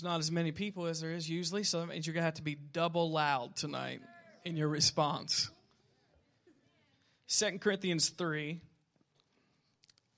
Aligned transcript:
There's 0.00 0.10
not 0.12 0.20
as 0.20 0.32
many 0.32 0.50
people 0.50 0.86
as 0.86 1.02
there 1.02 1.10
is 1.10 1.28
usually, 1.28 1.62
so 1.62 1.80
that 1.80 1.88
means 1.88 2.06
you're 2.06 2.14
going 2.14 2.22
to 2.22 2.24
have 2.24 2.34
to 2.34 2.42
be 2.42 2.54
double 2.54 3.10
loud 3.10 3.54
tonight 3.54 4.00
in 4.46 4.56
your 4.56 4.68
response. 4.68 5.50
2 7.28 7.58
Corinthians 7.58 8.08
3, 8.08 8.62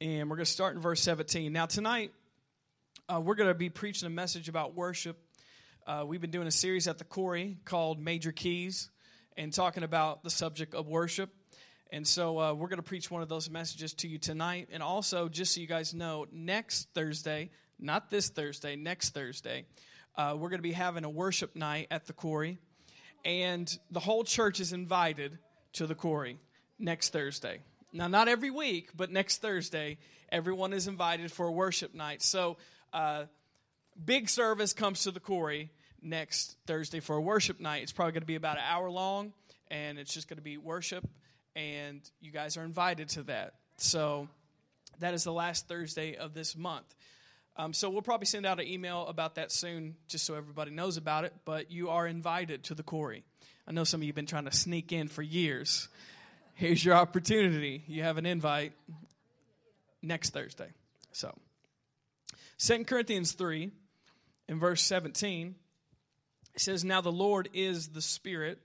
and 0.01 0.31
we're 0.31 0.37
going 0.37 0.45
to 0.45 0.53
start 0.53 0.77
in 0.77 0.81
verse 0.81 1.01
17. 1.03 1.53
Now, 1.53 1.67
tonight, 1.67 2.13
uh, 3.13 3.21
we're 3.21 3.35
going 3.35 3.49
to 3.49 3.55
be 3.55 3.71
preaching 3.71 4.07
a 4.07 4.11
message 4.11 4.49
about 4.49 4.77
worship. 4.77 5.19
Uh, 5.85 6.05
we've 6.07 6.21
been 6.21 6.31
doing 6.31 6.47
a 6.47 6.53
series 6.53 6.87
at 6.87 6.99
the 6.99 7.05
Corey 7.05 7.59
called 7.65 7.99
Major 7.99 8.31
Keys 8.31 8.89
and 9.37 9.53
talking 9.53 9.83
about 9.83 10.23
the 10.23 10.31
subject 10.31 10.77
of 10.77 10.87
worship. 10.87 11.31
And 11.91 12.07
so 12.07 12.39
uh, 12.39 12.55
we're 12.55 12.69
going 12.69 12.77
to 12.77 12.85
preach 12.85 13.11
one 13.11 13.23
of 13.23 13.29
those 13.29 13.51
messages 13.51 13.95
to 13.95 14.07
you 14.07 14.19
tonight. 14.19 14.69
And 14.71 14.81
also, 14.81 15.29
just 15.29 15.57
so 15.57 15.61
you 15.61 15.67
guys 15.67 15.93
know, 15.93 16.27
next 16.31 16.89
Thursday, 16.95 17.51
not 17.83 18.11
this 18.11 18.29
Thursday, 18.29 18.77
next 18.77 19.11
Thursday, 19.11 19.67
uh, 20.17 20.35
we're 20.39 20.49
going 20.49 20.59
to 20.59 20.63
be 20.63 20.73
having 20.73 21.05
a 21.05 21.11
worship 21.11 21.57
night 21.57 21.89
at 21.91 22.07
the 22.07 22.13
Corey. 22.13 22.59
And 23.25 23.77
the 23.91 24.01
whole 24.01 24.25
church 24.25 24.61
is 24.61 24.73
invited 24.73 25.39
to 25.75 25.87
the 25.87 25.95
Corey 25.95 26.39
next 26.79 27.11
Thursday. 27.11 27.61
Now, 27.93 28.09
not 28.09 28.29
every 28.29 28.51
week, 28.51 28.91
but 28.97 29.11
next 29.11 29.43
Thursday, 29.43 29.99
everyone 30.31 30.73
is 30.73 30.89
invited 30.89 31.31
for 31.31 31.47
a 31.47 31.53
worship 31.53 31.95
night. 31.95 32.23
So, 32.23 32.57
uh, 32.93 33.25
big 34.03 34.29
service 34.29 34.73
comes 34.73 35.03
to 35.05 35.11
the 35.11 35.21
Corey 35.21 35.71
next 36.01 36.57
Thursday 36.67 37.01
for 37.01 37.17
a 37.17 37.21
worship 37.21 37.61
night. 37.61 37.83
It's 37.83 37.93
probably 37.93 38.13
going 38.13 38.23
to 38.23 38.27
be 38.27 38.35
about 38.35 38.57
an 38.57 38.65
hour 38.67 38.91
long, 38.91 39.33
and 39.71 39.99
it's 39.99 40.13
just 40.13 40.29
going 40.29 40.39
to 40.39 40.43
be 40.43 40.57
worship 40.57 41.07
and 41.55 42.01
you 42.21 42.31
guys 42.31 42.57
are 42.57 42.65
invited 42.65 43.09
to 43.11 43.23
that. 43.25 43.55
So 43.77 44.29
that 45.01 45.15
is 45.15 45.25
the 45.25 45.33
last 45.33 45.69
Thursday 45.69 46.17
of 46.17 46.35
this 46.35 46.57
month. 46.57 46.95
Um, 47.57 47.73
so 47.75 47.91
we'll 47.91 48.03
probably 48.03 48.27
send 48.27 48.47
out 48.47 48.61
an 48.61 48.67
email 48.67 49.07
about 49.07 49.35
that 49.35 49.53
soon, 49.53 49.97
just 50.09 50.25
so 50.25 50.35
everybody 50.35 50.71
knows 50.71 50.97
about 50.97 51.25
it. 51.25 51.35
But 51.45 51.71
you 51.71 51.91
are 51.91 52.07
invited 52.07 52.65
to 52.65 52.75
the 52.75 52.83
Corey. 52.83 53.25
I 53.67 53.73
know 53.73 53.85
some 53.85 54.01
of 54.01 54.05
you 54.05 54.09
have 54.09 54.17
been 54.17 54.27
trying 54.27 54.47
to 54.47 54.53
sneak 54.53 54.91
in 54.91 55.09
for 55.09 55.23
years. 55.23 55.89
Here's 56.55 56.85
your 56.85 56.95
opportunity. 56.95 57.85
You 57.87 58.03
have 58.03 58.19
an 58.19 58.27
invite 58.27 58.73
next 60.03 60.31
Thursday. 60.31 60.69
So, 61.13 61.35
2 62.59 62.85
Corinthians 62.85 63.33
3, 63.33 63.71
in 64.49 64.59
verse 64.59 64.83
17, 64.83 65.55
it 66.55 66.61
says, 66.61 66.85
Now 66.85 67.01
the 67.01 67.13
Lord 67.13 67.49
is 67.53 67.89
the 67.89 68.03
Spirit, 68.03 68.59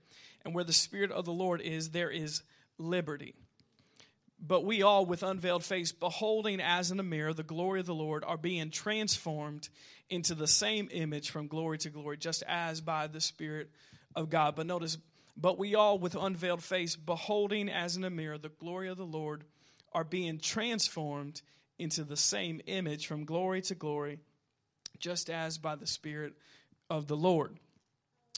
and 0.44 0.54
where 0.54 0.64
the 0.64 0.72
Spirit 0.72 1.10
of 1.10 1.24
the 1.24 1.32
Lord 1.32 1.60
is, 1.60 1.90
there 1.90 2.10
is 2.10 2.42
liberty. 2.78 3.34
But 4.40 4.64
we 4.64 4.82
all, 4.82 5.04
with 5.04 5.22
unveiled 5.22 5.64
face, 5.64 5.90
beholding 5.90 6.60
as 6.60 6.90
in 6.90 7.00
a 7.00 7.04
mirror 7.04 7.34
the 7.34 7.42
glory 7.42 7.80
of 7.80 7.86
the 7.86 7.94
Lord, 7.94 8.22
are 8.24 8.36
being 8.36 8.70
transformed 8.70 9.68
into 10.08 10.34
the 10.34 10.46
same 10.46 10.88
image 10.92 11.30
from 11.30 11.48
glory 11.48 11.78
to 11.78 11.90
glory, 11.90 12.16
just 12.16 12.44
as 12.46 12.80
by 12.80 13.08
the 13.08 13.20
Spirit 13.20 13.70
of 14.14 14.30
God. 14.30 14.54
But 14.54 14.66
notice, 14.66 14.96
but 15.36 15.58
we 15.58 15.74
all, 15.74 15.98
with 15.98 16.14
unveiled 16.14 16.62
face, 16.62 16.94
beholding 16.94 17.68
as 17.68 17.96
in 17.96 18.04
a 18.04 18.10
mirror 18.10 18.38
the 18.38 18.48
glory 18.48 18.88
of 18.88 18.96
the 18.96 19.04
Lord, 19.04 19.44
are 19.92 20.04
being 20.04 20.38
transformed 20.38 21.42
into 21.78 22.04
the 22.04 22.16
same 22.16 22.60
image 22.66 23.06
from 23.06 23.24
glory 23.24 23.60
to 23.62 23.74
glory, 23.74 24.20
just 25.00 25.28
as 25.30 25.58
by 25.58 25.74
the 25.74 25.86
Spirit 25.86 26.34
of 26.88 27.08
the 27.08 27.16
Lord. 27.16 27.58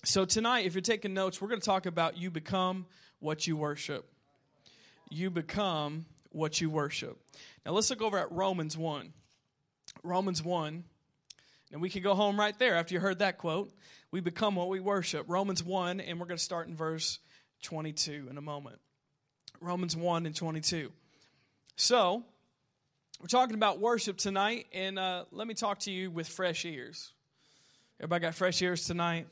So, 0.03 0.25
tonight, 0.25 0.65
if 0.65 0.75
you're 0.75 0.81
taking 0.81 1.13
notes, 1.13 1.43
we're 1.43 1.49
going 1.49 1.61
to 1.61 1.67
talk 1.67 1.85
about 1.85 2.17
you 2.17 2.31
become 2.31 2.87
what 3.19 3.47
you 3.47 3.55
worship 3.55 4.11
you 5.11 5.31
become 5.31 6.07
what 6.31 6.61
you 6.61 6.71
worship. 6.71 7.19
Now 7.67 7.73
let's 7.73 7.91
look 7.91 8.03
over 8.03 8.19
at 8.19 8.31
Romans 8.33 8.77
1. 8.77 9.13
Romans 10.03 10.43
1. 10.43 10.85
And 11.73 11.81
we 11.81 11.91
can 11.91 12.03
go 12.03 12.15
home 12.15 12.39
right 12.39 12.59
there 12.59 12.77
after 12.77 12.95
you 12.95 13.01
heard 13.01 13.21
that 13.21 13.39
quote. 13.39 13.73
We 14.11 14.21
become 14.21 14.57
what 14.57 14.69
we 14.69 14.81
worship. 14.81 15.27
Romans 15.29 15.63
1, 15.63 16.01
and 16.01 16.19
we're 16.19 16.27
going 16.27 16.39
to 16.39 16.43
start 16.43 16.67
in 16.67 16.75
verse 16.75 17.21
22 17.63 18.27
in 18.29 18.39
a 18.39 18.41
moment. 18.41 18.79
Romans 19.61 19.97
1 19.97 20.27
and 20.27 20.35
22. 20.35 20.91
So, 21.77 22.25
we're 23.21 23.29
talking 23.29 23.55
about 23.55 23.79
worship 23.79 24.17
tonight, 24.17 24.67
and 24.73 24.99
uh, 24.99 25.25
let 25.31 25.47
me 25.47 25.55
talk 25.55 25.81
to 25.81 25.91
you 25.91 26.11
with 26.11 26.27
fresh 26.27 26.65
ears. 26.65 27.13
Everybody 28.01 28.23
got 28.23 28.35
fresh 28.35 28.61
ears 28.63 28.87
tonight? 28.87 29.27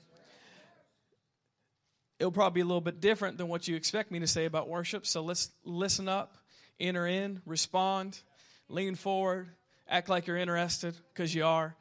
It'll 2.19 2.33
probably 2.33 2.61
be 2.61 2.63
a 2.63 2.67
little 2.67 2.81
bit 2.81 3.01
different 3.01 3.39
than 3.39 3.49
what 3.49 3.69
you 3.69 3.77
expect 3.77 4.11
me 4.11 4.21
to 4.21 4.27
say 4.27 4.45
about 4.45 4.69
worship. 4.69 5.07
So 5.07 5.23
let's 5.23 5.51
listen 5.65 6.09
up, 6.09 6.37
enter 6.81 7.07
in, 7.07 7.41
respond, 7.47 8.21
lean 8.69 8.95
forward, 8.95 9.49
act 9.89 10.09
like 10.09 10.27
you're 10.27 10.37
interested 10.37 10.97
because 11.13 11.35
you 11.35 11.45
are. 11.45 11.77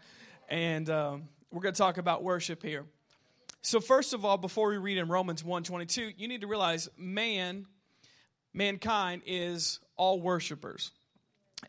And 0.50 0.90
um, 0.90 1.30
we're 1.52 1.62
going 1.62 1.74
to 1.74 1.78
talk 1.78 1.98
about 1.98 2.24
worship 2.24 2.62
here. 2.64 2.86
So 3.62 3.80
first 3.82 4.14
of 4.14 4.24
all, 4.24 4.38
before 4.38 4.70
we 4.70 4.78
read 4.78 4.98
in 4.98 5.10
Romans 5.10 5.44
1:22, 5.44 6.14
you 6.18 6.28
need 6.28 6.42
to 6.42 6.48
realize 6.48 6.88
man, 6.98 7.66
mankind 8.54 9.24
is 9.26 9.80
all 9.98 10.22
worshipers. 10.22 10.92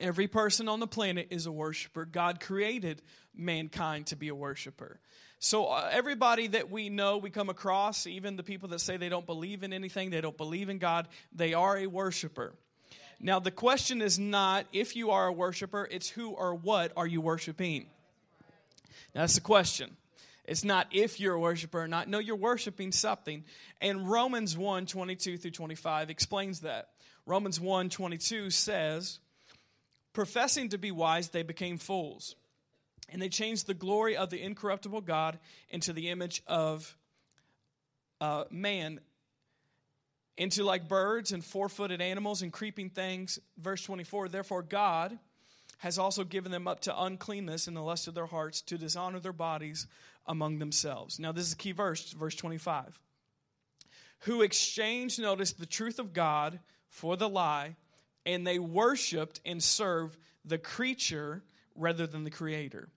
Every 0.00 0.28
person 0.28 0.68
on 0.68 0.80
the 0.80 0.86
planet 0.86 1.28
is 1.30 1.46
a 1.46 1.52
worshiper. 1.52 2.04
God 2.04 2.40
created 2.40 3.02
mankind 3.34 4.06
to 4.08 4.16
be 4.16 4.28
a 4.28 4.34
worshiper. 4.34 5.00
So, 5.40 5.66
uh, 5.66 5.88
everybody 5.92 6.48
that 6.48 6.70
we 6.70 6.88
know, 6.88 7.18
we 7.18 7.30
come 7.30 7.48
across, 7.48 8.08
even 8.08 8.36
the 8.36 8.42
people 8.42 8.70
that 8.70 8.80
say 8.80 8.96
they 8.96 9.08
don't 9.08 9.26
believe 9.26 9.62
in 9.62 9.72
anything, 9.72 10.10
they 10.10 10.20
don't 10.20 10.36
believe 10.36 10.68
in 10.68 10.78
God, 10.78 11.06
they 11.32 11.54
are 11.54 11.78
a 11.78 11.86
worshiper. 11.86 12.54
Now, 13.20 13.38
the 13.38 13.52
question 13.52 14.02
is 14.02 14.18
not 14.18 14.66
if 14.72 14.96
you 14.96 15.12
are 15.12 15.28
a 15.28 15.32
worshiper, 15.32 15.86
it's 15.90 16.08
who 16.08 16.30
or 16.30 16.54
what 16.54 16.92
are 16.96 17.06
you 17.06 17.20
worshiping. 17.20 17.86
Now, 19.14 19.22
that's 19.22 19.36
the 19.36 19.40
question. 19.40 19.96
It's 20.44 20.64
not 20.64 20.88
if 20.90 21.20
you're 21.20 21.34
a 21.34 21.40
worshiper 21.40 21.82
or 21.82 21.88
not. 21.88 22.08
No, 22.08 22.18
you're 22.18 22.36
worshiping 22.36 22.90
something. 22.90 23.44
And 23.80 24.10
Romans 24.10 24.56
1 24.56 24.86
22 24.86 25.36
through 25.36 25.50
25 25.52 26.10
explains 26.10 26.60
that. 26.60 26.88
Romans 27.26 27.60
1 27.60 27.90
22 27.90 28.50
says, 28.50 29.20
Professing 30.12 30.70
to 30.70 30.78
be 30.78 30.90
wise, 30.90 31.28
they 31.28 31.44
became 31.44 31.78
fools 31.78 32.34
and 33.08 33.22
they 33.22 33.28
changed 33.28 33.66
the 33.66 33.74
glory 33.74 34.16
of 34.16 34.30
the 34.30 34.42
incorruptible 34.42 35.00
God 35.00 35.38
into 35.70 35.92
the 35.92 36.10
image 36.10 36.42
of 36.46 36.96
uh, 38.20 38.44
man, 38.50 39.00
into 40.36 40.62
like 40.62 40.88
birds 40.88 41.32
and 41.32 41.44
four 41.44 41.68
footed 41.68 42.00
animals 42.00 42.42
and 42.42 42.52
creeping 42.52 42.90
things. 42.90 43.38
Verse 43.56 43.82
24 43.82 44.28
Therefore, 44.28 44.62
God 44.62 45.18
has 45.78 45.98
also 45.98 46.24
given 46.24 46.50
them 46.52 46.66
up 46.66 46.80
to 46.80 47.02
uncleanness 47.02 47.68
in 47.68 47.74
the 47.74 47.82
lust 47.82 48.08
of 48.08 48.14
their 48.14 48.26
hearts 48.26 48.60
to 48.62 48.76
dishonor 48.76 49.20
their 49.20 49.32
bodies 49.32 49.86
among 50.26 50.58
themselves. 50.58 51.18
Now, 51.18 51.32
this 51.32 51.46
is 51.46 51.52
a 51.52 51.56
key 51.56 51.72
verse, 51.72 52.12
verse 52.12 52.34
25. 52.34 52.98
Who 54.22 54.42
exchanged, 54.42 55.20
notice, 55.20 55.52
the 55.52 55.66
truth 55.66 56.00
of 56.00 56.12
God 56.12 56.58
for 56.88 57.16
the 57.16 57.28
lie, 57.28 57.76
and 58.26 58.44
they 58.44 58.58
worshiped 58.58 59.40
and 59.46 59.62
served 59.62 60.18
the 60.44 60.58
creature 60.58 61.44
rather 61.76 62.06
than 62.06 62.24
the 62.24 62.30
creator 62.30 62.88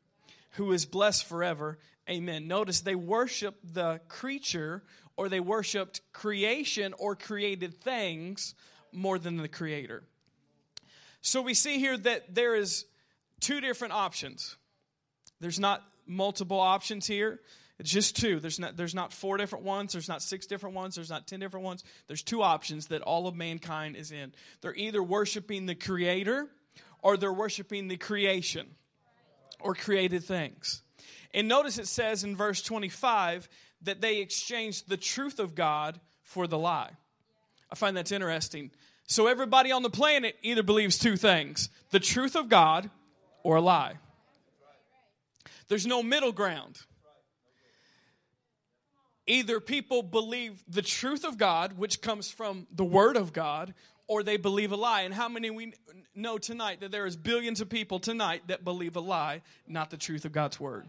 who 0.51 0.72
is 0.72 0.85
blessed 0.85 1.25
forever. 1.25 1.78
Amen. 2.09 2.47
Notice 2.47 2.81
they 2.81 2.95
worship 2.95 3.56
the 3.63 4.01
creature 4.07 4.84
or 5.16 5.29
they 5.29 5.39
worshiped 5.39 6.01
creation 6.13 6.94
or 6.97 7.16
created 7.16 7.81
things 7.81 8.56
more 8.91 9.19
than 9.19 9.38
the 9.38 9.47
creator. 9.47 10.03
So 11.22 11.41
we 11.41 11.53
see 11.53 11.78
here 11.79 11.97
that 11.97 12.34
there 12.34 12.56
is 12.56 12.85
two 13.39 13.62
different 13.62 13.94
options. 13.94 14.57
There's 15.39 15.59
not 15.59 15.84
multiple 16.06 16.59
options 16.59 17.07
here. 17.07 17.39
It's 17.79 17.89
just 17.89 18.16
two. 18.16 18.39
There's 18.39 18.59
not, 18.59 18.78
there's 18.78 18.94
not 18.94 19.12
four 19.13 19.38
different 19.38 19.66
ones. 19.66 19.94
There's 19.94 20.09
not 20.09 20.22
six 20.22 20.45
different 20.45 20.75
ones. 20.75 20.95
There's 20.95 21.09
not 21.09 21.28
ten 21.28 21.39
different 21.39 21.66
ones. 21.66 21.83
There's 22.07 22.22
two 22.22 22.44
options 22.44 22.88
that 22.88 23.01
all 23.01 23.28
of 23.28 23.35
mankind 23.35 23.95
is 23.95 24.12
in. 24.12 24.33
They're 24.62 24.75
either 24.75 25.01
worshiping 25.01 25.66
the 25.66 25.75
creator 25.75 26.47
or 27.01 27.18
they're 27.18 27.33
worshiping 27.33 27.88
the 27.88 27.97
creation 27.97 28.68
or 29.63 29.75
created 29.75 30.23
things. 30.23 30.81
And 31.33 31.47
notice 31.47 31.77
it 31.77 31.88
says 31.88 32.24
in 32.24 32.36
verse 32.36 32.62
25 32.62 33.47
that 33.83 34.01
they 34.01 34.19
exchanged 34.19 34.89
the 34.89 34.97
truth 34.97 35.39
of 35.39 35.56
God 35.56 36.00
for 36.24 36.47
the 36.47 36.57
lie. 36.57 36.91
I 37.71 37.75
find 37.75 37.95
that's 37.95 38.12
interesting. 38.12 38.71
So 39.07 39.27
everybody 39.27 39.71
on 39.71 39.83
the 39.83 39.89
planet 39.89 40.38
either 40.41 40.63
believes 40.63 40.97
two 40.97 41.18
things 41.18 41.69
the 41.91 42.00
truth 42.00 42.36
of 42.36 42.50
God 42.50 42.89
or 43.44 43.57
a 43.57 43.62
lie. 43.62 43.95
There's 45.68 45.86
no 45.86 46.03
middle 46.03 46.31
ground. 46.31 46.80
Either 49.27 49.59
people 49.59 50.03
believe 50.03 50.63
the 50.68 50.81
truth 50.81 51.24
of 51.24 51.38
God, 51.38 51.77
which 51.77 52.01
comes 52.01 52.30
from 52.30 52.68
the 52.74 52.83
Word 52.83 53.15
of 53.15 53.31
God, 53.31 53.74
or 54.12 54.24
they 54.24 54.36
believe 54.36 54.74
a 54.74 54.75
lie. 54.75 55.04
And 55.04 55.13
how 55.13 55.30
many 55.30 55.50
we 55.50 55.72
know 56.13 56.38
tonight 56.38 56.81
that 56.81 56.92
there 56.92 57.06
is 57.06 57.16
billions 57.16 57.62
of 57.62 57.69
people 57.69 57.98
tonight 57.98 58.42
that 58.48 58.66
believe 58.66 58.98
a 58.98 59.00
lie, 59.00 59.42
not 59.66 59.90
the 59.90 59.96
truth 59.96 60.25
of 60.25 60.34
God's 60.34 60.60
word. 60.60 60.86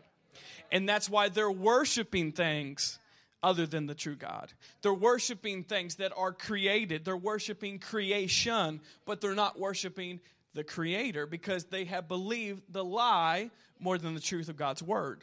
And 0.72 0.88
that's 0.88 1.08
why 1.08 1.28
they're 1.28 1.48
worshiping 1.48 2.32
things 2.32 2.98
other 3.40 3.64
than 3.64 3.86
the 3.86 3.94
true 3.94 4.16
God. 4.16 4.52
They're 4.82 4.92
worshiping 4.92 5.62
things 5.62 5.94
that 5.96 6.12
are 6.16 6.32
created. 6.32 7.04
They're 7.04 7.16
worshiping 7.16 7.78
creation, 7.78 8.80
but 9.06 9.20
they're 9.20 9.36
not 9.36 9.56
worshiping 9.56 10.18
the 10.54 10.64
creator 10.64 11.24
because 11.24 11.66
they 11.66 11.84
have 11.84 12.08
believed 12.08 12.64
the 12.72 12.84
lie 12.84 13.52
more 13.78 13.98
than 13.98 14.14
the 14.14 14.20
truth 14.20 14.48
of 14.48 14.56
God's 14.56 14.82
word. 14.82 15.22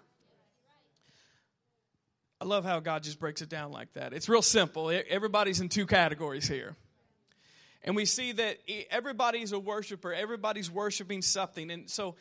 I 2.39 2.45
love 2.45 2.63
how 2.63 2.79
God 2.79 3.03
just 3.03 3.19
breaks 3.19 3.41
it 3.41 3.49
down 3.49 3.73
like 3.73 3.91
that. 3.95 4.13
It's 4.13 4.29
real 4.29 4.41
simple. 4.41 4.89
Everybody's 5.09 5.59
in 5.59 5.67
two 5.67 5.85
categories 5.85 6.47
here. 6.47 6.77
And 7.83 7.95
we 7.95 8.05
see 8.05 8.33
that 8.33 8.57
everybody's 8.89 9.51
a 9.51 9.59
worshiper, 9.59 10.13
everybody's 10.13 10.69
worshiping 10.69 11.21
something. 11.21 11.71
And 11.71 11.89
so 11.89 12.15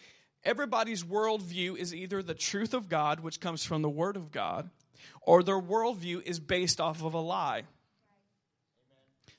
everybody's 0.45 1.03
worldview 1.03 1.77
is 1.77 1.95
either 1.95 2.23
the 2.23 2.35
truth 2.35 2.75
of 2.75 2.89
God, 2.89 3.21
which 3.21 3.41
comes 3.41 3.65
from 3.65 3.83
the 3.83 3.91
Word 3.91 4.17
of 4.17 4.31
God, 4.31 4.71
or 5.23 5.43
their 5.43 5.61
worldview 5.61 6.23
is 6.23 6.39
based 6.39 6.81
off 6.81 7.03
of 7.03 7.15
a 7.15 7.21
lie. 7.21 7.65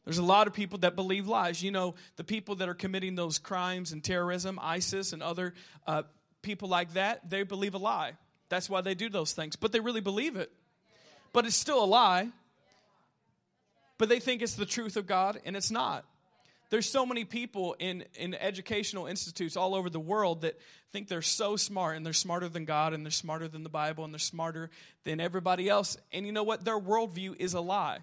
There's 0.05 0.17
a 0.17 0.23
lot 0.23 0.47
of 0.47 0.53
people 0.53 0.79
that 0.79 0.95
believe 0.95 1.27
lies. 1.27 1.61
You 1.61 1.71
know, 1.71 1.95
the 2.15 2.23
people 2.23 2.55
that 2.55 2.69
are 2.69 2.73
committing 2.73 3.15
those 3.15 3.37
crimes 3.37 3.91
and 3.91 4.03
terrorism, 4.03 4.59
ISIS 4.61 5.13
and 5.13 5.21
other 5.21 5.53
uh, 5.85 6.03
people 6.41 6.67
like 6.67 6.93
that, 6.93 7.29
they 7.29 7.43
believe 7.43 7.75
a 7.75 7.77
lie. 7.77 8.13
That's 8.49 8.69
why 8.69 8.81
they 8.81 8.95
do 8.95 9.09
those 9.09 9.33
things. 9.33 9.55
But 9.55 9.71
they 9.71 9.79
really 9.79 10.01
believe 10.01 10.35
it. 10.35 10.51
But 11.31 11.45
it's 11.45 11.55
still 11.55 11.83
a 11.83 11.85
lie. 11.85 12.29
But 13.99 14.09
they 14.09 14.19
think 14.19 14.41
it's 14.41 14.55
the 14.55 14.65
truth 14.65 14.97
of 14.97 15.05
God, 15.05 15.39
and 15.45 15.55
it's 15.55 15.69
not. 15.69 16.05
There's 16.71 16.89
so 16.89 17.05
many 17.05 17.25
people 17.25 17.75
in, 17.79 18.05
in 18.15 18.33
educational 18.33 19.07
institutes 19.07 19.57
all 19.57 19.75
over 19.75 19.89
the 19.89 19.99
world 19.99 20.41
that 20.41 20.57
think 20.91 21.07
they're 21.07 21.21
so 21.21 21.55
smart 21.55 21.97
and 21.97 22.05
they're 22.05 22.13
smarter 22.13 22.47
than 22.47 22.65
God 22.65 22.93
and 22.93 23.03
they're 23.03 23.11
smarter 23.11 23.47
than 23.47 23.63
the 23.63 23.69
Bible 23.69 24.05
and 24.05 24.13
they're 24.13 24.19
smarter 24.19 24.69
than 25.03 25.19
everybody 25.19 25.67
else. 25.67 25.97
And 26.13 26.25
you 26.25 26.31
know 26.31 26.43
what? 26.43 26.63
Their 26.63 26.79
worldview 26.79 27.35
is 27.39 27.53
a 27.53 27.59
lie 27.59 27.99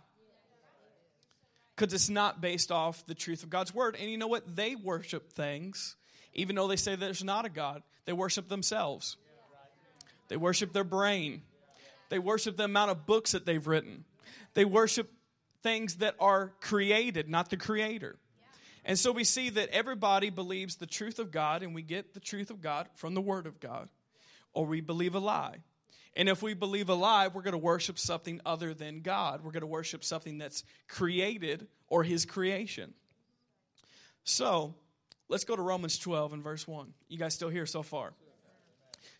because 1.75 1.95
it's 1.95 2.09
not 2.09 2.41
based 2.41 2.73
off 2.73 3.07
the 3.07 3.15
truth 3.15 3.45
of 3.45 3.51
God's 3.51 3.73
word. 3.73 3.97
And 4.01 4.11
you 4.11 4.19
know 4.19 4.27
what? 4.27 4.57
They 4.57 4.75
worship 4.75 5.33
things, 5.33 5.95
even 6.35 6.57
though 6.57 6.67
they 6.67 6.77
say 6.77 6.97
there's 6.97 7.25
not 7.25 7.45
a 7.45 7.51
God, 7.51 7.83
they 8.05 8.13
worship 8.13 8.49
themselves. 8.49 9.17
They 10.29 10.37
worship 10.37 10.73
their 10.73 10.85
brain. 10.85 11.43
They 12.09 12.19
worship 12.19 12.57
the 12.57 12.65
amount 12.65 12.91
of 12.91 13.07
books 13.07 13.33
that 13.33 13.47
they've 13.47 13.65
written. 13.65 14.05
They 14.55 14.65
worship 14.65 15.09
things 15.67 15.97
that 15.97 16.15
are 16.21 16.53
created, 16.61 17.29
not 17.29 17.51
the 17.51 17.57
creator. 17.57 18.21
And 18.85 18.97
so 18.97 19.11
we 19.11 19.25
see 19.25 19.51
that 19.51 19.69
everybody 19.71 20.31
believes 20.31 20.77
the 20.77 20.87
truth 20.87 21.19
of 21.19 21.33
God, 21.33 21.65
and 21.65 21.75
we 21.75 21.83
get 21.83 22.15
the 22.15 22.21
truth 22.21 22.51
of 22.51 22.61
God 22.61 22.87
from 22.95 23.15
the 23.15 23.21
Word 23.21 23.49
of 23.49 23.59
God, 23.59 23.89
or 24.53 24.65
we 24.65 24.81
believe 24.81 25.17
a 25.17 25.19
lie. 25.19 25.57
And 26.15 26.29
if 26.29 26.41
we 26.41 26.55
believe 26.55 26.89
a 26.89 26.95
lie, 26.95 27.27
we're 27.27 27.43
going 27.43 27.51
to 27.51 27.59
worship 27.59 27.99
something 27.99 28.41
other 28.47 28.75
than 28.75 29.01
God. 29.01 29.43
We're 29.43 29.51
going 29.51 29.63
to 29.63 29.67
worship 29.67 30.05
something 30.05 30.39
that's 30.39 30.63
created 30.87 31.67
or 31.89 32.05
His 32.05 32.25
creation. 32.25 32.95
So 34.23 34.77
let's 35.29 35.43
go 35.43 35.57
to 35.57 35.63
Romans 35.63 35.99
12 35.99 36.33
and 36.35 36.45
verse 36.45 36.69
1. 36.69 36.95
You 37.09 37.19
guys 37.19 37.35
still 37.35 37.51
here 37.51 37.67
so 37.67 37.83
far? 37.83 38.13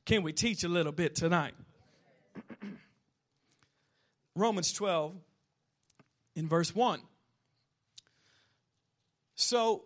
Can 0.05 0.23
we 0.23 0.33
teach 0.33 0.63
a 0.63 0.69
little 0.69 0.93
bit 0.93 1.17
tonight? 1.17 1.55
Romans 4.37 4.73
12 4.73 5.17
in 6.37 6.49
verse 6.49 6.73
1. 6.75 7.01
So, 9.35 9.83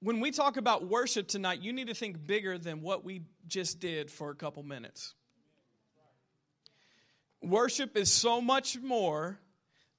when 0.00 0.20
we 0.20 0.30
talk 0.30 0.56
about 0.56 0.86
worship 0.86 1.28
tonight, 1.28 1.62
you 1.62 1.72
need 1.72 1.86
to 1.86 1.94
think 1.94 2.26
bigger 2.26 2.58
than 2.58 2.82
what 2.82 3.04
we 3.04 3.22
just 3.46 3.80
did 3.80 4.10
for 4.10 4.30
a 4.30 4.34
couple 4.34 4.62
minutes. 4.62 5.14
Worship 7.42 7.96
is 7.96 8.12
so 8.12 8.40
much 8.40 8.78
more 8.78 9.38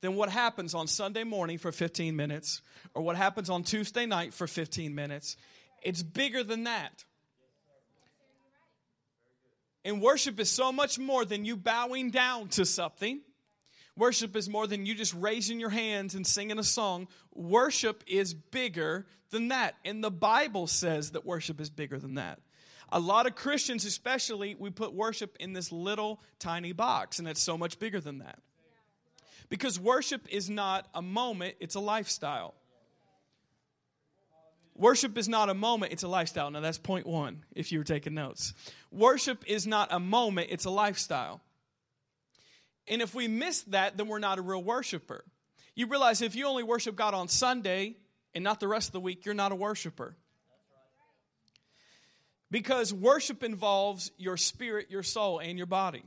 than 0.02 0.16
what 0.16 0.30
happens 0.30 0.76
on 0.76 0.88
Sunday 0.88 1.24
morning 1.24 1.58
for 1.58 1.72
15 1.72 2.16
minutes 2.16 2.62
or 2.94 3.02
what 3.02 3.16
happens 3.16 3.50
on 3.50 3.64
Tuesday 3.64 4.06
night 4.06 4.34
for 4.34 4.46
15 4.46 4.94
minutes. 4.94 5.38
It's 5.82 6.04
bigger 6.04 6.44
than 6.44 6.66
that. 6.66 7.06
And 9.84 10.02
worship 10.02 10.40
is 10.40 10.52
so 10.52 10.72
much 10.72 11.00
more 11.00 11.26
than 11.26 11.46
you 11.46 11.56
bowing 11.56 12.12
down 12.12 12.50
to 12.50 12.66
something. 12.66 13.22
Worship 13.98 14.36
is 14.36 14.48
more 14.48 14.68
than 14.68 14.86
you 14.86 14.94
just 14.94 15.14
raising 15.16 15.60
your 15.60 15.72
hands 15.72 16.14
and 16.14 16.26
singing 16.26 16.60
a 16.60 16.64
song. 16.64 17.08
Worship 17.34 18.04
is 18.06 18.34
bigger 18.36 19.08
than 19.32 19.48
that. 19.48 19.76
And 19.84 20.04
the 20.04 20.12
Bible 20.12 20.68
says 20.68 21.12
that 21.12 21.26
worship 21.26 21.60
is 21.60 21.72
bigger 21.72 21.98
than 21.98 22.14
that. 22.16 22.40
A 22.90 23.00
lot 23.00 23.26
of 23.26 23.36
Christians, 23.36 23.84
especially, 23.86 24.56
we 24.56 24.70
put 24.70 24.94
worship 24.94 25.36
in 25.40 25.54
this 25.54 25.72
little 25.72 26.22
tiny 26.40 26.72
box, 26.72 27.20
and 27.20 27.28
it's 27.28 27.42
so 27.42 27.58
much 27.58 27.80
bigger 27.80 28.00
than 28.00 28.20
that. 28.20 28.40
Because 29.50 29.80
worship 29.80 30.28
is 30.30 30.50
not 30.50 30.88
a 30.94 31.02
moment, 31.02 31.56
it's 31.60 31.76
a 31.76 31.80
lifestyle. 31.80 32.54
Worship 34.76 35.18
is 35.18 35.28
not 35.28 35.50
a 35.50 35.54
moment, 35.56 35.92
it's 35.92 36.04
a 36.04 36.08
lifestyle. 36.08 36.52
Now, 36.52 36.60
that's 36.60 36.78
point 36.78 37.08
one, 37.08 37.44
if 37.56 37.72
you 37.72 37.80
were 37.80 37.84
taking 37.84 38.14
notes. 38.14 38.54
Worship 38.92 39.44
is 39.48 39.66
not 39.66 39.90
a 39.92 40.00
moment, 40.00 40.50
it's 40.52 40.66
a 40.66 40.70
lifestyle. 40.70 41.42
And 42.88 43.02
if 43.02 43.14
we 43.14 43.28
miss 43.28 43.64
that, 43.64 43.98
then 43.98 44.08
we're 44.08 44.20
not 44.20 44.40
a 44.40 44.42
real 44.42 44.64
worshiper. 44.64 45.24
You 45.76 45.88
realize 45.88 46.22
if 46.22 46.36
you 46.36 46.48
only 46.48 46.64
worship 46.64 46.96
God 46.96 47.14
on 47.14 47.28
Sunday 47.28 47.98
and 48.34 48.44
not 48.44 48.60
the 48.60 48.68
rest 48.68 48.90
of 48.90 48.94
the 48.94 49.00
week, 49.00 49.26
you're 49.26 49.36
not 49.36 49.52
a 49.52 49.56
worshiper. 49.56 50.16
Because 52.50 52.94
worship 52.94 53.44
involves 53.44 54.12
your 54.18 54.38
spirit, 54.38 54.90
your 54.90 55.04
soul, 55.04 55.40
and 55.40 55.58
your 55.58 55.68
body. 55.68 56.04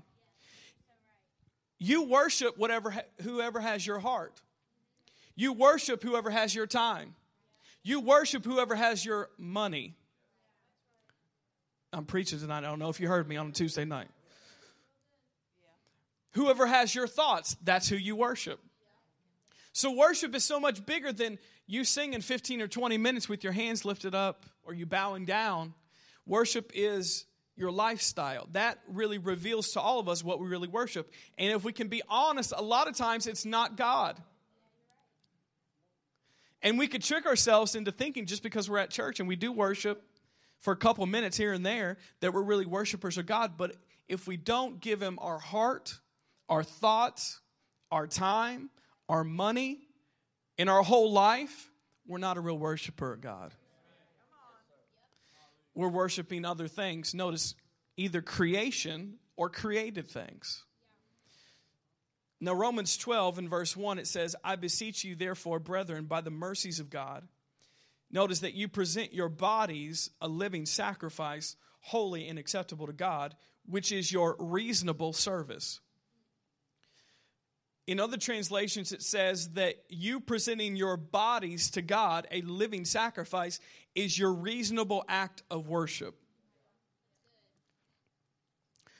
You 1.78 2.04
worship 2.04 2.58
whatever 2.58 2.94
whoever 3.22 3.60
has 3.60 3.86
your 3.86 3.98
heart. 3.98 4.40
You 5.34 5.52
worship 5.52 6.02
whoever 6.02 6.30
has 6.30 6.54
your 6.54 6.66
time. 6.66 7.14
You 7.82 8.00
worship 8.00 8.44
whoever 8.44 8.74
has 8.74 9.04
your 9.04 9.30
money. 9.38 9.94
I'm 11.92 12.04
preaching 12.04 12.38
tonight. 12.38 12.58
I 12.58 12.62
don't 12.62 12.78
know 12.78 12.90
if 12.90 13.00
you 13.00 13.08
heard 13.08 13.28
me 13.28 13.36
on 13.36 13.48
a 13.48 13.52
Tuesday 13.52 13.84
night. 13.84 14.08
Whoever 16.32 16.66
has 16.66 16.94
your 16.94 17.06
thoughts, 17.06 17.56
that's 17.62 17.88
who 17.88 17.96
you 17.96 18.16
worship. 18.16 18.60
So, 19.72 19.92
worship 19.92 20.34
is 20.34 20.44
so 20.44 20.58
much 20.58 20.84
bigger 20.84 21.12
than 21.12 21.38
you 21.66 21.84
singing 21.84 22.20
15 22.20 22.60
or 22.62 22.68
20 22.68 22.98
minutes 22.98 23.28
with 23.28 23.44
your 23.44 23.52
hands 23.52 23.84
lifted 23.84 24.14
up 24.14 24.46
or 24.64 24.74
you 24.74 24.86
bowing 24.86 25.24
down. 25.24 25.74
Worship 26.26 26.72
is 26.74 27.26
your 27.56 27.70
lifestyle. 27.70 28.48
That 28.52 28.78
really 28.88 29.18
reveals 29.18 29.72
to 29.72 29.80
all 29.80 30.00
of 30.00 30.08
us 30.08 30.24
what 30.24 30.40
we 30.40 30.48
really 30.48 30.68
worship. 30.68 31.12
And 31.38 31.52
if 31.52 31.62
we 31.62 31.72
can 31.72 31.88
be 31.88 32.02
honest, 32.08 32.52
a 32.56 32.62
lot 32.62 32.88
of 32.88 32.96
times 32.96 33.26
it's 33.26 33.44
not 33.44 33.76
God. 33.76 34.20
And 36.62 36.78
we 36.78 36.88
could 36.88 37.02
trick 37.02 37.26
ourselves 37.26 37.74
into 37.74 37.92
thinking 37.92 38.26
just 38.26 38.42
because 38.42 38.68
we're 38.68 38.78
at 38.78 38.90
church 38.90 39.20
and 39.20 39.28
we 39.28 39.36
do 39.36 39.52
worship 39.52 40.02
for 40.60 40.72
a 40.72 40.76
couple 40.76 41.06
minutes 41.06 41.36
here 41.36 41.52
and 41.52 41.64
there 41.64 41.96
that 42.20 42.34
we're 42.34 42.42
really 42.42 42.66
worshipers 42.66 43.16
of 43.18 43.26
God. 43.26 43.52
But 43.56 43.76
if 44.08 44.26
we 44.26 44.36
don't 44.36 44.80
give 44.80 45.00
Him 45.00 45.18
our 45.20 45.38
heart, 45.38 45.98
our 46.50 46.64
thoughts, 46.64 47.40
our 47.90 48.06
time, 48.06 48.68
our 49.08 49.24
money, 49.24 49.78
in 50.58 50.68
our 50.68 50.82
whole 50.82 51.10
life, 51.12 51.70
we're 52.06 52.18
not 52.18 52.36
a 52.36 52.40
real 52.40 52.58
worshiper 52.58 53.14
of 53.14 53.22
God. 53.22 53.54
We're 55.74 55.88
worshiping 55.88 56.44
other 56.44 56.68
things. 56.68 57.14
Notice 57.14 57.54
either 57.96 58.20
creation 58.20 59.14
or 59.36 59.48
created 59.48 60.10
things. 60.10 60.64
Now, 62.40 62.54
Romans 62.54 62.96
12 62.96 63.38
and 63.38 63.48
verse 63.48 63.76
1, 63.76 63.98
it 63.98 64.06
says, 64.06 64.34
I 64.42 64.56
beseech 64.56 65.04
you, 65.04 65.14
therefore, 65.14 65.60
brethren, 65.60 66.06
by 66.06 66.20
the 66.20 66.30
mercies 66.30 66.80
of 66.80 66.90
God. 66.90 67.28
Notice 68.10 68.40
that 68.40 68.54
you 68.54 68.66
present 68.66 69.14
your 69.14 69.28
bodies 69.28 70.10
a 70.20 70.26
living 70.28 70.66
sacrifice, 70.66 71.56
holy 71.80 72.28
and 72.28 72.38
acceptable 72.38 72.86
to 72.86 72.92
God, 72.92 73.36
which 73.66 73.92
is 73.92 74.10
your 74.10 74.36
reasonable 74.38 75.12
service. 75.12 75.80
In 77.90 77.98
other 77.98 78.16
translations, 78.16 78.92
it 78.92 79.02
says 79.02 79.48
that 79.54 79.74
you 79.88 80.20
presenting 80.20 80.76
your 80.76 80.96
bodies 80.96 81.72
to 81.72 81.82
God, 81.82 82.28
a 82.30 82.40
living 82.42 82.84
sacrifice, 82.84 83.58
is 83.96 84.16
your 84.16 84.32
reasonable 84.32 85.04
act 85.08 85.42
of 85.50 85.66
worship. 85.66 86.14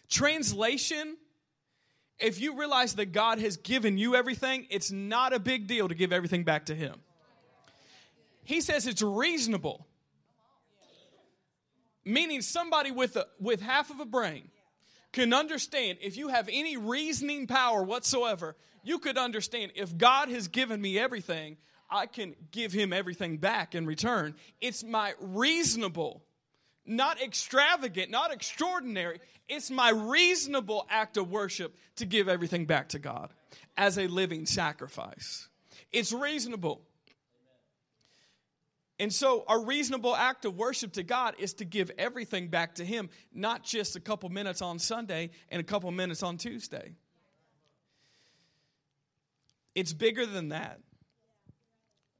Translation 0.09 1.17
if 2.19 2.41
you 2.41 2.59
realize 2.59 2.97
that 2.97 3.13
God 3.13 3.39
has 3.39 3.57
given 3.57 3.97
you 3.97 4.17
everything, 4.17 4.67
it's 4.71 4.91
not 4.91 5.33
a 5.33 5.39
big 5.39 5.69
deal 5.69 5.87
to 5.87 5.95
give 5.95 6.13
everything 6.13 6.43
back 6.43 6.67
to 6.67 6.75
Him. 6.75 6.97
He 8.43 8.61
says 8.61 8.89
it's 8.89 9.03
reasonable. 9.03 9.87
Meaning 12.05 12.43
somebody 12.43 12.91
with, 12.91 13.15
a, 13.15 13.27
with 13.39 13.63
half 13.63 13.91
of 13.91 14.01
a 14.01 14.05
brain 14.05 14.51
can 15.13 15.33
understand 15.33 15.99
if 16.01 16.17
you 16.17 16.29
have 16.29 16.49
any 16.51 16.77
reasoning 16.77 17.47
power 17.47 17.83
whatsoever, 17.83 18.57
you 18.83 18.99
could 18.99 19.19
understand 19.19 19.73
if 19.75 19.97
God 19.97 20.29
has 20.29 20.49
given 20.49 20.81
me 20.81 20.99
everything, 20.99 21.57
I 21.91 22.07
can 22.07 22.35
give 22.53 22.73
him 22.73 22.93
everything 22.93 23.39
back 23.39 23.75
in 23.75 23.87
return. 23.87 24.35
It's 24.61 24.85
my 24.85 25.15
reasonable, 25.21 26.23
not 26.87 27.21
extravagant, 27.21 28.11
not 28.11 28.33
extraordinary. 28.33 29.21
It's 29.49 29.71
my 29.71 29.91
reasonable 29.91 30.87
act 30.89 31.17
of 31.17 31.31
worship 31.31 31.77
to 31.97 32.07
give 32.07 32.29
everything 32.29 32.67
back 32.67 32.91
to 32.91 32.99
God 32.99 33.31
as 33.77 33.99
a 33.99 34.07
living 34.07 34.47
sacrifice. 34.47 35.49
It's 35.91 36.13
reasonable. 36.13 36.83
And 39.01 39.11
so, 39.11 39.45
a 39.49 39.59
reasonable 39.59 40.15
act 40.15 40.45
of 40.45 40.59
worship 40.59 40.93
to 40.93 41.03
God 41.03 41.35
is 41.39 41.55
to 41.55 41.65
give 41.65 41.91
everything 41.97 42.49
back 42.49 42.75
to 42.75 42.85
Him, 42.85 43.09
not 43.33 43.65
just 43.65 43.97
a 43.97 44.01
couple 44.01 44.29
minutes 44.29 44.61
on 44.61 44.79
Sunday 44.79 45.31
and 45.49 45.59
a 45.59 45.65
couple 45.65 45.91
minutes 45.91 46.23
on 46.23 46.37
Tuesday. 46.37 46.93
It's 49.75 49.95
bigger 49.95 50.27
than 50.27 50.51
that. 50.51 50.81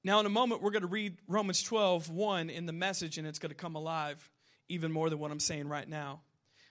Now, 0.03 0.21
in 0.21 0.27
a 0.27 0.31
moment, 0.31 0.63
we're 0.63 0.71
going 0.71 0.81
to 0.81 0.89
read 0.89 1.19
Romans 1.29 1.63
12, 1.63 2.09
1 2.09 2.49
in 2.49 2.65
the 2.65 2.73
message, 2.73 3.19
and 3.19 3.27
it's 3.27 3.39
going 3.39 3.51
to 3.51 3.55
come 3.55 3.75
alive 3.75 4.31
even 4.71 4.91
more 4.91 5.11
than 5.11 5.19
what 5.19 5.31
I'm 5.31 5.39
saying 5.39 5.69
right 5.69 5.87
now. 5.87 6.23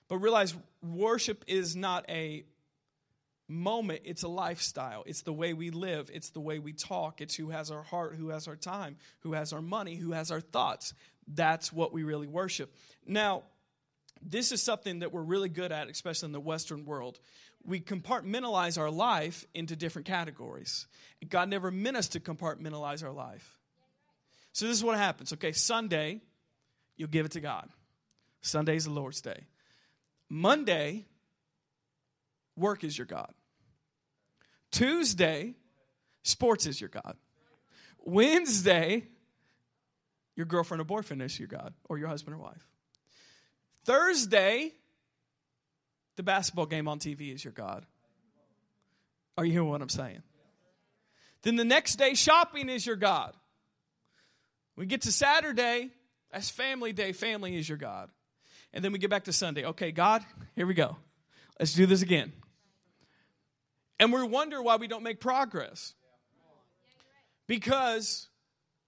But 0.07 0.17
realize 0.17 0.55
worship 0.81 1.45
is 1.45 1.75
not 1.75 2.09
a 2.09 2.45
moment, 3.49 4.01
it's 4.05 4.23
a 4.23 4.27
lifestyle. 4.27 5.03
It's 5.05 5.23
the 5.23 5.33
way 5.33 5.53
we 5.53 5.71
live, 5.71 6.09
it's 6.13 6.29
the 6.29 6.39
way 6.39 6.59
we 6.59 6.71
talk, 6.71 7.19
it's 7.19 7.35
who 7.35 7.49
has 7.49 7.71
our 7.71 7.83
heart, 7.83 8.15
who 8.15 8.29
has 8.29 8.47
our 8.47 8.55
time, 8.55 8.97
who 9.21 9.33
has 9.33 9.51
our 9.51 9.61
money, 9.61 9.95
who 9.95 10.11
has 10.11 10.31
our 10.31 10.39
thoughts. 10.39 10.93
That's 11.27 11.73
what 11.73 11.91
we 11.91 12.03
really 12.03 12.27
worship. 12.27 12.73
Now, 13.05 13.43
this 14.21 14.51
is 14.51 14.61
something 14.61 14.99
that 14.99 15.11
we're 15.11 15.21
really 15.21 15.49
good 15.49 15.71
at, 15.71 15.89
especially 15.89 16.27
in 16.27 16.33
the 16.33 16.39
Western 16.39 16.85
world. 16.85 17.19
We 17.65 17.79
compartmentalize 17.79 18.77
our 18.77 18.91
life 18.91 19.45
into 19.53 19.75
different 19.75 20.07
categories. 20.07 20.87
God 21.27 21.49
never 21.49 21.71
meant 21.71 21.97
us 21.97 22.09
to 22.09 22.19
compartmentalize 22.19 23.03
our 23.03 23.11
life. 23.11 23.57
So 24.53 24.65
this 24.65 24.77
is 24.77 24.83
what 24.83 24.97
happens. 24.97 25.33
Okay, 25.33 25.51
Sunday, 25.51 26.21
you'll 26.97 27.09
give 27.09 27.25
it 27.25 27.33
to 27.33 27.41
God. 27.41 27.69
Sunday's 28.41 28.85
the 28.85 28.91
Lord's 28.91 29.21
day. 29.21 29.43
Monday, 30.29 31.05
work 32.59 32.83
is 32.83 32.97
your 32.97 33.07
God. 33.07 33.33
Tuesday, 34.71 35.55
sports 36.23 36.65
is 36.65 36.79
your 36.79 36.89
God. 36.89 37.15
Wednesday, 37.99 39.03
your 40.35 40.45
girlfriend 40.45 40.81
or 40.81 40.85
boyfriend 40.85 41.21
is 41.21 41.37
your 41.37 41.47
God, 41.47 41.73
or 41.89 41.97
your 41.97 42.07
husband 42.07 42.35
or 42.35 42.39
wife. 42.39 42.67
Thursday, 43.85 44.73
the 46.15 46.23
basketball 46.23 46.65
game 46.65 46.87
on 46.87 46.99
TV 46.99 47.33
is 47.33 47.43
your 47.43 47.53
God. 47.53 47.85
Are 49.37 49.45
you 49.45 49.51
hearing 49.51 49.69
what 49.69 49.81
I'm 49.81 49.89
saying? 49.89 50.21
Then 51.43 51.55
the 51.55 51.65
next 51.65 51.95
day, 51.95 52.13
shopping 52.13 52.69
is 52.69 52.85
your 52.85 52.97
God. 52.97 53.33
We 54.75 54.85
get 54.85 55.01
to 55.03 55.11
Saturday, 55.11 55.91
that's 56.31 56.49
family 56.49 56.93
day. 56.93 57.11
Family 57.11 57.57
is 57.57 57.67
your 57.67 57.77
God. 57.77 58.09
And 58.73 58.83
then 58.83 58.91
we 58.91 58.99
get 58.99 59.09
back 59.09 59.25
to 59.25 59.33
Sunday. 59.33 59.65
Okay, 59.65 59.91
God, 59.91 60.23
here 60.55 60.67
we 60.67 60.73
go. 60.73 60.97
Let's 61.59 61.73
do 61.73 61.85
this 61.85 62.01
again. 62.01 62.31
And 63.99 64.13
we 64.13 64.23
wonder 64.23 64.61
why 64.61 64.77
we 64.77 64.87
don't 64.87 65.03
make 65.03 65.19
progress. 65.19 65.93
Because 67.47 68.27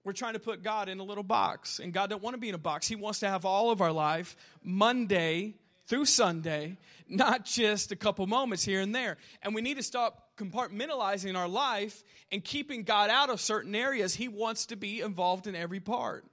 we're 0.04 0.12
trying 0.12 0.32
to 0.34 0.40
put 0.40 0.62
God 0.62 0.88
in 0.88 0.98
a 0.98 1.04
little 1.04 1.24
box. 1.24 1.78
And 1.78 1.92
God 1.92 2.10
don't 2.10 2.22
want 2.22 2.34
to 2.34 2.40
be 2.40 2.48
in 2.48 2.54
a 2.54 2.58
box. 2.58 2.88
He 2.88 2.96
wants 2.96 3.20
to 3.20 3.28
have 3.28 3.44
all 3.44 3.70
of 3.70 3.80
our 3.80 3.92
life, 3.92 4.36
Monday 4.62 5.54
through 5.86 6.04
Sunday, 6.06 6.78
not 7.08 7.44
just 7.44 7.92
a 7.92 7.96
couple 7.96 8.26
moments 8.26 8.64
here 8.64 8.80
and 8.80 8.94
there. 8.94 9.18
And 9.42 9.54
we 9.54 9.60
need 9.60 9.76
to 9.76 9.82
stop 9.82 10.30
compartmentalizing 10.38 11.36
our 11.36 11.48
life 11.48 12.02
and 12.30 12.42
keeping 12.42 12.84
God 12.84 13.10
out 13.10 13.30
of 13.30 13.40
certain 13.40 13.74
areas. 13.74 14.14
He 14.14 14.28
wants 14.28 14.66
to 14.66 14.76
be 14.76 15.00
involved 15.00 15.46
in 15.46 15.54
every 15.54 15.80
part. 15.80 16.24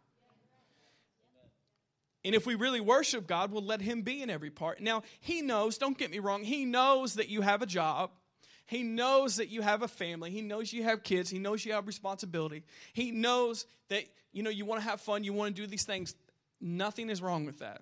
And 2.23 2.35
if 2.35 2.45
we 2.45 2.55
really 2.55 2.81
worship 2.81 3.27
God, 3.27 3.51
we'll 3.51 3.63
let 3.63 3.81
Him 3.81 4.01
be 4.01 4.21
in 4.21 4.29
every 4.29 4.49
part. 4.49 4.81
Now, 4.81 5.03
He 5.19 5.41
knows, 5.41 5.77
don't 5.77 5.97
get 5.97 6.11
me 6.11 6.19
wrong, 6.19 6.43
He 6.43 6.65
knows 6.65 7.15
that 7.15 7.29
you 7.29 7.41
have 7.41 7.61
a 7.61 7.65
job. 7.65 8.11
He 8.69 8.83
knows 8.83 9.37
that 9.37 9.49
you 9.49 9.63
have 9.63 9.81
a 9.81 9.87
family. 9.87 10.29
He 10.29 10.43
knows 10.43 10.71
you 10.71 10.83
have 10.83 11.01
kids. 11.01 11.27
He 11.27 11.39
knows 11.39 11.65
you 11.65 11.73
have 11.73 11.87
responsibility. 11.87 12.63
He 12.93 13.09
knows 13.09 13.65
that 13.87 14.03
you 14.31 14.43
know 14.43 14.51
you 14.51 14.63
want 14.63 14.79
to 14.83 14.87
have 14.87 15.01
fun, 15.01 15.23
you 15.23 15.33
want 15.33 15.55
to 15.55 15.61
do 15.63 15.65
these 15.65 15.85
things. 15.85 16.13
Nothing 16.61 17.09
is 17.09 17.19
wrong 17.19 17.47
with 17.47 17.59
that. 17.59 17.81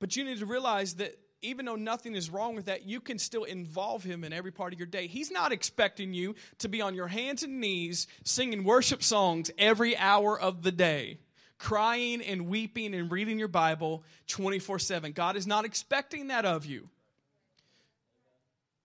But 0.00 0.16
you 0.16 0.24
need 0.24 0.40
to 0.40 0.46
realize 0.46 0.94
that 0.94 1.16
even 1.42 1.64
though 1.64 1.76
nothing 1.76 2.16
is 2.16 2.28
wrong 2.28 2.56
with 2.56 2.64
that, 2.64 2.86
you 2.86 3.00
can 3.00 3.20
still 3.20 3.44
involve 3.44 4.02
him 4.02 4.24
in 4.24 4.32
every 4.32 4.50
part 4.50 4.72
of 4.72 4.80
your 4.80 4.88
day. 4.88 5.06
He's 5.06 5.30
not 5.30 5.52
expecting 5.52 6.12
you 6.12 6.34
to 6.58 6.68
be 6.68 6.82
on 6.82 6.96
your 6.96 7.06
hands 7.06 7.44
and 7.44 7.60
knees 7.60 8.08
singing 8.24 8.64
worship 8.64 9.00
songs 9.00 9.48
every 9.58 9.96
hour 9.96 10.36
of 10.36 10.62
the 10.62 10.72
day, 10.72 11.20
crying 11.56 12.20
and 12.20 12.48
weeping 12.48 12.96
and 12.96 13.12
reading 13.12 13.38
your 13.38 13.46
Bible 13.46 14.02
24 14.26 14.80
7. 14.80 15.12
God 15.12 15.36
is 15.36 15.46
not 15.46 15.64
expecting 15.64 16.26
that 16.26 16.44
of 16.44 16.66
you. 16.66 16.88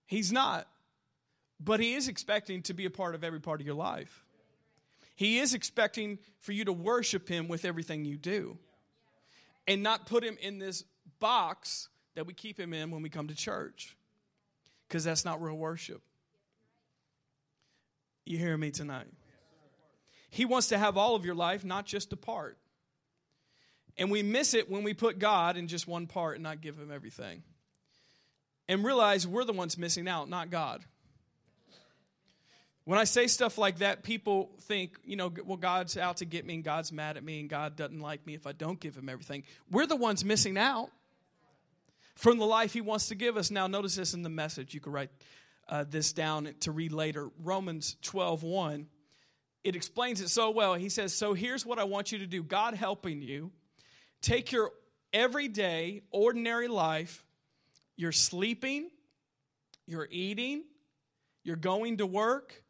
He's 0.08 0.32
not. 0.32 0.66
But 1.60 1.78
He 1.78 1.94
is 1.94 2.08
expecting 2.08 2.62
to 2.62 2.74
be 2.74 2.86
a 2.86 2.90
part 2.90 3.14
of 3.14 3.22
every 3.22 3.40
part 3.40 3.60
of 3.60 3.66
your 3.66 3.76
life. 3.76 4.24
He 5.14 5.38
is 5.38 5.54
expecting 5.54 6.18
for 6.40 6.52
you 6.52 6.64
to 6.64 6.72
worship 6.72 7.28
Him 7.28 7.46
with 7.46 7.64
everything 7.64 8.04
you 8.04 8.16
do 8.16 8.56
and 9.66 9.82
not 9.82 10.06
put 10.06 10.24
Him 10.24 10.36
in 10.40 10.58
this 10.58 10.82
box 11.20 11.88
that 12.14 12.26
we 12.26 12.32
keep 12.32 12.58
Him 12.58 12.72
in 12.72 12.90
when 12.90 13.02
we 13.02 13.10
come 13.10 13.28
to 13.28 13.34
church 13.34 13.94
because 14.88 15.04
that's 15.04 15.24
not 15.24 15.42
real 15.42 15.56
worship. 15.56 16.00
You 18.24 18.38
hear 18.38 18.56
me 18.56 18.70
tonight? 18.70 19.08
He 20.30 20.44
wants 20.44 20.68
to 20.68 20.78
have 20.78 20.96
all 20.96 21.14
of 21.14 21.24
your 21.24 21.34
life, 21.34 21.64
not 21.64 21.84
just 21.84 22.12
a 22.12 22.16
part. 22.16 22.56
And 23.98 24.10
we 24.10 24.22
miss 24.22 24.54
it 24.54 24.70
when 24.70 24.84
we 24.84 24.94
put 24.94 25.18
God 25.18 25.56
in 25.56 25.66
just 25.68 25.86
one 25.86 26.06
part 26.06 26.36
and 26.36 26.44
not 26.44 26.62
give 26.62 26.78
Him 26.78 26.90
everything 26.90 27.42
and 28.68 28.84
realize 28.84 29.26
we're 29.26 29.44
the 29.44 29.52
ones 29.52 29.78
missing 29.78 30.08
out, 30.08 30.28
not 30.28 30.50
God. 30.50 30.84
When 32.84 32.98
I 32.98 33.04
say 33.04 33.26
stuff 33.26 33.58
like 33.58 33.78
that, 33.78 34.02
people 34.02 34.50
think, 34.62 34.96
you 35.04 35.16
know, 35.16 35.30
well, 35.44 35.58
God's 35.58 35.98
out 35.98 36.18
to 36.18 36.24
get 36.24 36.46
me 36.46 36.54
and 36.54 36.64
God's 36.64 36.90
mad 36.90 37.18
at 37.18 37.24
me 37.24 37.40
and 37.40 37.48
God 37.48 37.76
doesn't 37.76 38.00
like 38.00 38.26
me 38.26 38.34
if 38.34 38.46
I 38.46 38.52
don't 38.52 38.80
give 38.80 38.96
him 38.96 39.10
everything. 39.10 39.44
We're 39.70 39.86
the 39.86 39.96
ones 39.96 40.24
missing 40.24 40.56
out 40.56 40.90
from 42.14 42.38
the 42.38 42.46
life 42.46 42.72
he 42.72 42.80
wants 42.80 43.08
to 43.08 43.14
give 43.14 43.36
us. 43.36 43.50
Now, 43.50 43.66
notice 43.66 43.96
this 43.96 44.14
in 44.14 44.22
the 44.22 44.30
message. 44.30 44.72
You 44.72 44.80
can 44.80 44.92
write 44.92 45.10
uh, 45.68 45.84
this 45.88 46.14
down 46.14 46.54
to 46.60 46.72
read 46.72 46.92
later. 46.92 47.28
Romans 47.42 47.96
12 48.02 48.42
1. 48.42 48.86
It 49.64 49.76
explains 49.76 50.22
it 50.22 50.28
so 50.28 50.50
well. 50.50 50.74
He 50.74 50.88
says, 50.88 51.14
So 51.14 51.34
here's 51.34 51.66
what 51.66 51.78
I 51.78 51.84
want 51.84 52.10
you 52.10 52.18
to 52.18 52.26
do 52.26 52.42
God 52.42 52.72
helping 52.72 53.20
you. 53.20 53.50
Take 54.22 54.50
your 54.50 54.72
everyday, 55.12 56.02
ordinary 56.10 56.68
life 56.68 57.22
you're 57.98 58.12
sleeping, 58.12 58.88
you're 59.86 60.08
eating, 60.10 60.62
you're 61.42 61.56
going 61.56 61.98
to 61.98 62.06
work, 62.06 62.62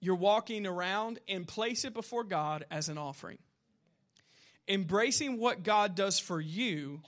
you're 0.00 0.16
walking 0.16 0.66
around, 0.66 1.20
and 1.28 1.46
place 1.46 1.84
it 1.84 1.94
before 1.94 2.24
God 2.24 2.64
as 2.70 2.88
an 2.88 2.98
offering. 2.98 3.38
Embracing 4.66 5.38
what 5.38 5.62
God 5.62 5.94
does 5.94 6.18
for 6.18 6.40
you 6.40 7.02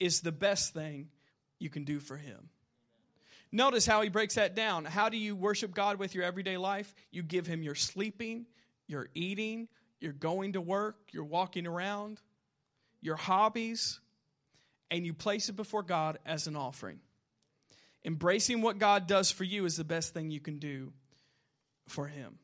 is 0.00 0.22
the 0.22 0.32
best 0.32 0.72
thing 0.72 1.10
you 1.58 1.68
can 1.68 1.84
do 1.84 2.00
for 2.00 2.16
Him. 2.16 2.48
Notice 3.52 3.86
how 3.86 4.00
he 4.00 4.08
breaks 4.08 4.34
that 4.34 4.56
down. 4.56 4.86
How 4.86 5.10
do 5.10 5.18
you 5.18 5.36
worship 5.36 5.74
God 5.74 5.98
with 5.98 6.14
your 6.14 6.24
everyday 6.24 6.56
life? 6.56 6.92
You 7.12 7.22
give 7.22 7.46
Him 7.46 7.62
your 7.62 7.74
sleeping, 7.74 8.46
your 8.88 9.10
eating, 9.14 9.68
you're 10.00 10.12
going 10.12 10.54
to 10.54 10.62
work, 10.62 10.96
you're 11.12 11.24
walking 11.24 11.66
around, 11.66 12.20
your 13.02 13.16
hobbies, 13.16 14.00
and 14.90 15.04
you 15.04 15.14
place 15.14 15.48
it 15.48 15.56
before 15.56 15.82
God 15.82 16.18
as 16.24 16.46
an 16.46 16.56
offering. 16.56 17.00
Embracing 18.04 18.60
what 18.60 18.78
God 18.78 19.06
does 19.06 19.30
for 19.30 19.44
you 19.44 19.64
is 19.64 19.76
the 19.76 19.84
best 19.84 20.12
thing 20.12 20.30
you 20.30 20.40
can 20.40 20.58
do 20.58 20.92
for 21.88 22.06
Him. 22.06 22.38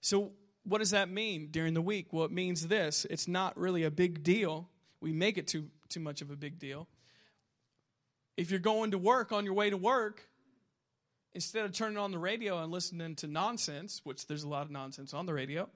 So, 0.00 0.32
what 0.64 0.78
does 0.78 0.90
that 0.90 1.10
mean 1.10 1.48
during 1.50 1.72
the 1.72 1.82
week? 1.82 2.12
Well, 2.12 2.26
it 2.26 2.30
means 2.30 2.68
this 2.68 3.06
it's 3.08 3.26
not 3.26 3.56
really 3.56 3.84
a 3.84 3.90
big 3.90 4.22
deal. 4.22 4.68
We 5.00 5.12
make 5.12 5.38
it 5.38 5.46
too, 5.46 5.68
too 5.88 6.00
much 6.00 6.20
of 6.20 6.30
a 6.30 6.36
big 6.36 6.58
deal. 6.58 6.86
If 8.36 8.50
you're 8.50 8.60
going 8.60 8.90
to 8.90 8.98
work 8.98 9.32
on 9.32 9.44
your 9.44 9.54
way 9.54 9.70
to 9.70 9.76
work, 9.76 10.28
instead 11.34 11.64
of 11.64 11.72
turning 11.72 11.98
on 11.98 12.10
the 12.10 12.18
radio 12.18 12.62
and 12.62 12.70
listening 12.70 13.14
to 13.16 13.26
nonsense, 13.26 14.00
which 14.04 14.26
there's 14.26 14.42
a 14.42 14.48
lot 14.48 14.62
of 14.62 14.70
nonsense 14.70 15.14
on 15.14 15.26
the 15.26 15.34
radio, 15.34 15.68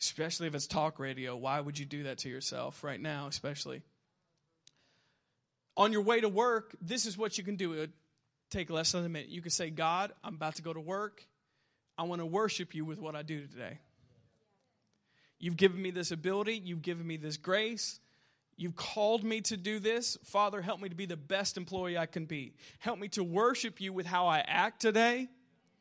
especially 0.00 0.46
if 0.46 0.54
it's 0.54 0.66
talk 0.66 0.98
radio, 0.98 1.36
why 1.36 1.60
would 1.60 1.78
you 1.78 1.86
do 1.86 2.04
that 2.04 2.18
to 2.18 2.28
yourself 2.28 2.84
right 2.84 3.00
now, 3.00 3.26
especially? 3.26 3.82
On 5.76 5.92
your 5.92 6.02
way 6.02 6.20
to 6.20 6.28
work, 6.28 6.74
this 6.80 7.06
is 7.06 7.18
what 7.18 7.38
you 7.38 7.44
can 7.44 7.56
do. 7.56 7.72
It 7.72 7.78
would 7.78 7.92
take 8.50 8.70
less 8.70 8.92
than 8.92 9.04
a 9.04 9.08
minute. 9.08 9.28
You 9.28 9.42
can 9.42 9.50
say, 9.50 9.70
God, 9.70 10.12
I'm 10.22 10.34
about 10.34 10.56
to 10.56 10.62
go 10.62 10.72
to 10.72 10.80
work. 10.80 11.26
I 11.96 12.04
want 12.04 12.20
to 12.20 12.26
worship 12.26 12.74
you 12.74 12.84
with 12.84 12.98
what 12.98 13.14
I 13.16 13.22
do 13.22 13.46
today. 13.46 13.78
You've 15.38 15.56
given 15.56 15.80
me 15.80 15.90
this 15.90 16.10
ability, 16.10 16.62
you've 16.64 16.82
given 16.82 17.06
me 17.06 17.16
this 17.16 17.36
grace. 17.36 18.00
You've 18.56 18.76
called 18.76 19.24
me 19.24 19.40
to 19.42 19.56
do 19.56 19.80
this. 19.80 20.16
Father, 20.22 20.62
help 20.62 20.80
me 20.80 20.88
to 20.88 20.94
be 20.94 21.06
the 21.06 21.16
best 21.16 21.56
employee 21.56 21.98
I 21.98 22.06
can 22.06 22.24
be. 22.24 22.54
Help 22.78 23.00
me 23.00 23.08
to 23.08 23.24
worship 23.24 23.80
you 23.80 23.92
with 23.92 24.06
how 24.06 24.28
I 24.28 24.44
act 24.46 24.80
today, 24.80 25.28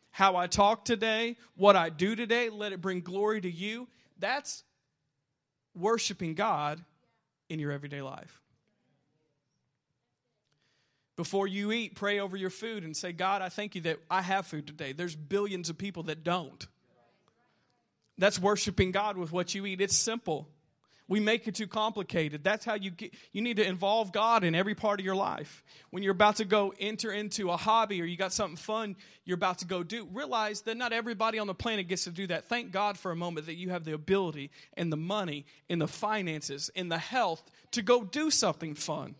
how 0.10 0.36
I 0.36 0.48
talk 0.48 0.84
today, 0.84 1.38
what 1.56 1.76
I 1.76 1.90
do 1.90 2.16
today. 2.16 2.50
Let 2.50 2.74
it 2.74 2.82
bring 2.82 3.02
glory 3.02 3.42
to 3.42 3.52
you. 3.52 3.88
That's 4.18 4.64
worshiping 5.76 6.34
God 6.34 6.84
in 7.48 7.60
your 7.60 7.72
everyday 7.72 8.02
life. 8.02 8.43
Before 11.24 11.48
you 11.48 11.72
eat, 11.72 11.96
pray 11.96 12.20
over 12.20 12.36
your 12.36 12.50
food 12.50 12.84
and 12.84 12.98
say, 12.98 13.13
God, 13.13 13.42
I 13.42 13.48
thank 13.48 13.75
you 13.75 13.82
that 13.84 14.00
I 14.12 14.22
have 14.22 14.46
food 14.46 14.68
today. 14.68 14.92
There's 14.92 15.15
billions 15.15 15.70
of 15.70 15.77
people 15.77 16.03
that 16.03 16.22
don't. 16.22 16.68
That's 18.18 18.38
worshiping 18.38 18.92
God 18.92 19.15
with 19.15 19.32
what 19.32 19.56
you 19.56 19.65
eat. 19.65 19.80
It's 19.80 19.96
simple. 19.96 20.50
We 21.08 21.22
make 21.22 21.48
it 21.48 21.56
too 21.56 21.65
complicated. 21.65 22.44
That's 22.44 22.65
how 22.65 22.74
you 22.74 22.92
get, 22.92 23.13
you 23.32 23.42
need 23.42 23.56
to 23.56 23.65
involve 23.65 24.12
God 24.12 24.44
in 24.44 24.53
every 24.53 24.75
part 24.75 25.00
of 25.00 25.06
your 25.06 25.15
life. 25.15 25.63
When 25.92 26.03
you're 26.03 26.12
about 26.12 26.36
to 26.38 26.46
go 26.46 26.74
enter 26.77 27.10
into 27.10 27.51
a 27.51 27.56
hobby 27.56 28.01
or 28.01 28.06
you 28.06 28.18
got 28.18 28.34
something 28.34 28.58
fun 28.58 28.98
you're 29.24 29.36
about 29.36 29.60
to 29.60 29.65
go 29.65 29.82
do, 29.82 30.06
realize 30.12 30.60
that 30.63 30.75
not 30.75 30.92
everybody 30.92 31.39
on 31.39 31.48
the 31.48 31.56
planet 31.56 31.88
gets 31.88 32.03
to 32.03 32.12
do 32.12 32.27
that. 32.27 32.50
Thank 32.50 32.72
God 32.72 32.98
for 32.98 33.12
a 33.12 33.15
moment 33.15 33.46
that 33.46 33.56
you 33.56 33.70
have 33.70 33.86
the 33.86 33.94
ability 33.94 34.51
and 34.75 34.92
the 34.92 34.98
money 34.98 35.46
and 35.70 35.80
the 35.80 35.88
finances 35.88 36.70
and 36.75 36.92
the 36.92 36.98
health 36.98 37.42
to 37.72 37.82
go 37.82 38.03
do 38.03 38.30
something 38.30 38.75
fun. 38.75 39.15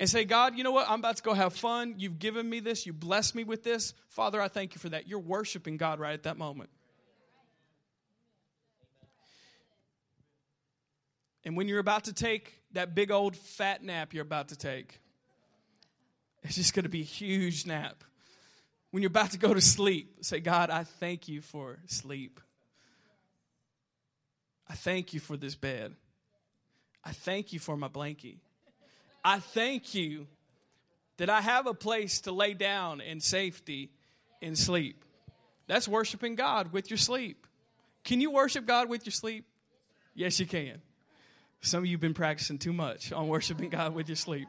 And 0.00 0.08
say, 0.08 0.24
God, 0.24 0.56
you 0.56 0.64
know 0.64 0.70
what? 0.70 0.88
I'm 0.88 1.00
about 1.00 1.18
to 1.18 1.22
go 1.22 1.34
have 1.34 1.52
fun. 1.52 1.96
You've 1.98 2.18
given 2.18 2.48
me 2.48 2.60
this. 2.60 2.86
You 2.86 2.94
blessed 2.94 3.34
me 3.34 3.44
with 3.44 3.62
this. 3.62 3.92
Father, 4.08 4.40
I 4.40 4.48
thank 4.48 4.74
you 4.74 4.78
for 4.78 4.88
that. 4.88 5.06
You're 5.06 5.18
worshiping 5.18 5.76
God 5.76 6.00
right 6.00 6.14
at 6.14 6.22
that 6.22 6.38
moment. 6.38 6.70
And 11.44 11.54
when 11.54 11.68
you're 11.68 11.80
about 11.80 12.04
to 12.04 12.14
take 12.14 12.54
that 12.72 12.94
big 12.94 13.10
old 13.10 13.36
fat 13.36 13.82
nap 13.84 14.14
you're 14.14 14.22
about 14.22 14.48
to 14.48 14.56
take, 14.56 15.00
it's 16.42 16.54
just 16.54 16.72
going 16.72 16.84
to 16.84 16.90
be 16.90 17.02
a 17.02 17.04
huge 17.04 17.66
nap. 17.66 18.02
When 18.92 19.02
you're 19.02 19.08
about 19.08 19.32
to 19.32 19.38
go 19.38 19.52
to 19.52 19.60
sleep, 19.60 20.24
say, 20.24 20.40
God, 20.40 20.70
I 20.70 20.84
thank 20.84 21.28
you 21.28 21.42
for 21.42 21.78
sleep. 21.86 22.40
I 24.66 24.74
thank 24.74 25.12
you 25.12 25.20
for 25.20 25.36
this 25.36 25.56
bed. 25.56 25.94
I 27.04 27.12
thank 27.12 27.52
you 27.52 27.58
for 27.58 27.76
my 27.76 27.88
blankie. 27.88 28.38
I 29.24 29.40
thank 29.40 29.94
you 29.94 30.26
that 31.18 31.28
I 31.28 31.40
have 31.40 31.66
a 31.66 31.74
place 31.74 32.22
to 32.22 32.32
lay 32.32 32.54
down 32.54 33.00
in 33.00 33.20
safety 33.20 33.90
and 34.40 34.56
sleep. 34.58 35.04
That's 35.66 35.86
worshiping 35.86 36.34
God 36.34 36.72
with 36.72 36.90
your 36.90 36.96
sleep. 36.96 37.46
Can 38.04 38.20
you 38.20 38.30
worship 38.30 38.66
God 38.66 38.88
with 38.88 39.04
your 39.06 39.12
sleep? 39.12 39.44
Yes, 40.14 40.40
you 40.40 40.46
can. 40.46 40.80
Some 41.60 41.80
of 41.80 41.86
you 41.86 41.92
have 41.92 42.00
been 42.00 42.14
practicing 42.14 42.58
too 42.58 42.72
much 42.72 43.12
on 43.12 43.28
worshiping 43.28 43.68
God 43.68 43.94
with 43.94 44.08
your 44.08 44.16
sleep. 44.16 44.48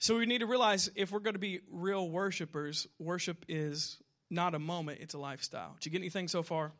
So 0.00 0.18
we 0.18 0.26
need 0.26 0.38
to 0.38 0.46
realize 0.46 0.90
if 0.96 1.12
we're 1.12 1.20
going 1.20 1.34
to 1.34 1.38
be 1.38 1.60
real 1.70 2.10
worshipers, 2.10 2.88
worship 2.98 3.44
is 3.46 3.98
not 4.28 4.54
a 4.56 4.58
moment, 4.58 4.98
it's 5.00 5.14
a 5.14 5.18
lifestyle. 5.18 5.76
Did 5.78 5.86
you 5.86 5.92
get 5.92 5.98
anything 5.98 6.26
so 6.26 6.42
far? 6.42 6.72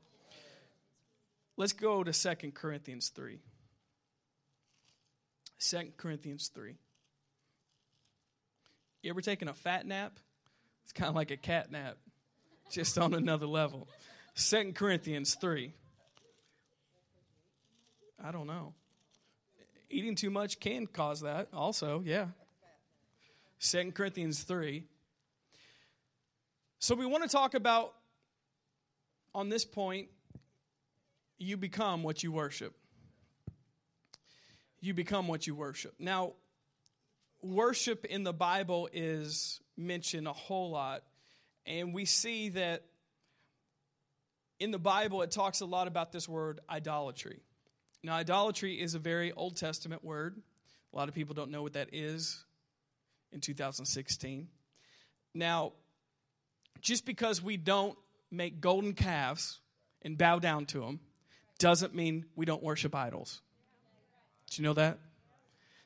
Let's 1.56 1.72
go 1.72 2.02
to 2.02 2.12
Second 2.12 2.54
Corinthians 2.54 3.10
3. 3.10 3.38
2 5.70 5.92
Corinthians 5.96 6.50
3. 6.54 6.74
You 9.02 9.10
ever 9.10 9.20
taken 9.20 9.48
a 9.48 9.54
fat 9.54 9.86
nap? 9.86 10.18
It's 10.84 10.92
kind 10.92 11.08
of 11.08 11.14
like 11.14 11.30
a 11.30 11.36
cat 11.36 11.70
nap, 11.70 11.96
just 12.70 12.98
on 12.98 13.14
another 13.14 13.46
level. 13.46 13.88
2 14.36 14.72
Corinthians 14.72 15.34
3. 15.34 15.72
I 18.24 18.32
don't 18.32 18.46
know. 18.46 18.74
Eating 19.90 20.14
too 20.14 20.30
much 20.30 20.58
can 20.58 20.86
cause 20.86 21.20
that 21.20 21.48
also, 21.52 22.02
yeah. 22.04 22.28
Second 23.58 23.94
Corinthians 23.94 24.42
3. 24.42 24.84
So 26.78 26.96
we 26.96 27.06
want 27.06 27.22
to 27.22 27.28
talk 27.28 27.54
about, 27.54 27.94
on 29.34 29.48
this 29.48 29.64
point, 29.64 30.08
you 31.38 31.56
become 31.56 32.02
what 32.02 32.22
you 32.24 32.32
worship. 32.32 32.74
You 34.82 34.94
become 34.94 35.28
what 35.28 35.46
you 35.46 35.54
worship. 35.54 35.94
Now, 36.00 36.32
worship 37.40 38.04
in 38.04 38.24
the 38.24 38.32
Bible 38.32 38.88
is 38.92 39.60
mentioned 39.76 40.26
a 40.26 40.32
whole 40.32 40.70
lot, 40.70 41.04
and 41.64 41.94
we 41.94 42.04
see 42.04 42.48
that 42.50 42.82
in 44.58 44.72
the 44.72 44.80
Bible 44.80 45.22
it 45.22 45.30
talks 45.30 45.60
a 45.60 45.66
lot 45.66 45.86
about 45.86 46.10
this 46.10 46.28
word 46.28 46.58
idolatry. 46.68 47.40
Now, 48.02 48.14
idolatry 48.14 48.80
is 48.80 48.94
a 48.94 48.98
very 48.98 49.30
Old 49.30 49.56
Testament 49.56 50.04
word. 50.04 50.42
A 50.92 50.96
lot 50.96 51.08
of 51.08 51.14
people 51.14 51.36
don't 51.36 51.52
know 51.52 51.62
what 51.62 51.74
that 51.74 51.90
is 51.92 52.44
in 53.30 53.40
2016. 53.40 54.48
Now, 55.32 55.74
just 56.80 57.06
because 57.06 57.40
we 57.40 57.56
don't 57.56 57.96
make 58.32 58.60
golden 58.60 58.94
calves 58.94 59.60
and 60.02 60.18
bow 60.18 60.40
down 60.40 60.66
to 60.66 60.80
them 60.80 60.98
doesn't 61.60 61.94
mean 61.94 62.24
we 62.34 62.44
don't 62.44 62.64
worship 62.64 62.96
idols. 62.96 63.40
You 64.58 64.64
know 64.64 64.74
that? 64.74 64.98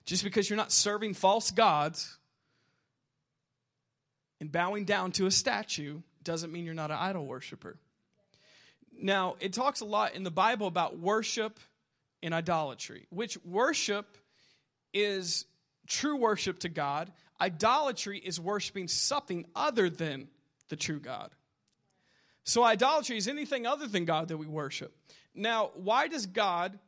Just 0.05 0.23
because 0.23 0.49
you're 0.49 0.57
not 0.57 0.73
serving 0.73 1.15
false 1.15 1.51
gods 1.51 2.17
and 4.41 4.51
bowing 4.51 4.85
down 4.85 5.13
to 5.13 5.27
a 5.27 5.31
statue 5.31 6.01
doesn't 6.23 6.53
mean 6.53 6.65
you're 6.65 6.75
not 6.75 6.91
an 6.91 6.99
idol 6.99 7.27
worshiper. 7.27 7.77
Now, 9.01 9.37
it 9.41 9.53
talks 9.53 9.81
a 9.81 9.85
lot 9.85 10.15
in 10.15 10.23
the 10.23 10.31
Bible 10.31 10.67
about 10.67 10.99
worship 10.99 11.59
and 12.23 12.33
idolatry, 12.33 13.07
which 13.11 13.39
worship 13.45 14.17
is 14.93 15.45
true 15.87 16.17
worship 16.17 16.61
to 16.61 16.69
God. 16.69 17.13
Idolatry 17.41 18.19
is 18.19 18.41
worshiping 18.41 18.89
something 18.89 19.45
other 19.55 19.91
than 19.91 20.29
the 20.69 20.77
true 20.77 21.01
God. 21.01 21.31
So, 22.45 22.63
idolatry 22.63 23.17
is 23.17 23.29
anything 23.29 23.67
other 23.67 23.87
than 23.87 24.05
God 24.05 24.29
that 24.29 24.39
we 24.39 24.47
worship. 24.47 24.97
Now, 25.35 25.71
why 25.75 26.09
does 26.09 26.27
God 26.27 26.79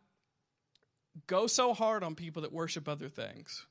go 1.27 1.47
so 1.47 1.75
hard 1.75 2.03
on 2.03 2.15
people 2.15 2.43
that 2.43 2.53
worship 2.53 2.89
other 2.89 3.09
things? 3.09 3.67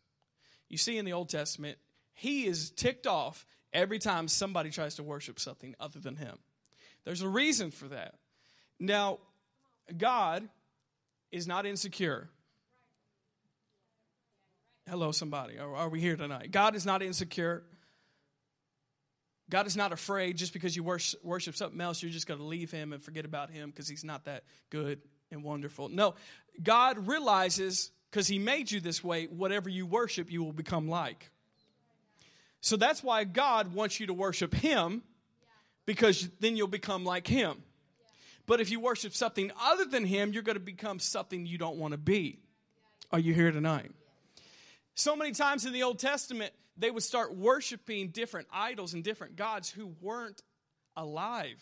You 0.69 0.77
see 0.77 0.97
in 0.97 1.05
the 1.05 1.13
Old 1.13 1.29
Testament, 1.29 1.77
He 2.13 2.45
is 2.45 2.71
ticked 2.71 3.07
off 3.07 3.45
every 3.73 3.99
time 3.99 4.27
somebody 4.27 4.69
tries 4.69 4.95
to 4.95 5.03
worship 5.03 5.39
something 5.39 5.75
other 5.79 5.99
than 5.99 6.15
Him. 6.15 6.37
There's 7.05 7.21
a 7.21 7.29
reason 7.29 7.71
for 7.71 7.87
that. 7.87 8.15
Now, 8.79 9.19
God 9.97 10.47
is 11.31 11.47
not 11.47 11.65
insecure. 11.65 12.29
Hello, 14.89 15.11
somebody. 15.11 15.57
Are, 15.57 15.89
we 15.89 15.99
here 15.99 16.15
tonight? 16.15 16.51
God 16.51 16.75
is 16.75 16.85
not 16.85 17.01
insecure. 17.01 17.63
God 19.49 19.67
is 19.67 19.75
not 19.77 19.91
afraid 19.91 20.37
just 20.37 20.53
because 20.53 20.75
you 20.75 20.83
worship, 20.83 21.55
something 21.55 21.79
else, 21.79 22.01
you're 22.01 22.11
just 22.11 22.27
going 22.27 22.39
to 22.39 22.45
leave 22.45 22.71
him 22.71 22.93
and 22.93 23.01
forget 23.01 23.25
about 23.25 23.49
him 23.49 23.69
because 23.69 23.87
he's 23.87 24.03
not 24.03 24.25
that 24.25 24.43
good 24.69 25.01
and 25.31 25.43
wonderful. 25.43 25.89
No, 25.89 26.15
God 26.61 27.07
realizes 27.07 27.91
because 28.09 28.27
he 28.27 28.39
made 28.39 28.71
you 28.71 28.79
this 28.79 29.03
way, 29.03 29.25
whatever 29.25 29.69
you 29.69 29.85
worship, 29.85 30.31
you 30.31 30.43
will 30.43 30.53
become 30.53 30.87
like. 30.87 31.29
So 32.61 32.75
that's 32.77 33.03
why 33.03 33.23
God 33.23 33.73
wants 33.73 33.99
you 33.99 34.07
to 34.07 34.13
worship 34.13 34.53
him 34.53 35.03
because 35.85 36.29
then 36.39 36.55
you'll 36.55 36.67
become 36.67 37.05
like 37.05 37.27
him. 37.27 37.63
But 38.47 38.61
if 38.61 38.71
you 38.71 38.79
worship 38.79 39.13
something 39.13 39.51
other 39.61 39.85
than 39.85 40.05
Him, 40.05 40.31
you're 40.33 40.41
going 40.41 40.55
to 40.55 40.61
become 40.61 40.99
something 40.99 41.45
you 41.45 41.57
don't 41.57 41.77
want 41.77 41.91
to 41.91 41.97
be. 41.97 42.39
Are 43.11 43.19
you 43.19 43.33
here 43.33 43.51
tonight? 43.51 43.91
So 44.95 45.15
many 45.15 45.33
times 45.33 45.65
in 45.65 45.73
the 45.73 45.83
Old 45.83 45.99
Testament, 45.99 46.53
they 46.77 46.89
would 46.89 47.03
start 47.03 47.35
worshiping 47.35 48.07
different 48.07 48.47
idols 48.51 48.93
and 48.93 49.03
different 49.03 49.35
gods 49.35 49.69
who 49.69 49.93
weren't 50.01 50.41
alive. 50.95 51.61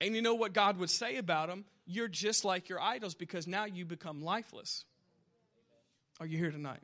And 0.00 0.14
you 0.14 0.22
know 0.22 0.34
what 0.34 0.52
God 0.52 0.76
would 0.78 0.90
say 0.90 1.16
about 1.16 1.48
them? 1.48 1.64
You're 1.86 2.08
just 2.08 2.44
like 2.44 2.68
your 2.68 2.80
idols 2.80 3.14
because 3.14 3.46
now 3.46 3.64
you 3.64 3.84
become 3.84 4.22
lifeless. 4.22 4.84
Are 6.20 6.26
you 6.26 6.38
here 6.38 6.50
tonight? 6.50 6.80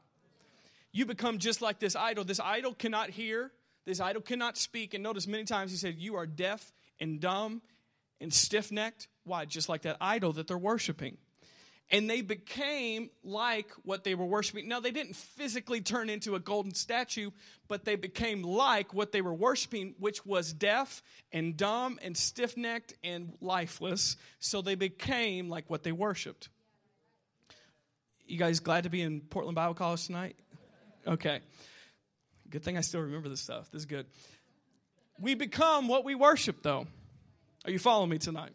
You 0.92 1.06
become 1.06 1.38
just 1.38 1.62
like 1.62 1.78
this 1.78 1.94
idol. 1.96 2.24
This 2.24 2.40
idol 2.40 2.74
cannot 2.74 3.10
hear, 3.10 3.52
this 3.86 4.00
idol 4.00 4.22
cannot 4.22 4.56
speak. 4.56 4.94
And 4.94 5.02
notice 5.02 5.26
many 5.26 5.44
times 5.44 5.70
he 5.70 5.76
said, 5.76 5.96
You 5.96 6.16
are 6.16 6.26
deaf 6.26 6.72
and 6.98 7.20
dumb 7.20 7.62
and 8.20 8.32
stiff 8.32 8.72
necked. 8.72 9.08
Why? 9.24 9.44
Just 9.44 9.68
like 9.68 9.82
that 9.82 9.96
idol 10.00 10.32
that 10.34 10.48
they're 10.48 10.58
worshiping. 10.58 11.16
And 11.92 12.08
they 12.08 12.20
became 12.20 13.10
like 13.24 13.72
what 13.82 14.04
they 14.04 14.14
were 14.14 14.24
worshiping. 14.24 14.68
Now, 14.68 14.78
they 14.78 14.92
didn't 14.92 15.16
physically 15.16 15.80
turn 15.80 16.08
into 16.08 16.36
a 16.36 16.38
golden 16.40 16.72
statue, 16.72 17.30
but 17.66 17.84
they 17.84 17.96
became 17.96 18.42
like 18.42 18.94
what 18.94 19.10
they 19.10 19.20
were 19.20 19.34
worshiping, 19.34 19.94
which 19.98 20.24
was 20.24 20.52
deaf 20.52 21.02
and 21.32 21.56
dumb 21.56 21.98
and 22.00 22.16
stiff 22.16 22.56
necked 22.56 22.94
and 23.02 23.32
lifeless. 23.40 24.16
So 24.38 24.62
they 24.62 24.76
became 24.76 25.48
like 25.48 25.68
what 25.68 25.82
they 25.82 25.90
worshiped. 25.90 26.48
You 28.24 28.38
guys 28.38 28.60
glad 28.60 28.84
to 28.84 28.90
be 28.90 29.02
in 29.02 29.22
Portland 29.22 29.56
Bible 29.56 29.74
College 29.74 30.06
tonight? 30.06 30.36
Okay. 31.04 31.40
Good 32.48 32.62
thing 32.62 32.76
I 32.78 32.82
still 32.82 33.00
remember 33.00 33.28
this 33.28 33.40
stuff. 33.40 33.70
This 33.72 33.80
is 33.80 33.86
good. 33.86 34.06
We 35.18 35.34
become 35.34 35.88
what 35.88 36.04
we 36.04 36.14
worship, 36.14 36.62
though. 36.62 36.86
Are 37.64 37.70
you 37.70 37.80
following 37.80 38.10
me 38.10 38.18
tonight? 38.18 38.52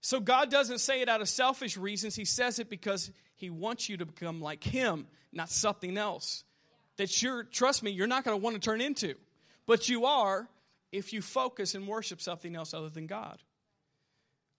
So 0.00 0.18
God 0.18 0.50
doesn't 0.50 0.78
say 0.78 1.02
it 1.02 1.08
out 1.08 1.20
of 1.20 1.28
selfish 1.28 1.76
reasons. 1.76 2.16
He 2.16 2.24
says 2.24 2.58
it 2.58 2.70
because 2.70 3.10
he 3.36 3.50
wants 3.50 3.88
you 3.88 3.96
to 3.98 4.06
become 4.06 4.40
like 4.40 4.64
him, 4.64 5.06
not 5.32 5.50
something 5.50 5.96
else. 5.98 6.44
That 6.96 7.22
you're, 7.22 7.44
trust 7.44 7.82
me, 7.82 7.90
you're 7.90 8.06
not 8.06 8.24
going 8.24 8.38
to 8.38 8.42
want 8.42 8.54
to 8.54 8.60
turn 8.60 8.80
into. 8.80 9.14
But 9.66 9.88
you 9.88 10.06
are 10.06 10.48
if 10.92 11.12
you 11.12 11.22
focus 11.22 11.74
and 11.74 11.86
worship 11.86 12.20
something 12.20 12.56
else 12.56 12.74
other 12.74 12.88
than 12.88 13.06
God. 13.06 13.42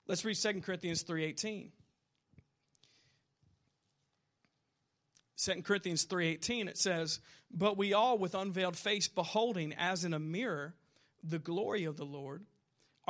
Let's 0.07 0.25
read 0.25 0.35
2 0.35 0.61
Corinthians 0.61 1.03
3:18. 1.03 1.71
2 5.37 5.63
Corinthians 5.63 6.05
3:18 6.05 6.67
it 6.67 6.77
says, 6.77 7.19
"But 7.51 7.77
we 7.77 7.93
all 7.93 8.17
with 8.17 8.35
unveiled 8.35 8.77
face 8.77 9.07
beholding 9.07 9.73
as 9.73 10.05
in 10.05 10.13
a 10.13 10.19
mirror 10.19 10.75
the 11.23 11.39
glory 11.39 11.83
of 11.83 11.97
the 11.97 12.05
Lord 12.05 12.45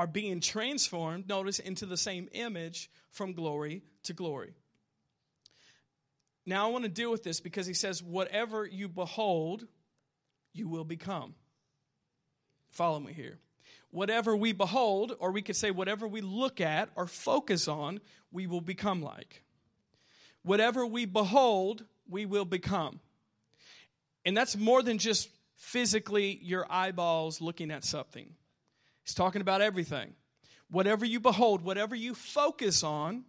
are 0.01 0.07
being 0.07 0.39
transformed, 0.39 1.29
notice, 1.29 1.59
into 1.59 1.85
the 1.85 1.95
same 1.95 2.27
image 2.31 2.89
from 3.11 3.33
glory 3.33 3.83
to 4.01 4.13
glory. 4.13 4.55
Now, 6.43 6.67
I 6.67 6.71
want 6.71 6.85
to 6.85 6.89
deal 6.89 7.11
with 7.11 7.21
this 7.21 7.39
because 7.39 7.67
he 7.67 7.75
says, 7.75 8.01
Whatever 8.01 8.65
you 8.65 8.89
behold, 8.89 9.67
you 10.53 10.67
will 10.67 10.85
become. 10.85 11.35
Follow 12.71 12.99
me 12.99 13.13
here. 13.13 13.37
Whatever 13.91 14.35
we 14.35 14.53
behold, 14.53 15.15
or 15.19 15.29
we 15.29 15.43
could 15.43 15.55
say, 15.55 15.69
whatever 15.69 16.07
we 16.07 16.21
look 16.21 16.59
at 16.59 16.89
or 16.95 17.05
focus 17.05 17.67
on, 17.67 18.01
we 18.31 18.47
will 18.47 18.59
become 18.59 19.03
like. 19.03 19.43
Whatever 20.41 20.83
we 20.83 21.05
behold, 21.05 21.85
we 22.09 22.25
will 22.25 22.45
become. 22.45 23.01
And 24.25 24.35
that's 24.35 24.57
more 24.57 24.81
than 24.81 24.97
just 24.97 25.29
physically 25.57 26.39
your 26.41 26.65
eyeballs 26.71 27.39
looking 27.39 27.69
at 27.69 27.85
something. 27.85 28.33
He's 29.03 29.13
talking 29.13 29.41
about 29.41 29.61
everything. 29.61 30.13
Whatever 30.69 31.05
you 31.05 31.19
behold, 31.19 31.63
whatever 31.63 31.95
you 31.95 32.13
focus 32.13 32.83
on, 32.83 33.25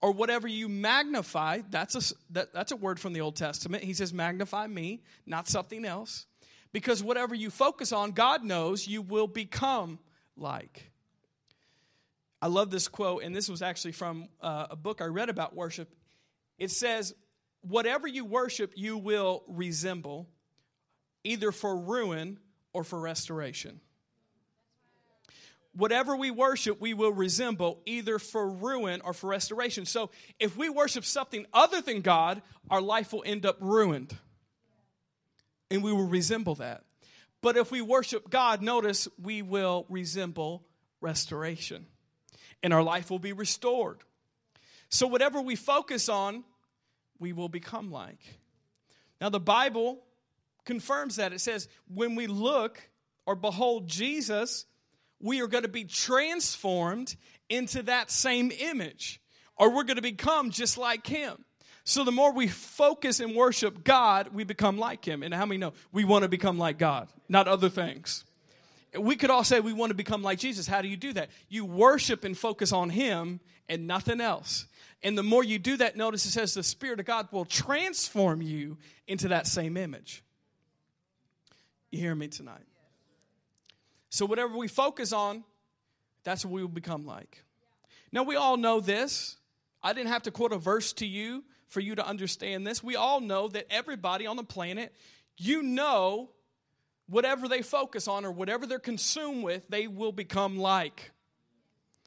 or 0.00 0.12
whatever 0.12 0.46
you 0.46 0.68
magnify, 0.68 1.62
that's 1.70 1.94
a, 1.94 2.14
that, 2.30 2.52
that's 2.52 2.72
a 2.72 2.76
word 2.76 3.00
from 3.00 3.12
the 3.12 3.20
Old 3.20 3.36
Testament. 3.36 3.82
He 3.82 3.94
says, 3.94 4.12
magnify 4.14 4.66
me, 4.66 5.02
not 5.26 5.48
something 5.48 5.84
else. 5.84 6.26
Because 6.72 7.02
whatever 7.02 7.34
you 7.34 7.50
focus 7.50 7.92
on, 7.92 8.12
God 8.12 8.44
knows 8.44 8.86
you 8.86 9.02
will 9.02 9.26
become 9.26 9.98
like. 10.36 10.92
I 12.40 12.46
love 12.46 12.70
this 12.70 12.86
quote, 12.86 13.24
and 13.24 13.34
this 13.34 13.48
was 13.48 13.62
actually 13.62 13.92
from 13.92 14.28
uh, 14.40 14.68
a 14.70 14.76
book 14.76 15.00
I 15.00 15.06
read 15.06 15.28
about 15.28 15.56
worship. 15.56 15.92
It 16.58 16.70
says, 16.70 17.14
Whatever 17.62 18.06
you 18.06 18.24
worship, 18.24 18.72
you 18.76 18.96
will 18.96 19.42
resemble, 19.48 20.28
either 21.24 21.50
for 21.50 21.76
ruin 21.76 22.38
or 22.72 22.84
for 22.84 23.00
restoration 23.00 23.80
whatever 25.78 26.16
we 26.16 26.32
worship, 26.32 26.80
we 26.80 26.92
will 26.92 27.12
resemble 27.12 27.80
either 27.86 28.18
for 28.18 28.50
ruin 28.50 29.00
or 29.04 29.12
for 29.12 29.28
restoration. 29.28 29.86
So 29.86 30.10
if 30.40 30.56
we 30.56 30.68
worship 30.68 31.04
something 31.04 31.46
other 31.52 31.80
than 31.80 32.00
God, 32.00 32.42
our 32.68 32.80
life 32.80 33.12
will 33.12 33.22
end 33.24 33.46
up 33.46 33.56
ruined. 33.60 34.14
And 35.70 35.82
we 35.82 35.92
will 35.92 36.08
resemble 36.08 36.56
that. 36.56 36.82
But 37.40 37.56
if 37.56 37.70
we 37.70 37.80
worship 37.80 38.28
God, 38.28 38.60
notice 38.60 39.06
we 39.22 39.40
will 39.42 39.86
resemble 39.88 40.66
restoration. 41.00 41.86
And 42.60 42.74
our 42.74 42.82
life 42.82 43.08
will 43.08 43.20
be 43.20 43.32
restored. 43.32 43.98
So 44.88 45.06
whatever 45.06 45.40
we 45.40 45.54
focus 45.54 46.08
on, 46.08 46.42
we 47.20 47.32
will 47.32 47.48
become 47.48 47.92
like. 47.92 48.38
Now, 49.20 49.28
the 49.28 49.38
Bible 49.38 50.00
confirms 50.64 51.16
that. 51.16 51.32
It 51.32 51.40
says, 51.40 51.68
when 51.92 52.16
we 52.16 52.26
look 52.26 52.80
or 53.26 53.36
behold 53.36 53.86
Jesus, 53.86 54.66
we 55.20 55.42
are 55.42 55.46
going 55.46 55.62
to 55.62 55.68
be 55.68 55.84
transformed 55.84 57.16
into 57.48 57.82
that 57.84 58.10
same 58.10 58.50
image, 58.50 59.20
or 59.56 59.70
we're 59.70 59.84
going 59.84 59.96
to 59.96 60.02
become 60.02 60.50
just 60.50 60.78
like 60.78 61.06
Him. 61.06 61.44
So 61.84 62.04
the 62.04 62.12
more 62.12 62.32
we 62.32 62.48
focus 62.48 63.18
and 63.18 63.34
worship 63.34 63.82
God, 63.82 64.34
we 64.34 64.44
become 64.44 64.78
like 64.78 65.04
Him. 65.06 65.22
And 65.22 65.32
how 65.32 65.46
many 65.46 65.58
know 65.58 65.72
we 65.90 66.04
want 66.04 66.22
to 66.22 66.28
become 66.28 66.58
like 66.58 66.78
God, 66.78 67.08
not 67.28 67.48
other 67.48 67.70
things? 67.70 68.24
We 68.98 69.16
could 69.16 69.30
all 69.30 69.44
say 69.44 69.60
we 69.60 69.72
want 69.72 69.90
to 69.90 69.94
become 69.94 70.22
like 70.22 70.38
Jesus. 70.38 70.66
How 70.66 70.82
do 70.82 70.88
you 70.88 70.96
do 70.96 71.14
that? 71.14 71.30
You 71.48 71.64
worship 71.64 72.24
and 72.24 72.36
focus 72.36 72.72
on 72.72 72.90
Him 72.90 73.40
and 73.68 73.86
nothing 73.86 74.20
else. 74.20 74.66
And 75.02 75.16
the 75.16 75.22
more 75.22 75.44
you 75.44 75.58
do 75.58 75.76
that, 75.78 75.96
notice 75.96 76.26
it 76.26 76.32
says 76.32 76.54
the 76.54 76.62
Spirit 76.62 77.00
of 77.00 77.06
God 77.06 77.28
will 77.30 77.44
transform 77.44 78.42
you 78.42 78.78
into 79.06 79.28
that 79.28 79.46
same 79.46 79.76
image. 79.76 80.22
You 81.90 82.00
hear 82.00 82.14
me 82.14 82.28
tonight? 82.28 82.66
So, 84.10 84.26
whatever 84.26 84.56
we 84.56 84.68
focus 84.68 85.12
on, 85.12 85.44
that's 86.24 86.44
what 86.44 86.52
we 86.52 86.62
will 86.62 86.68
become 86.68 87.06
like. 87.06 87.44
Now, 88.12 88.22
we 88.22 88.36
all 88.36 88.56
know 88.56 88.80
this. 88.80 89.36
I 89.82 89.92
didn't 89.92 90.08
have 90.10 90.22
to 90.24 90.30
quote 90.30 90.52
a 90.52 90.58
verse 90.58 90.92
to 90.94 91.06
you 91.06 91.44
for 91.68 91.80
you 91.80 91.94
to 91.94 92.06
understand 92.06 92.66
this. 92.66 92.82
We 92.82 92.96
all 92.96 93.20
know 93.20 93.48
that 93.48 93.66
everybody 93.70 94.26
on 94.26 94.36
the 94.36 94.44
planet, 94.44 94.94
you 95.36 95.62
know, 95.62 96.30
whatever 97.08 97.48
they 97.48 97.62
focus 97.62 98.08
on 98.08 98.24
or 98.24 98.32
whatever 98.32 98.66
they're 98.66 98.78
consumed 98.78 99.42
with, 99.44 99.62
they 99.68 99.86
will 99.86 100.12
become 100.12 100.58
like. 100.58 101.12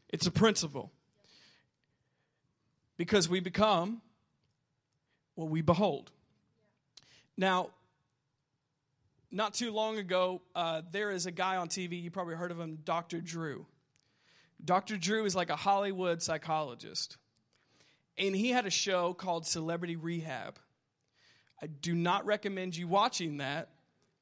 It's 0.10 0.26
a 0.26 0.32
principle. 0.32 0.92
Because 2.98 3.30
we 3.30 3.40
become 3.40 4.02
what 5.36 5.50
we 5.50 5.62
behold. 5.62 6.12
Now, 7.38 7.70
not 9.32 9.54
too 9.54 9.72
long 9.72 9.98
ago, 9.98 10.42
uh, 10.56 10.82
there 10.92 11.12
is 11.12 11.26
a 11.26 11.32
guy 11.32 11.56
on 11.58 11.70
TV, 11.70 12.02
you 12.02 12.12
probably 12.12 12.36
heard 12.36 12.52
of 12.52 12.60
him, 12.60 12.80
Dr. 12.84 13.22
Drew. 13.22 13.66
Dr. 14.64 14.98
Drew 14.98 15.26
is 15.26 15.36
like 15.36 15.50
a 15.50 15.56
Hollywood 15.56 16.22
psychologist. 16.22 17.18
And 18.18 18.36
he 18.36 18.50
had 18.50 18.66
a 18.66 18.72
show 18.72 19.14
called 19.14 19.48
Celebrity 19.48 19.96
Rehab. 19.96 20.60
I 21.62 21.68
do 21.68 21.96
not 21.96 22.26
recommend 22.26 22.76
you 22.76 22.88
watching 22.88 23.38
that 23.38 23.70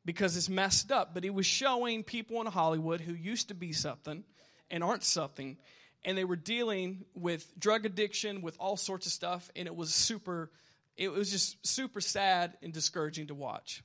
because 0.05 0.37
it's 0.37 0.49
messed 0.49 0.91
up, 0.91 1.13
but 1.13 1.23
he 1.23 1.29
was 1.29 1.45
showing 1.45 2.03
people 2.03 2.39
in 2.41 2.47
Hollywood 2.47 3.01
who 3.01 3.13
used 3.13 3.49
to 3.49 3.53
be 3.53 3.73
something 3.73 4.23
and 4.69 4.83
aren't 4.83 5.03
something, 5.03 5.57
and 6.05 6.17
they 6.17 6.23
were 6.23 6.35
dealing 6.35 7.05
with 7.15 7.51
drug 7.59 7.85
addiction, 7.85 8.41
with 8.41 8.55
all 8.59 8.77
sorts 8.77 9.05
of 9.05 9.11
stuff, 9.11 9.49
and 9.55 9.67
it 9.67 9.75
was 9.75 9.93
super, 9.93 10.51
it 10.95 11.11
was 11.11 11.31
just 11.31 11.65
super 11.65 12.01
sad 12.01 12.53
and 12.61 12.71
discouraging 12.71 13.27
to 13.27 13.35
watch. 13.35 13.83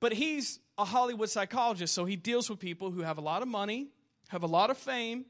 But 0.00 0.14
he's 0.14 0.58
a 0.78 0.84
Hollywood 0.84 1.28
psychologist, 1.28 1.94
so 1.94 2.04
he 2.04 2.16
deals 2.16 2.48
with 2.48 2.58
people 2.58 2.90
who 2.90 3.02
have 3.02 3.18
a 3.18 3.20
lot 3.20 3.42
of 3.42 3.48
money, 3.48 3.88
have 4.28 4.42
a 4.42 4.46
lot 4.46 4.70
of 4.70 4.78
fame, 4.78 5.26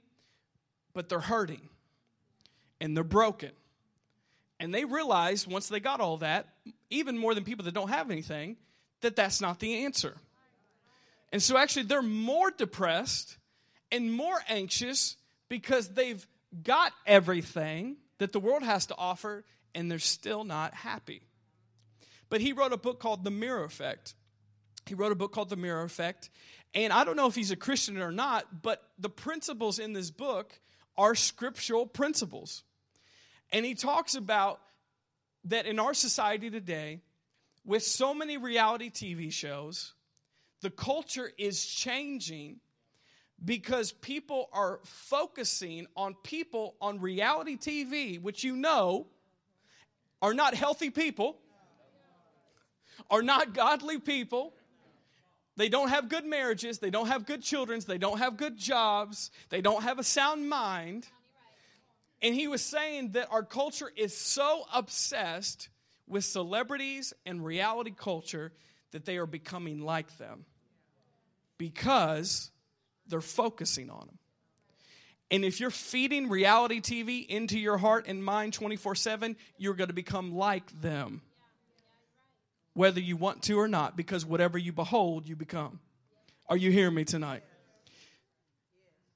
but 0.94 1.08
they're 1.08 1.20
hurting 1.20 1.68
and 2.80 2.96
they're 2.96 3.04
broken. 3.04 3.50
And 4.60 4.74
they 4.74 4.84
realize 4.84 5.46
once 5.46 5.68
they 5.68 5.80
got 5.80 6.00
all 6.00 6.18
that, 6.18 6.46
even 6.90 7.18
more 7.18 7.34
than 7.34 7.44
people 7.44 7.64
that 7.64 7.74
don't 7.74 7.88
have 7.88 8.10
anything, 8.10 8.56
that 9.00 9.16
that's 9.16 9.40
not 9.40 9.58
the 9.58 9.84
answer. 9.84 10.16
And 11.32 11.42
so 11.42 11.56
actually, 11.56 11.84
they're 11.84 12.02
more 12.02 12.50
depressed 12.50 13.38
and 13.90 14.12
more 14.12 14.38
anxious 14.48 15.16
because 15.48 15.88
they've 15.88 16.26
got 16.62 16.92
everything 17.06 17.96
that 18.18 18.32
the 18.32 18.40
world 18.40 18.62
has 18.62 18.86
to 18.86 18.96
offer 18.96 19.44
and 19.74 19.90
they're 19.90 19.98
still 19.98 20.44
not 20.44 20.74
happy. 20.74 21.22
But 22.28 22.40
he 22.40 22.52
wrote 22.52 22.72
a 22.72 22.76
book 22.76 23.00
called 23.00 23.24
The 23.24 23.30
Mirror 23.30 23.64
Effect. 23.64 24.14
He 24.90 24.96
wrote 24.96 25.12
a 25.12 25.14
book 25.14 25.30
called 25.30 25.50
The 25.50 25.56
Mirror 25.56 25.84
Effect. 25.84 26.30
And 26.74 26.92
I 26.92 27.04
don't 27.04 27.14
know 27.14 27.28
if 27.28 27.36
he's 27.36 27.52
a 27.52 27.56
Christian 27.56 28.02
or 28.02 28.10
not, 28.10 28.60
but 28.60 28.82
the 28.98 29.08
principles 29.08 29.78
in 29.78 29.92
this 29.92 30.10
book 30.10 30.58
are 30.98 31.14
scriptural 31.14 31.86
principles. 31.86 32.64
And 33.52 33.64
he 33.64 33.76
talks 33.76 34.16
about 34.16 34.60
that 35.44 35.66
in 35.66 35.78
our 35.78 35.94
society 35.94 36.50
today, 36.50 37.02
with 37.64 37.84
so 37.84 38.12
many 38.12 38.36
reality 38.36 38.90
TV 38.90 39.32
shows, 39.32 39.94
the 40.60 40.70
culture 40.70 41.30
is 41.38 41.64
changing 41.64 42.58
because 43.44 43.92
people 43.92 44.48
are 44.52 44.80
focusing 44.82 45.86
on 45.94 46.16
people 46.24 46.74
on 46.80 47.00
reality 47.00 47.56
TV, 47.56 48.20
which 48.20 48.42
you 48.42 48.56
know 48.56 49.06
are 50.20 50.34
not 50.34 50.54
healthy 50.54 50.90
people, 50.90 51.38
are 53.08 53.22
not 53.22 53.54
godly 53.54 54.00
people, 54.00 54.52
they 55.56 55.68
don't 55.68 55.88
have 55.88 56.08
good 56.08 56.24
marriages. 56.24 56.78
They 56.78 56.90
don't 56.90 57.08
have 57.08 57.26
good 57.26 57.42
children. 57.42 57.80
They 57.86 57.98
don't 57.98 58.18
have 58.18 58.36
good 58.36 58.56
jobs. 58.56 59.30
They 59.48 59.60
don't 59.60 59.82
have 59.82 59.98
a 59.98 60.04
sound 60.04 60.48
mind. 60.48 61.06
And 62.22 62.34
he 62.34 62.48
was 62.48 62.62
saying 62.62 63.12
that 63.12 63.28
our 63.30 63.42
culture 63.42 63.90
is 63.96 64.16
so 64.16 64.64
obsessed 64.72 65.68
with 66.06 66.24
celebrities 66.24 67.12
and 67.24 67.44
reality 67.44 67.92
culture 67.96 68.52
that 68.92 69.04
they 69.04 69.16
are 69.16 69.26
becoming 69.26 69.80
like 69.80 70.18
them 70.18 70.44
because 71.56 72.50
they're 73.06 73.20
focusing 73.20 73.90
on 73.90 74.06
them. 74.06 74.18
And 75.30 75.44
if 75.44 75.60
you're 75.60 75.70
feeding 75.70 76.28
reality 76.28 76.80
TV 76.80 77.24
into 77.26 77.58
your 77.58 77.78
heart 77.78 78.06
and 78.08 78.24
mind 78.24 78.52
24 78.52 78.96
7, 78.96 79.36
you're 79.58 79.74
going 79.74 79.88
to 79.88 79.94
become 79.94 80.34
like 80.34 80.80
them 80.80 81.22
whether 82.74 83.00
you 83.00 83.16
want 83.16 83.42
to 83.44 83.54
or 83.54 83.68
not, 83.68 83.96
because 83.96 84.24
whatever 84.24 84.58
you 84.58 84.72
behold, 84.72 85.28
you 85.28 85.36
become. 85.36 85.80
Are 86.48 86.56
you 86.56 86.70
hearing 86.70 86.94
me 86.94 87.04
tonight? 87.04 87.42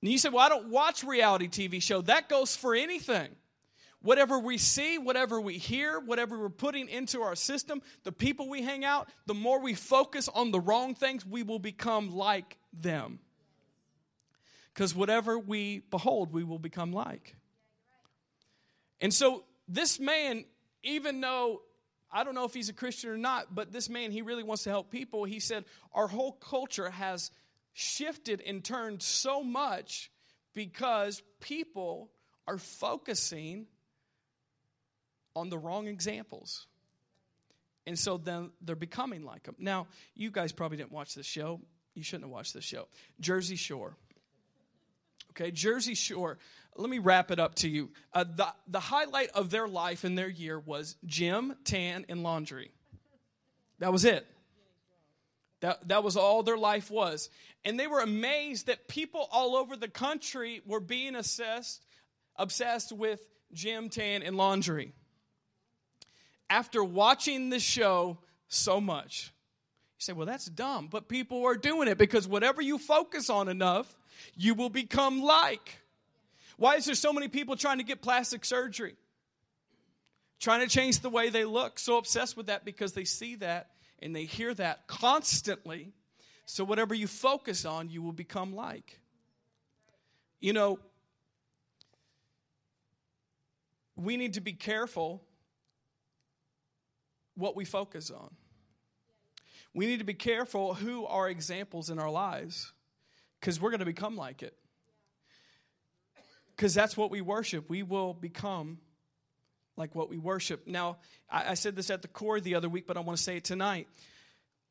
And 0.02 0.12
you 0.12 0.18
said, 0.18 0.32
Well, 0.32 0.44
I 0.44 0.48
don't 0.48 0.68
watch 0.68 1.02
reality 1.02 1.48
TV 1.48 1.82
show. 1.82 2.02
That 2.02 2.28
goes 2.28 2.54
for 2.54 2.74
anything. 2.74 3.30
Whatever 4.02 4.38
we 4.38 4.58
see, 4.58 4.98
whatever 4.98 5.40
we 5.40 5.56
hear, 5.56 5.98
whatever 5.98 6.38
we're 6.38 6.50
putting 6.50 6.90
into 6.90 7.22
our 7.22 7.34
system, 7.34 7.80
the 8.02 8.12
people 8.12 8.50
we 8.50 8.60
hang 8.60 8.84
out, 8.84 9.08
the 9.24 9.32
more 9.32 9.60
we 9.60 9.72
focus 9.72 10.28
on 10.28 10.50
the 10.50 10.60
wrong 10.60 10.94
things, 10.94 11.24
we 11.24 11.42
will 11.42 11.58
become 11.58 12.14
like 12.14 12.58
them. 12.78 13.18
Because 14.74 14.94
whatever 14.94 15.38
we 15.38 15.78
behold, 15.90 16.34
we 16.34 16.44
will 16.44 16.58
become 16.58 16.92
like. 16.92 17.34
And 19.00 19.12
so 19.12 19.44
this 19.68 19.98
man, 19.98 20.44
even 20.82 21.22
though 21.22 21.62
I 22.14 22.22
don't 22.22 22.36
know 22.36 22.44
if 22.44 22.54
he's 22.54 22.68
a 22.68 22.72
Christian 22.72 23.10
or 23.10 23.16
not, 23.16 23.52
but 23.52 23.72
this 23.72 23.88
man, 23.88 24.12
he 24.12 24.22
really 24.22 24.44
wants 24.44 24.62
to 24.64 24.70
help 24.70 24.90
people. 24.90 25.24
He 25.24 25.40
said, 25.40 25.64
Our 25.92 26.06
whole 26.06 26.32
culture 26.32 26.88
has 26.88 27.32
shifted 27.72 28.40
and 28.40 28.62
turned 28.62 29.02
so 29.02 29.42
much 29.42 30.12
because 30.54 31.22
people 31.40 32.12
are 32.46 32.56
focusing 32.56 33.66
on 35.34 35.48
the 35.48 35.58
wrong 35.58 35.88
examples. 35.88 36.68
And 37.84 37.98
so 37.98 38.16
then 38.16 38.50
they're 38.62 38.76
becoming 38.76 39.24
like 39.24 39.42
them. 39.42 39.56
Now, 39.58 39.88
you 40.14 40.30
guys 40.30 40.52
probably 40.52 40.76
didn't 40.76 40.92
watch 40.92 41.14
this 41.14 41.26
show. 41.26 41.60
You 41.94 42.04
shouldn't 42.04 42.24
have 42.24 42.32
watched 42.32 42.54
this 42.54 42.64
show. 42.64 42.86
Jersey 43.20 43.56
Shore. 43.56 43.96
Okay, 45.30 45.50
Jersey 45.50 45.94
Shore. 45.94 46.38
Let 46.76 46.90
me 46.90 46.98
wrap 46.98 47.30
it 47.30 47.38
up 47.38 47.54
to 47.56 47.68
you. 47.68 47.90
Uh, 48.12 48.24
the, 48.24 48.48
the 48.66 48.80
highlight 48.80 49.30
of 49.30 49.50
their 49.50 49.68
life 49.68 50.04
in 50.04 50.16
their 50.16 50.28
year 50.28 50.58
was 50.58 50.96
gym, 51.06 51.54
tan, 51.64 52.04
and 52.08 52.22
laundry. 52.22 52.72
That 53.78 53.92
was 53.92 54.04
it. 54.04 54.26
That, 55.60 55.88
that 55.88 56.04
was 56.04 56.16
all 56.16 56.42
their 56.42 56.58
life 56.58 56.90
was. 56.90 57.30
And 57.64 57.78
they 57.78 57.86
were 57.86 58.00
amazed 58.00 58.66
that 58.66 58.88
people 58.88 59.28
all 59.32 59.56
over 59.56 59.76
the 59.76 59.88
country 59.88 60.60
were 60.66 60.80
being 60.80 61.14
assessed, 61.14 61.84
obsessed 62.36 62.92
with 62.92 63.20
gym, 63.52 63.88
tan, 63.88 64.22
and 64.22 64.36
laundry. 64.36 64.92
After 66.50 66.84
watching 66.84 67.50
the 67.50 67.60
show 67.60 68.18
so 68.48 68.80
much, 68.80 69.32
you 69.96 70.00
say, 70.00 70.12
well, 70.12 70.26
that's 70.26 70.46
dumb. 70.46 70.88
But 70.90 71.08
people 71.08 71.44
are 71.44 71.56
doing 71.56 71.88
it 71.88 71.98
because 71.98 72.28
whatever 72.28 72.60
you 72.60 72.78
focus 72.78 73.30
on 73.30 73.48
enough, 73.48 73.96
you 74.36 74.54
will 74.54 74.70
become 74.70 75.22
like. 75.22 75.78
Why 76.56 76.76
is 76.76 76.84
there 76.84 76.94
so 76.94 77.12
many 77.12 77.28
people 77.28 77.56
trying 77.56 77.78
to 77.78 77.84
get 77.84 78.02
plastic 78.02 78.44
surgery? 78.44 78.94
Trying 80.40 80.60
to 80.60 80.68
change 80.68 81.00
the 81.00 81.10
way 81.10 81.30
they 81.30 81.44
look. 81.44 81.78
So 81.78 81.96
obsessed 81.96 82.36
with 82.36 82.46
that 82.46 82.64
because 82.64 82.92
they 82.92 83.04
see 83.04 83.36
that 83.36 83.70
and 84.00 84.14
they 84.14 84.24
hear 84.24 84.52
that 84.54 84.86
constantly. 84.86 85.92
So, 86.46 86.62
whatever 86.62 86.94
you 86.94 87.06
focus 87.06 87.64
on, 87.64 87.88
you 87.88 88.02
will 88.02 88.12
become 88.12 88.54
like. 88.54 89.00
You 90.40 90.52
know, 90.52 90.78
we 93.96 94.18
need 94.18 94.34
to 94.34 94.42
be 94.42 94.52
careful 94.52 95.22
what 97.34 97.56
we 97.56 97.64
focus 97.64 98.10
on. 98.10 98.34
We 99.72 99.86
need 99.86 99.98
to 99.98 100.04
be 100.04 100.14
careful 100.14 100.74
who 100.74 101.06
are 101.06 101.28
examples 101.28 101.90
in 101.90 101.98
our 101.98 102.10
lives 102.10 102.72
because 103.40 103.60
we're 103.60 103.70
going 103.70 103.80
to 103.80 103.86
become 103.86 104.16
like 104.16 104.42
it. 104.42 104.56
Because 106.56 106.74
that's 106.74 106.96
what 106.96 107.10
we 107.10 107.20
worship. 107.20 107.68
We 107.68 107.82
will 107.82 108.14
become 108.14 108.78
like 109.76 109.94
what 109.94 110.08
we 110.08 110.18
worship. 110.18 110.66
Now, 110.66 110.98
I, 111.30 111.50
I 111.50 111.54
said 111.54 111.76
this 111.76 111.90
at 111.90 112.02
the 112.02 112.08
core 112.08 112.40
the 112.40 112.54
other 112.54 112.68
week, 112.68 112.86
but 112.86 112.96
I 112.96 113.00
want 113.00 113.16
to 113.16 113.22
say 113.22 113.36
it 113.36 113.44
tonight. 113.44 113.88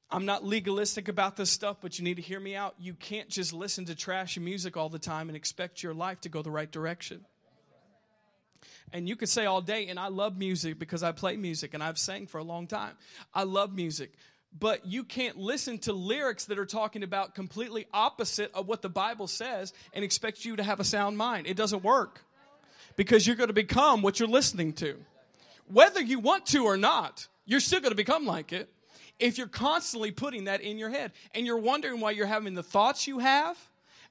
I'm 0.10 0.26
not 0.26 0.46
legalistic 0.46 1.08
about 1.08 1.36
this 1.36 1.50
stuff, 1.50 1.78
but 1.82 1.98
you 1.98 2.06
need 2.06 2.18
to 2.18 2.22
hear 2.22 2.40
me 2.40 2.56
out. 2.56 2.76
You 2.78 2.94
can't 2.94 3.30
just 3.30 3.52
listen 3.52 3.86
to 3.86 3.96
trashy 3.96 4.40
music 4.40 4.78
all 4.78 4.90
the 4.90 5.00
time 5.00 5.28
and 5.28 5.36
expect 5.36 5.82
your 5.82 5.94
life 5.94 6.22
to 6.22 6.30
go 6.30 6.42
the 6.42 6.52
right 6.52 6.72
direction. 6.72 7.26
And 8.92 9.10
you 9.10 9.16
could 9.16 9.30
say 9.30 9.46
all 9.46 9.60
day, 9.60 9.88
and 9.88 10.00
I 10.00 10.10
love 10.10 10.38
music 10.38 10.78
because 10.78 11.02
I 11.02 11.12
play 11.12 11.36
music 11.36 11.74
and 11.74 11.84
I've 11.84 11.98
sang 11.98 12.28
for 12.28 12.38
a 12.38 12.44
long 12.44 12.68
time. 12.68 12.96
I 13.34 13.44
love 13.44 13.74
music. 13.74 14.14
But 14.58 14.86
you 14.86 15.04
can't 15.04 15.38
listen 15.38 15.80
to 15.80 15.94
lyrics 15.94 16.46
that 16.46 16.60
are 16.60 16.66
talking 16.66 17.04
about 17.04 17.34
completely 17.34 17.88
opposite 17.94 18.52
of 18.54 18.68
what 18.68 18.82
the 18.82 18.90
Bible 18.90 19.28
says 19.28 19.74
and 19.94 20.04
expect 20.04 20.46
you 20.46 20.56
to 20.58 20.64
have 20.64 20.80
a 20.80 20.84
sound 20.84 21.18
mind. 21.18 21.48
It 21.48 21.58
doesn't 21.58 21.84
work 21.84 22.22
because 22.96 23.26
you're 23.26 23.36
going 23.36 23.48
to 23.48 23.54
become 23.54 24.02
what 24.02 24.20
you're 24.20 24.30
listening 24.30 24.74
to. 24.74 24.98
Whether 25.68 26.02
you 26.02 26.20
want 26.20 26.46
to 26.48 26.66
or 26.66 26.78
not, 26.78 27.28
you're 27.46 27.60
still 27.60 27.80
going 27.80 27.92
to 27.92 27.96
become 27.96 28.26
like 28.26 28.54
it 28.54 28.70
if 29.20 29.38
you're 29.38 29.48
constantly 29.48 30.12
putting 30.12 30.46
that 30.46 30.62
in 30.62 30.78
your 30.78 30.90
head 30.90 31.12
and 31.34 31.46
you're 31.46 31.58
wondering 31.58 32.00
why 32.00 32.12
you're 32.12 32.26
having 32.26 32.54
the 32.54 32.64
thoughts 32.64 33.08
you 33.08 33.20
have 33.20 33.58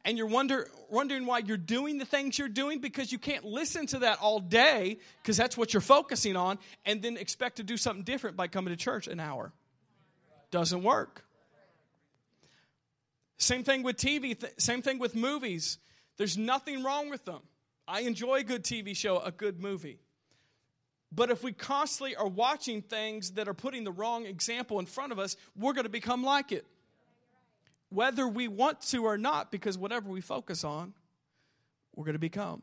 and 0.05 0.19
you're 0.19 0.27
wonder, 0.27 0.69
wondering 0.91 1.27
why 1.27 1.39
you're 1.39 1.57
doing 1.57 1.99
the 1.99 2.05
things 2.05 2.39
you're 2.39 2.49
doing 2.49 2.81
because 2.81 3.13
you 3.13 3.19
can't 3.19 3.45
listen 3.45 3.87
to 3.87 4.01
that 4.01 4.19
all 4.21 4.41
day 4.41 4.99
because 5.23 5.37
that's 5.37 5.57
what 5.57 5.73
you're 5.73 5.81
focusing 5.81 6.37
on 6.37 6.59
and 6.85 7.03
then 7.03 7.17
expect 7.17 7.57
to 7.57 7.63
do 7.63 7.77
something 7.77 8.05
different 8.05 8.37
by 8.37 8.49
coming 8.49 8.73
to 8.73 8.77
church 8.77 9.07
an 9.07 9.21
hour. 9.21 9.53
Doesn't 10.53 10.85
work. 10.85 11.25
Same 13.39 13.65
thing 13.65 13.83
with 13.83 13.97
TV, 13.97 14.39
th- 14.39 14.53
same 14.59 14.83
thing 14.83 15.01
with 15.01 15.17
movies. 15.17 15.79
There's 16.17 16.39
nothing 16.39 16.85
wrong 16.85 17.11
with 17.11 17.25
them. 17.25 17.41
I 17.89 18.03
enjoy 18.03 18.37
a 18.37 18.45
good 18.45 18.63
TV 18.63 18.97
show, 18.97 19.19
a 19.19 19.33
good 19.33 19.61
movie. 19.61 19.99
But 21.11 21.31
if 21.31 21.43
we 21.43 21.53
constantly 21.53 22.15
are 22.15 22.29
watching 22.29 22.83
things 22.83 23.33
that 23.33 23.49
are 23.49 23.55
putting 23.55 23.83
the 23.83 23.91
wrong 23.91 24.27
example 24.27 24.79
in 24.79 24.87
front 24.87 25.11
of 25.11 25.19
us, 25.19 25.37
we're 25.57 25.73
going 25.73 25.85
to 25.85 25.91
become 25.91 26.23
like 26.23 26.53
it. 26.53 26.67
Whether 27.89 28.29
we 28.29 28.47
want 28.47 28.81
to 28.83 29.05
or 29.05 29.19
not, 29.19 29.51
because 29.51 29.77
whatever 29.77 30.09
we 30.09 30.21
focus 30.21 30.65
on, 30.65 30.95
we're 31.97 32.05
going 32.05 32.15
to 32.15 32.21
become. 32.21 32.63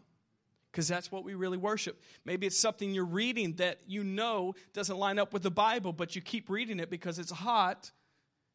Because 0.79 0.87
that's 0.87 1.11
what 1.11 1.25
we 1.25 1.33
really 1.33 1.57
worship. 1.57 2.01
Maybe 2.23 2.47
it's 2.47 2.57
something 2.57 2.93
you're 2.93 3.03
reading 3.03 3.55
that 3.55 3.79
you 3.85 4.01
know 4.01 4.55
doesn't 4.71 4.97
line 4.97 5.19
up 5.19 5.33
with 5.33 5.43
the 5.43 5.51
Bible, 5.51 5.91
but 5.91 6.15
you 6.15 6.21
keep 6.21 6.49
reading 6.49 6.79
it 6.79 6.89
because 6.89 7.19
it's 7.19 7.31
hot 7.31 7.91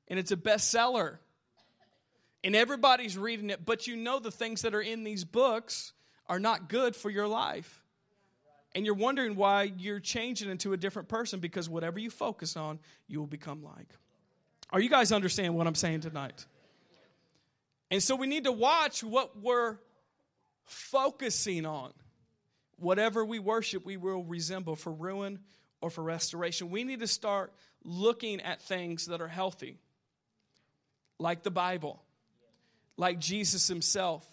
and 0.09 0.19
it's 0.19 0.33
a 0.33 0.37
bestseller. 0.37 1.19
And 2.43 2.57
everybody's 2.57 3.19
reading 3.19 3.51
it, 3.51 3.67
but 3.67 3.87
you 3.87 3.95
know 3.95 4.21
the 4.21 4.31
things 4.31 4.63
that 4.63 4.75
are 4.75 4.81
in 4.81 5.05
these 5.05 5.23
books 5.23 5.93
are 6.27 6.39
not 6.39 6.71
good 6.71 6.97
for 6.97 7.11
your 7.11 7.29
life. 7.29 7.85
And 8.75 8.87
you're 8.87 8.95
wondering 8.95 9.37
why 9.37 9.65
you're 9.77 10.01
changing 10.01 10.49
into 10.49 10.73
a 10.73 10.79
different 10.79 11.09
person 11.09 11.41
because 11.41 11.69
whatever 11.69 11.99
you 11.99 12.09
focus 12.09 12.57
on, 12.57 12.79
you 13.07 13.21
will 13.21 13.27
become 13.27 13.63
like. 13.63 13.89
Are 14.71 14.81
you 14.81 14.89
guys 14.89 15.13
understand 15.13 15.55
what 15.55 15.67
I'm 15.67 15.75
saying 15.75 16.01
tonight? 16.01 16.47
And 17.91 18.03
so 18.03 18.17
we 18.17 18.27
need 18.27 18.45
to 18.45 18.53
watch 18.53 19.05
what 19.05 19.39
we're 19.43 19.77
focusing 20.65 21.67
on. 21.67 21.93
Whatever 22.79 23.25
we 23.25 23.39
worship, 23.39 23.85
we 23.85 23.97
will 23.97 24.25
resemble 24.25 24.77
for 24.77 24.93
ruin 24.93 25.41
or 25.81 25.91
for 25.91 26.03
restoration. 26.03 26.71
We 26.71 26.85
need 26.85 27.01
to 27.01 27.07
start 27.07 27.53
looking 27.85 28.41
at 28.41 28.63
things 28.63 29.07
that 29.07 29.21
are 29.21 29.29
healthy, 29.29 29.79
like 31.19 31.43
the 31.43 31.51
Bible, 31.51 32.03
like 32.97 33.19
Jesus 33.19 33.69
himself 33.69 34.27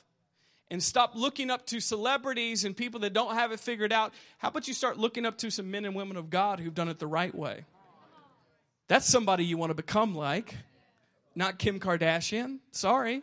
and 0.71 0.81
stop 0.81 1.15
looking 1.15 1.51
up 1.51 1.65
to 1.65 1.81
celebrities 1.81 2.63
and 2.63 2.75
people 2.75 3.01
that 3.01 3.11
don't 3.11 3.35
have 3.35 3.51
it 3.51 3.59
figured 3.59 3.91
out. 3.91 4.13
How 4.37 4.47
about 4.47 4.69
you 4.69 4.73
start 4.73 4.97
looking 4.97 5.25
up 5.25 5.37
to 5.39 5.51
some 5.51 5.69
men 5.69 5.83
and 5.83 5.93
women 5.93 6.15
of 6.15 6.29
God 6.29 6.61
who've 6.61 6.73
done 6.73 6.87
it 6.87 6.97
the 6.97 7.07
right 7.07 7.35
way? 7.35 7.65
That's 8.87 9.05
somebody 9.05 9.43
you 9.43 9.57
want 9.57 9.71
to 9.71 9.75
become 9.75 10.15
like, 10.15 10.55
not 11.35 11.59
Kim 11.59 11.79
Kardashian. 11.79 12.59
Sorry. 12.71 13.21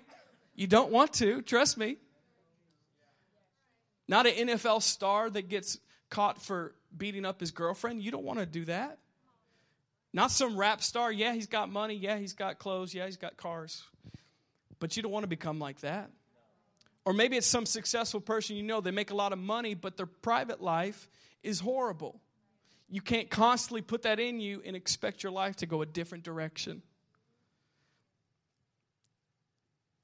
You 0.57 0.67
don't 0.67 0.93
want 0.93 1.15
to, 1.15 1.41
trust 1.41 1.79
me. 1.79 1.97
Not 4.09 4.27
an 4.27 4.49
NFL 4.49 4.83
star 4.83 5.29
that 5.31 5.49
gets 5.49 5.79
caught 6.09 6.41
for 6.41 6.75
beating 6.97 7.25
up 7.25 7.41
his 7.41 7.51
girlfriend. 7.51 8.03
You 8.03 8.11
don't 8.11 8.25
want 8.25 8.39
to 8.39 8.47
do 8.47 8.65
that. 8.65 8.99
Not 10.13 10.31
some 10.31 10.57
rap 10.57 10.83
star. 10.83 11.13
Yeah, 11.13 11.35
he's 11.35 11.47
got 11.47 11.71
money. 11.71 11.95
Yeah, 11.95 12.17
he's 12.17 12.33
got 12.33 12.59
clothes. 12.59 12.95
Yeah, 12.95 13.05
he's 13.05 13.19
got 13.19 13.37
cars. 13.37 13.83
But 14.79 14.97
you 14.97 15.03
don't 15.03 15.13
want 15.13 15.25
to 15.25 15.29
become 15.29 15.59
like 15.59 15.81
that. 15.81 16.11
Or 17.05 17.13
maybe 17.13 17.37
it's 17.37 17.47
some 17.47 17.67
successful 17.67 18.21
person 18.21 18.57
you 18.57 18.63
know, 18.63 18.81
they 18.81 18.91
make 18.91 19.11
a 19.11 19.15
lot 19.15 19.33
of 19.33 19.39
money, 19.39 19.75
but 19.75 19.97
their 19.97 20.07
private 20.07 20.63
life 20.63 21.09
is 21.43 21.61
horrible. 21.61 22.21
You 22.91 23.01
can't 23.01 23.31
constantly 23.31 23.83
put 23.83 24.03
that 24.03 24.19
in 24.19 24.41
you 24.41 24.63
and 24.65 24.75
expect 24.75 25.23
your 25.23 25.33
life 25.33 25.57
to 25.57 25.67
go 25.67 25.83
a 25.83 25.87
different 25.87 26.25
direction. 26.25 26.83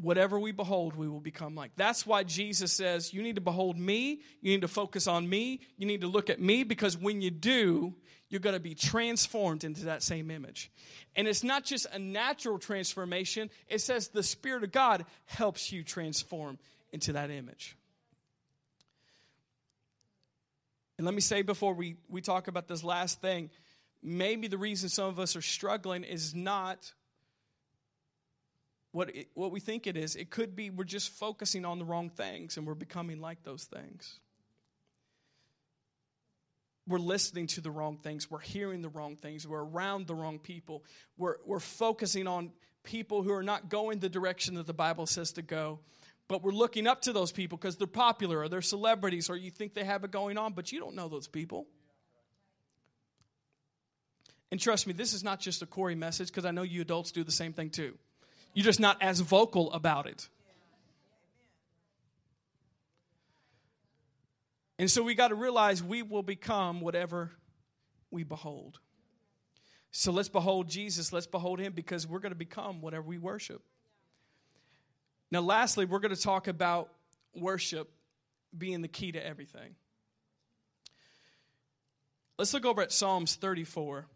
Whatever 0.01 0.39
we 0.39 0.51
behold, 0.51 0.97
we 0.97 1.09
will 1.09 1.21
become 1.21 1.55
like. 1.55 1.71
That's 1.77 2.05
why 2.05 2.25
Jesus 2.25 2.73
says, 2.73 3.13
You 3.15 3.23
need 3.23 3.37
to 3.37 3.41
behold 3.41 3.79
me. 3.79 4.21
You 4.41 4.53
need 4.53 4.63
to 4.63 4.69
focus 4.69 5.07
on 5.07 5.29
me. 5.29 5.61
You 5.77 5.87
need 5.87 6.01
to 6.01 6.09
look 6.09 6.31
at 6.31 6.41
me 6.41 6.65
because 6.65 6.97
when 6.97 7.23
you 7.23 7.31
do, 7.31 7.95
you're 8.29 8.41
going 8.41 8.55
to 8.55 8.61
be 8.61 8.75
transformed 8.75 9.63
into 9.63 9.85
that 9.85 10.03
same 10.03 10.31
image. 10.31 10.71
And 11.15 11.29
it's 11.29 11.45
not 11.45 11.65
just 11.65 11.87
a 11.93 11.99
natural 11.99 12.59
transformation, 12.59 13.51
it 13.69 13.81
says 13.81 14.09
the 14.09 14.25
Spirit 14.25 14.65
of 14.65 14.73
God 14.73 15.05
helps 15.27 15.71
you 15.71 15.85
transform 15.85 16.59
into 16.93 17.13
that 17.13 17.31
image. 17.31 17.77
And 20.99 21.05
let 21.05 21.15
me 21.15 21.21
say 21.21 21.43
before 21.43 21.75
we, 21.75 21.97
we 22.09 22.21
talk 22.21 22.49
about 22.49 22.67
this 22.69 22.83
last 22.83 23.21
thing, 23.21 23.51
maybe 24.03 24.49
the 24.49 24.59
reason 24.59 24.89
some 24.89 25.07
of 25.07 25.19
us 25.19 25.37
are 25.37 25.43
struggling 25.43 26.05
is 26.05 26.35
not 26.35 26.93
what, 28.95 29.15
it, 29.15 29.29
what 29.35 29.51
we 29.51 29.61
think 29.61 29.87
it 29.87 29.97
is. 29.97 30.15
It 30.15 30.31
could 30.31 30.55
be 30.55 30.71
we're 30.71 30.85
just 30.85 31.11
focusing 31.11 31.65
on 31.65 31.79
the 31.79 31.85
wrong 31.85 32.11
things 32.11 32.57
and 32.57 32.67
we're 32.67 32.75
becoming 32.75 33.21
like 33.21 33.43
those 33.43 33.65
things. 33.65 34.21
We're 36.87 36.99
listening 36.99 37.47
to 37.49 37.61
the 37.61 37.71
wrong 37.71 37.97
things. 37.97 38.31
We're 38.31 38.39
hearing 38.39 38.83
the 38.83 38.89
wrong 38.89 39.17
things. 39.17 39.49
We're 39.49 39.65
around 39.65 40.07
the 40.07 40.15
wrong 40.15 40.39
people. 40.39 40.85
We're, 41.17 41.37
we're 41.45 41.59
focusing 41.59 42.27
on 42.27 42.53
people 42.85 43.23
who 43.23 43.33
are 43.33 43.43
not 43.43 43.69
going 43.69 43.99
the 43.99 44.09
direction 44.09 44.55
that 44.55 44.67
the 44.67 44.75
Bible 44.75 45.07
says 45.07 45.33
to 45.33 45.43
go 45.43 45.81
but 46.27 46.43
we're 46.43 46.53
looking 46.53 46.87
up 46.87 47.03
to 47.03 47.13
those 47.13 47.33
people 47.33 47.59
because 47.59 47.77
they're 47.77 47.87
popular 47.87 48.41
or 48.41 48.49
they're 48.49 48.63
celebrities 48.63 49.29
or 49.29 49.37
you 49.37 49.51
think 49.51 49.75
they 49.75 49.85
have 49.85 50.05
it 50.05 50.11
going 50.11 50.39
on, 50.39 50.55
but 50.55 50.73
you 50.73 50.81
don't 50.81 50.95
know 50.95 51.09
those 51.09 51.29
people. 51.29 51.67
And 54.51 54.61
trust 54.61 54.87
me, 54.87 54.93
this 54.93 55.13
is 55.13 55.23
not 55.23 55.41
just 55.41 55.63
a 55.63 55.67
Corey 55.67 55.95
message 55.95 56.29
because 56.29 56.45
I 56.45 56.51
know 56.51 56.63
you 56.63 56.81
adults 56.81 57.13
do 57.13 57.25
the 57.25 57.33
same 57.33 57.53
thing 57.53 57.71
too. 57.71 57.99
You're 58.55 58.65
just 58.65 58.81
not 58.81 59.03
as 59.03 59.21
vocal 59.21 59.73
about 59.73 60.07
it. 60.07 60.29
And 64.79 64.91
so 64.91 65.03
we 65.03 65.15
got 65.15 65.29
to 65.29 65.35
realize 65.35 65.83
we 65.83 66.03
will 66.03 66.23
become 66.23 66.81
whatever 66.81 67.31
we 68.11 68.25
behold. 68.25 68.79
So 69.91 70.11
let's 70.11 70.29
behold 70.29 70.69
Jesus. 70.69 71.13
Let's 71.13 71.27
behold 71.27 71.61
him 71.61 71.73
because 71.73 72.07
we're 72.07 72.19
going 72.19 72.33
to 72.33 72.37
become 72.37 72.81
whatever 72.81 73.07
we 73.07 73.19
worship. 73.19 73.63
Now, 75.31 75.41
lastly, 75.41 75.85
we're 75.85 76.01
going 76.01 76.15
to 76.15 76.21
talk 76.21 76.49
about 76.49 76.91
worship 77.35 77.91
being 78.57 78.83
the 78.83 78.89
key 78.89 79.13
to 79.13 79.25
everything. 79.25 79.75
Let's 82.39 82.53
look 82.53 82.65
over 82.65 82.83
at 82.83 82.93
Psalms 82.93 83.37
34. 83.37 84.07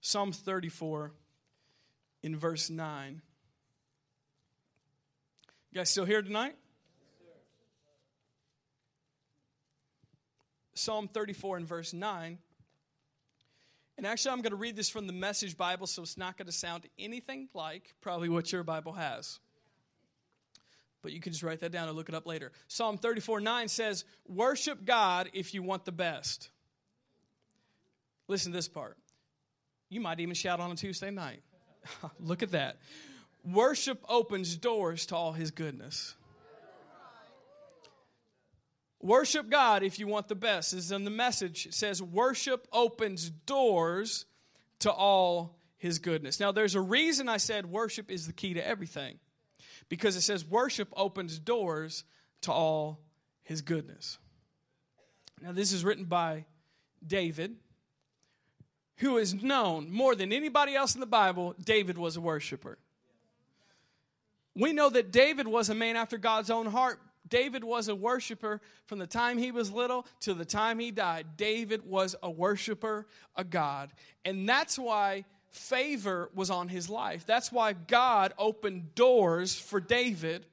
Psalms 0.00 0.38
34 0.38 1.12
in 2.22 2.36
verse 2.36 2.70
9. 2.70 3.22
You 5.70 5.78
guys 5.78 5.90
still 5.90 6.04
here 6.04 6.22
tonight? 6.22 6.56
Psalm 10.74 11.08
34 11.08 11.58
and 11.58 11.66
verse 11.66 11.92
9. 11.92 12.38
And 13.98 14.06
actually, 14.06 14.32
I'm 14.32 14.40
going 14.40 14.50
to 14.50 14.56
read 14.56 14.76
this 14.76 14.88
from 14.88 15.06
the 15.06 15.12
Message 15.12 15.58
Bible, 15.58 15.86
so 15.86 16.00
it's 16.00 16.16
not 16.16 16.38
going 16.38 16.46
to 16.46 16.52
sound 16.52 16.86
anything 16.98 17.48
like 17.52 17.94
probably 18.00 18.30
what 18.30 18.50
your 18.50 18.64
Bible 18.64 18.94
has. 18.94 19.40
But 21.02 21.12
you 21.12 21.20
can 21.20 21.32
just 21.32 21.42
write 21.42 21.60
that 21.60 21.70
down 21.70 21.88
and 21.88 21.96
look 21.96 22.08
it 22.08 22.14
up 22.14 22.26
later. 22.26 22.52
Psalm 22.66 22.96
34 22.96 23.40
9 23.40 23.68
says, 23.68 24.04
Worship 24.26 24.86
God 24.86 25.28
if 25.34 25.52
you 25.52 25.62
want 25.62 25.84
the 25.84 25.92
best. 25.92 26.48
Listen 28.26 28.52
to 28.52 28.58
this 28.58 28.68
part. 28.68 28.96
You 29.90 30.00
might 30.00 30.20
even 30.20 30.34
shout 30.34 30.60
on 30.60 30.70
a 30.70 30.76
Tuesday 30.76 31.10
night. 31.10 31.42
look 32.20 32.42
at 32.42 32.52
that. 32.52 32.76
Worship 33.44 34.02
opens 34.08 34.56
doors 34.56 35.06
to 35.06 35.16
all 35.16 35.32
his 35.32 35.50
goodness. 35.50 36.14
Worship 39.02 39.50
God 39.50 39.82
if 39.82 39.98
you 39.98 40.06
want 40.06 40.28
the 40.28 40.34
best. 40.34 40.72
Is 40.74 40.92
in 40.92 41.04
the 41.04 41.10
message. 41.10 41.66
It 41.66 41.74
says, 41.74 42.02
Worship 42.02 42.68
opens 42.72 43.30
doors 43.30 44.26
to 44.80 44.92
all 44.92 45.56
his 45.80 45.98
goodness. 45.98 46.38
Now, 46.38 46.52
there's 46.52 46.74
a 46.74 46.80
reason 46.80 47.28
I 47.28 47.38
said 47.38 47.66
worship 47.66 48.10
is 48.10 48.26
the 48.26 48.32
key 48.32 48.54
to 48.54 48.66
everything. 48.66 49.18
Because 49.88 50.14
it 50.14 50.20
says 50.20 50.44
worship 50.44 50.88
opens 50.96 51.38
doors 51.38 52.04
to 52.42 52.52
all 52.52 53.00
his 53.42 53.62
goodness. 53.62 54.18
Now, 55.40 55.52
this 55.52 55.72
is 55.72 55.84
written 55.84 56.04
by 56.04 56.44
David, 57.04 57.56
who 59.00 59.18
is 59.18 59.34
known 59.34 59.90
more 59.90 60.14
than 60.14 60.32
anybody 60.32 60.74
else 60.74 60.94
in 60.94 61.00
the 61.00 61.06
Bible. 61.06 61.54
David 61.62 61.98
was 61.98 62.16
a 62.16 62.20
worshiper. 62.20 62.78
We 64.54 64.72
know 64.72 64.88
that 64.90 65.12
David 65.12 65.46
was 65.46 65.68
a 65.68 65.74
man 65.74 65.96
after 65.96 66.18
God's 66.18 66.50
own 66.50 66.66
heart 66.66 66.98
David 67.28 67.64
was 67.64 67.88
a 67.88 67.94
worshiper 67.94 68.60
from 68.86 68.98
the 68.98 69.06
time 69.06 69.38
he 69.38 69.52
was 69.52 69.70
little 69.70 70.06
to 70.20 70.34
the 70.34 70.44
time 70.44 70.78
he 70.78 70.90
died. 70.90 71.36
David 71.36 71.86
was 71.86 72.16
a 72.22 72.30
worshiper 72.30 73.06
of 73.36 73.50
God. 73.50 73.90
And 74.24 74.48
that's 74.48 74.78
why 74.78 75.24
favor 75.50 76.30
was 76.34 76.50
on 76.50 76.68
his 76.68 76.88
life. 76.88 77.26
That's 77.26 77.52
why 77.52 77.72
God 77.72 78.32
opened 78.38 78.94
doors 78.94 79.54
for 79.54 79.80
David 79.80 80.46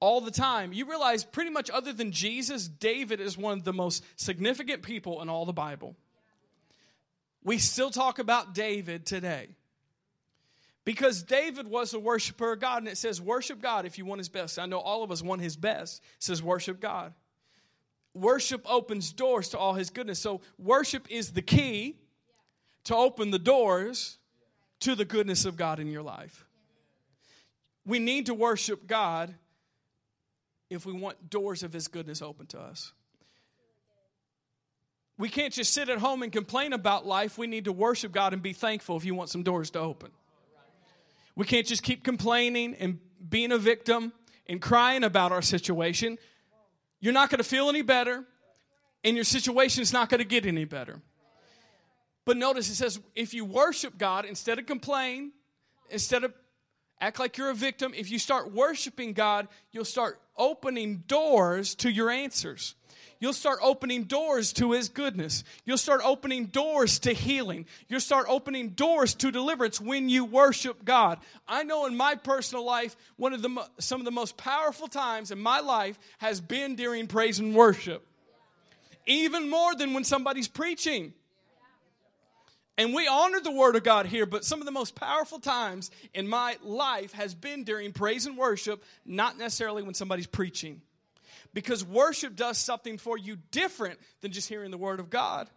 all 0.00 0.20
the 0.20 0.30
time. 0.30 0.72
You 0.72 0.88
realize, 0.88 1.24
pretty 1.24 1.50
much 1.50 1.70
other 1.70 1.92
than 1.92 2.12
Jesus, 2.12 2.66
David 2.66 3.20
is 3.20 3.38
one 3.38 3.58
of 3.58 3.64
the 3.64 3.72
most 3.72 4.04
significant 4.16 4.82
people 4.82 5.22
in 5.22 5.28
all 5.28 5.44
the 5.44 5.52
Bible. 5.52 5.96
We 7.44 7.58
still 7.58 7.90
talk 7.90 8.18
about 8.18 8.54
David 8.54 9.06
today. 9.06 9.48
Because 10.84 11.22
David 11.22 11.68
was 11.68 11.94
a 11.94 12.00
worshiper 12.00 12.52
of 12.52 12.60
God, 12.60 12.78
and 12.78 12.88
it 12.88 12.98
says, 12.98 13.20
worship 13.20 13.60
God 13.62 13.86
if 13.86 13.98
you 13.98 14.04
want 14.04 14.18
his 14.18 14.28
best. 14.28 14.58
I 14.58 14.66
know 14.66 14.78
all 14.78 15.04
of 15.04 15.12
us 15.12 15.22
want 15.22 15.40
his 15.40 15.56
best. 15.56 16.02
It 16.16 16.22
says, 16.24 16.42
worship 16.42 16.80
God. 16.80 17.14
Worship 18.14 18.62
opens 18.68 19.12
doors 19.12 19.50
to 19.50 19.58
all 19.58 19.74
his 19.74 19.90
goodness. 19.90 20.18
So, 20.18 20.40
worship 20.58 21.06
is 21.08 21.32
the 21.32 21.40
key 21.40 21.96
to 22.84 22.96
open 22.96 23.30
the 23.30 23.38
doors 23.38 24.18
to 24.80 24.94
the 24.94 25.04
goodness 25.04 25.44
of 25.44 25.56
God 25.56 25.78
in 25.78 25.86
your 25.86 26.02
life. 26.02 26.44
We 27.86 27.98
need 27.98 28.26
to 28.26 28.34
worship 28.34 28.86
God 28.86 29.34
if 30.68 30.84
we 30.84 30.92
want 30.92 31.30
doors 31.30 31.62
of 31.62 31.72
his 31.72 31.88
goodness 31.88 32.20
open 32.20 32.46
to 32.46 32.60
us. 32.60 32.92
We 35.18 35.28
can't 35.28 35.52
just 35.52 35.72
sit 35.72 35.88
at 35.88 35.98
home 35.98 36.22
and 36.22 36.32
complain 36.32 36.72
about 36.72 37.06
life. 37.06 37.38
We 37.38 37.46
need 37.46 37.66
to 37.66 37.72
worship 37.72 38.12
God 38.12 38.32
and 38.32 38.42
be 38.42 38.52
thankful 38.52 38.96
if 38.96 39.04
you 39.04 39.14
want 39.14 39.28
some 39.30 39.42
doors 39.42 39.70
to 39.70 39.78
open. 39.78 40.10
We 41.34 41.46
can't 41.46 41.66
just 41.66 41.82
keep 41.82 42.04
complaining 42.04 42.74
and 42.74 42.98
being 43.28 43.52
a 43.52 43.58
victim 43.58 44.12
and 44.46 44.60
crying 44.60 45.04
about 45.04 45.32
our 45.32 45.42
situation. 45.42 46.18
You're 47.00 47.12
not 47.12 47.30
going 47.30 47.38
to 47.38 47.44
feel 47.44 47.68
any 47.68 47.82
better, 47.82 48.24
and 49.04 49.16
your 49.16 49.24
situation 49.24 49.82
is 49.82 49.92
not 49.92 50.08
going 50.08 50.18
to 50.18 50.26
get 50.26 50.46
any 50.46 50.64
better. 50.64 51.00
But 52.24 52.36
notice 52.36 52.70
it 52.70 52.76
says 52.76 53.00
if 53.14 53.34
you 53.34 53.44
worship 53.44 53.98
God 53.98 54.24
instead 54.24 54.58
of 54.58 54.66
complain, 54.66 55.32
instead 55.90 56.24
of 56.24 56.32
act 57.00 57.18
like 57.18 57.36
you're 57.36 57.50
a 57.50 57.54
victim, 57.54 57.92
if 57.96 58.10
you 58.10 58.18
start 58.18 58.52
worshiping 58.52 59.12
God, 59.12 59.48
you'll 59.72 59.84
start 59.84 60.20
opening 60.36 60.98
doors 61.06 61.74
to 61.76 61.90
your 61.90 62.10
answers. 62.10 62.76
You'll 63.22 63.32
start 63.32 63.60
opening 63.62 64.02
doors 64.02 64.52
to 64.54 64.72
His 64.72 64.88
goodness. 64.88 65.44
You'll 65.64 65.78
start 65.78 66.00
opening 66.04 66.46
doors 66.46 66.98
to 66.98 67.12
healing. 67.12 67.66
You'll 67.88 68.00
start 68.00 68.26
opening 68.28 68.70
doors 68.70 69.14
to 69.14 69.30
deliverance 69.30 69.80
when 69.80 70.08
you 70.08 70.24
worship 70.24 70.84
God. 70.84 71.20
I 71.46 71.62
know 71.62 71.86
in 71.86 71.96
my 71.96 72.16
personal 72.16 72.64
life, 72.64 72.96
one 73.14 73.32
of 73.32 73.40
the 73.40 73.68
some 73.78 74.00
of 74.00 74.06
the 74.06 74.10
most 74.10 74.36
powerful 74.36 74.88
times 74.88 75.30
in 75.30 75.38
my 75.38 75.60
life 75.60 76.00
has 76.18 76.40
been 76.40 76.74
during 76.74 77.06
praise 77.06 77.38
and 77.38 77.54
worship. 77.54 78.04
Even 79.06 79.48
more 79.48 79.76
than 79.76 79.94
when 79.94 80.02
somebody's 80.02 80.48
preaching. 80.48 81.12
And 82.76 82.92
we 82.92 83.06
honor 83.06 83.38
the 83.38 83.52
word 83.52 83.76
of 83.76 83.84
God 83.84 84.06
here, 84.06 84.26
but 84.26 84.44
some 84.44 84.58
of 84.58 84.66
the 84.66 84.72
most 84.72 84.96
powerful 84.96 85.38
times 85.38 85.92
in 86.12 86.26
my 86.26 86.56
life 86.60 87.12
has 87.12 87.36
been 87.36 87.62
during 87.62 87.92
praise 87.92 88.26
and 88.26 88.36
worship, 88.36 88.82
not 89.06 89.38
necessarily 89.38 89.84
when 89.84 89.94
somebody's 89.94 90.26
preaching 90.26 90.82
because 91.54 91.84
worship 91.84 92.36
does 92.36 92.58
something 92.58 92.98
for 92.98 93.16
you 93.16 93.36
different 93.50 93.98
than 94.20 94.32
just 94.32 94.48
hearing 94.48 94.70
the 94.70 94.78
word 94.78 95.00
of 95.00 95.10
God. 95.10 95.48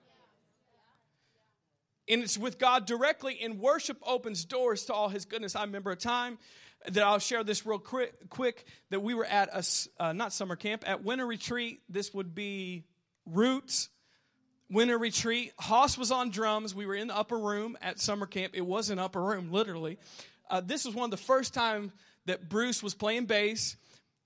And 2.07 2.21
it's 2.21 2.37
with 2.37 2.59
God 2.59 2.85
directly, 2.85 3.39
and 3.41 3.59
worship 3.59 3.97
opens 4.05 4.45
doors 4.45 4.85
to 4.85 4.93
all 4.93 5.09
his 5.09 5.25
goodness. 5.25 5.55
I 5.55 5.63
remember 5.63 5.91
a 5.91 5.95
time 5.95 6.37
that 6.87 7.03
I'll 7.03 7.19
share 7.19 7.43
this 7.43 7.65
real 7.65 7.79
quick, 7.79 8.29
quick 8.29 8.65
that 8.91 9.01
we 9.01 9.15
were 9.15 9.25
at 9.25 9.49
a, 9.51 10.03
uh, 10.03 10.13
not 10.13 10.31
summer 10.31 10.55
camp, 10.55 10.83
at 10.87 11.03
winter 11.03 11.25
retreat. 11.25 11.81
This 11.89 12.13
would 12.13 12.35
be 12.35 12.83
Roots 13.25 13.89
winter 14.69 14.97
retreat. 14.97 15.53
Haas 15.59 15.97
was 15.97 16.11
on 16.11 16.29
drums. 16.29 16.73
We 16.73 16.85
were 16.85 16.95
in 16.95 17.07
the 17.07 17.15
upper 17.15 17.37
room 17.37 17.77
at 17.81 17.99
summer 17.99 18.25
camp. 18.25 18.53
It 18.55 18.65
was 18.65 18.89
an 18.89 18.99
upper 18.99 19.21
room, 19.21 19.51
literally. 19.51 19.97
Uh, 20.49 20.61
this 20.61 20.85
was 20.85 20.93
one 20.93 21.05
of 21.05 21.11
the 21.11 21.17
first 21.17 21.53
times 21.53 21.91
that 22.25 22.49
Bruce 22.49 22.81
was 22.81 22.93
playing 22.93 23.25
bass. 23.25 23.77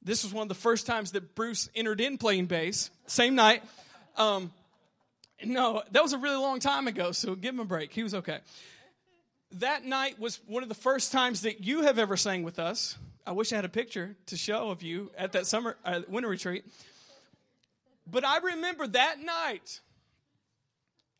This 0.02 0.24
was 0.24 0.34
one 0.34 0.44
of 0.44 0.50
the 0.50 0.56
first 0.56 0.88
times 0.88 1.12
that 1.12 1.36
Bruce 1.36 1.70
entered 1.76 2.00
in 2.00 2.18
playing 2.18 2.46
bass, 2.46 2.90
same 3.06 3.36
night. 3.36 3.64
Um, 4.16 4.52
no, 5.44 5.84
that 5.92 6.02
was 6.02 6.14
a 6.14 6.18
really 6.18 6.38
long 6.38 6.60
time 6.60 6.88
ago, 6.88 7.12
so 7.12 7.36
give 7.36 7.54
him 7.54 7.60
a 7.60 7.66
break. 7.66 7.94
He 7.94 8.04
was 8.04 8.14
okay. 8.14 8.40
That 9.54 9.84
night 9.84 10.20
was 10.20 10.40
one 10.48 10.64
of 10.64 10.70
the 10.70 10.76
first 10.76 11.12
times 11.12 11.42
that 11.42 11.64
you 11.64 11.82
have 11.84 12.00
ever 12.00 12.18
sang 12.18 12.44
with 12.44 12.60
us. 12.60 12.98
I 13.26 13.32
wish 13.32 13.52
I 13.52 13.58
had 13.58 13.66
a 13.66 13.70
picture 13.70 14.16
to 14.28 14.38
show 14.38 14.70
of 14.70 14.82
you 14.84 15.12
at 15.18 15.34
that 15.34 15.46
summer 15.46 15.76
uh, 15.84 16.02
winter 16.08 16.30
retreat. 16.30 16.66
But 18.08 18.26
I 18.26 18.40
remember 18.40 18.88
that 18.88 19.18
night 19.22 19.82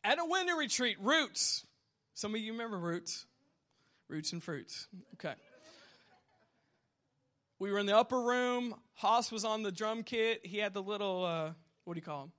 at 0.02 0.18
a 0.18 0.24
winter 0.24 0.56
retreat, 0.56 0.96
Roots. 1.00 1.64
Some 2.14 2.34
of 2.34 2.40
you 2.40 2.52
remember 2.52 2.78
Roots. 2.78 3.26
Roots 4.08 4.32
and 4.32 4.42
Fruits. 4.42 4.88
Okay. 5.14 5.34
We 7.60 7.70
were 7.70 7.78
in 7.78 7.84
the 7.84 7.96
upper 7.96 8.20
room. 8.20 8.74
Haas 8.94 9.30
was 9.30 9.44
on 9.44 9.62
the 9.62 9.70
drum 9.70 10.02
kit. 10.02 10.40
He 10.44 10.56
had 10.56 10.72
the 10.72 10.82
little, 10.82 11.24
uh, 11.26 11.50
what 11.84 11.92
do 11.92 11.98
you 11.98 12.02
call 12.02 12.22
them? 12.22 12.32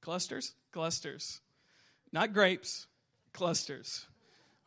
Clusters? 0.00 0.54
Clusters. 0.72 1.40
Not 2.12 2.32
grapes, 2.32 2.86
clusters. 3.32 4.06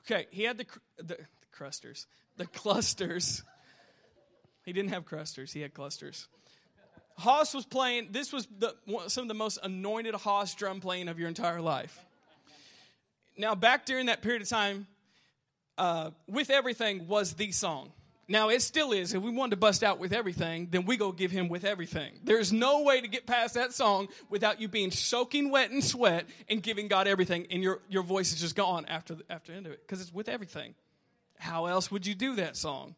Okay, 0.06 0.28
he 0.32 0.44
had 0.44 0.58
the, 0.58 0.66
the, 0.98 1.16
the 1.16 1.18
crusters, 1.54 2.06
the 2.36 2.48
clusters. 2.48 3.44
He 4.66 4.74
didn't 4.74 4.90
have 4.90 5.06
crusters, 5.06 5.54
he 5.54 5.62
had 5.62 5.74
clusters. 5.74 6.28
Haas 7.18 7.54
was 7.54 7.66
playing, 7.66 8.10
this 8.12 8.34
was 8.34 8.46
the, 8.58 8.76
some 9.08 9.24
of 9.24 9.28
the 9.30 9.34
most 9.34 9.58
anointed 9.64 10.16
Haas 10.16 10.54
drum 10.54 10.82
playing 10.82 11.08
of 11.08 11.18
your 11.18 11.30
entire 11.30 11.62
life. 11.62 11.98
Now, 13.38 13.56
back 13.56 13.86
during 13.86 14.08
that 14.08 14.22
period 14.22 14.42
of 14.42 14.50
time, 14.50 14.86
uh, 15.78 16.12
With 16.28 16.50
Everything 16.50 17.08
was 17.08 17.36
the 17.36 17.54
song 17.54 17.94
Now, 18.32 18.50
it 18.50 18.62
still 18.62 18.92
is. 18.92 19.16
If 19.16 19.24
we 19.24 19.32
wanted 19.32 19.52
to 19.52 19.58
bust 19.58 19.84
out 19.84 19.98
with 19.98 20.14
everything, 20.14 20.68
then 20.70 20.86
we 20.86 20.98
go 20.98 21.12
give 21.12 21.32
him 21.32 21.50
with 21.50 21.66
everything. 21.66 22.14
There's 22.24 22.54
no 22.54 22.84
way 22.84 23.02
to 23.02 23.08
get 23.08 23.26
past 23.26 23.56
that 23.56 23.74
song 23.74 24.08
without 24.30 24.62
you 24.62 24.68
being 24.68 24.92
soaking 24.92 25.50
wet 25.50 25.72
in 25.72 25.82
sweat 25.82 26.28
and 26.48 26.62
giving 26.62 26.88
God 26.88 27.08
everything, 27.08 27.48
and 27.50 27.64
your, 27.64 27.82
your 27.90 28.04
voice 28.04 28.32
is 28.32 28.40
just 28.40 28.56
gone 28.56 28.86
after 28.86 29.16
the, 29.16 29.24
after 29.32 29.52
the 29.52 29.58
end 29.58 29.66
of 29.66 29.72
it 29.72 29.82
because 29.82 30.00
it's 30.00 30.14
with 30.14 30.30
everything. 30.30 30.76
How 31.40 31.66
else 31.66 31.90
would 31.90 32.06
you 32.06 32.14
do 32.14 32.36
that 32.36 32.56
song? 32.56 32.96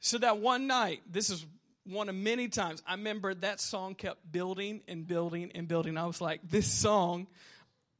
So 0.00 0.16
that 0.18 0.38
one 0.38 0.66
night, 0.66 1.02
this 1.10 1.28
is 1.28 1.44
one 1.84 2.08
of 2.08 2.14
many 2.14 2.48
times, 2.48 2.82
I 2.86 2.92
remember 2.92 3.34
that 3.34 3.60
song 3.60 3.94
kept 3.94 4.32
building 4.32 4.80
and 4.88 5.06
building 5.06 5.52
and 5.54 5.68
building. 5.68 5.98
I 5.98 6.06
was 6.06 6.22
like, 6.22 6.40
this 6.48 6.66
song, 6.66 7.26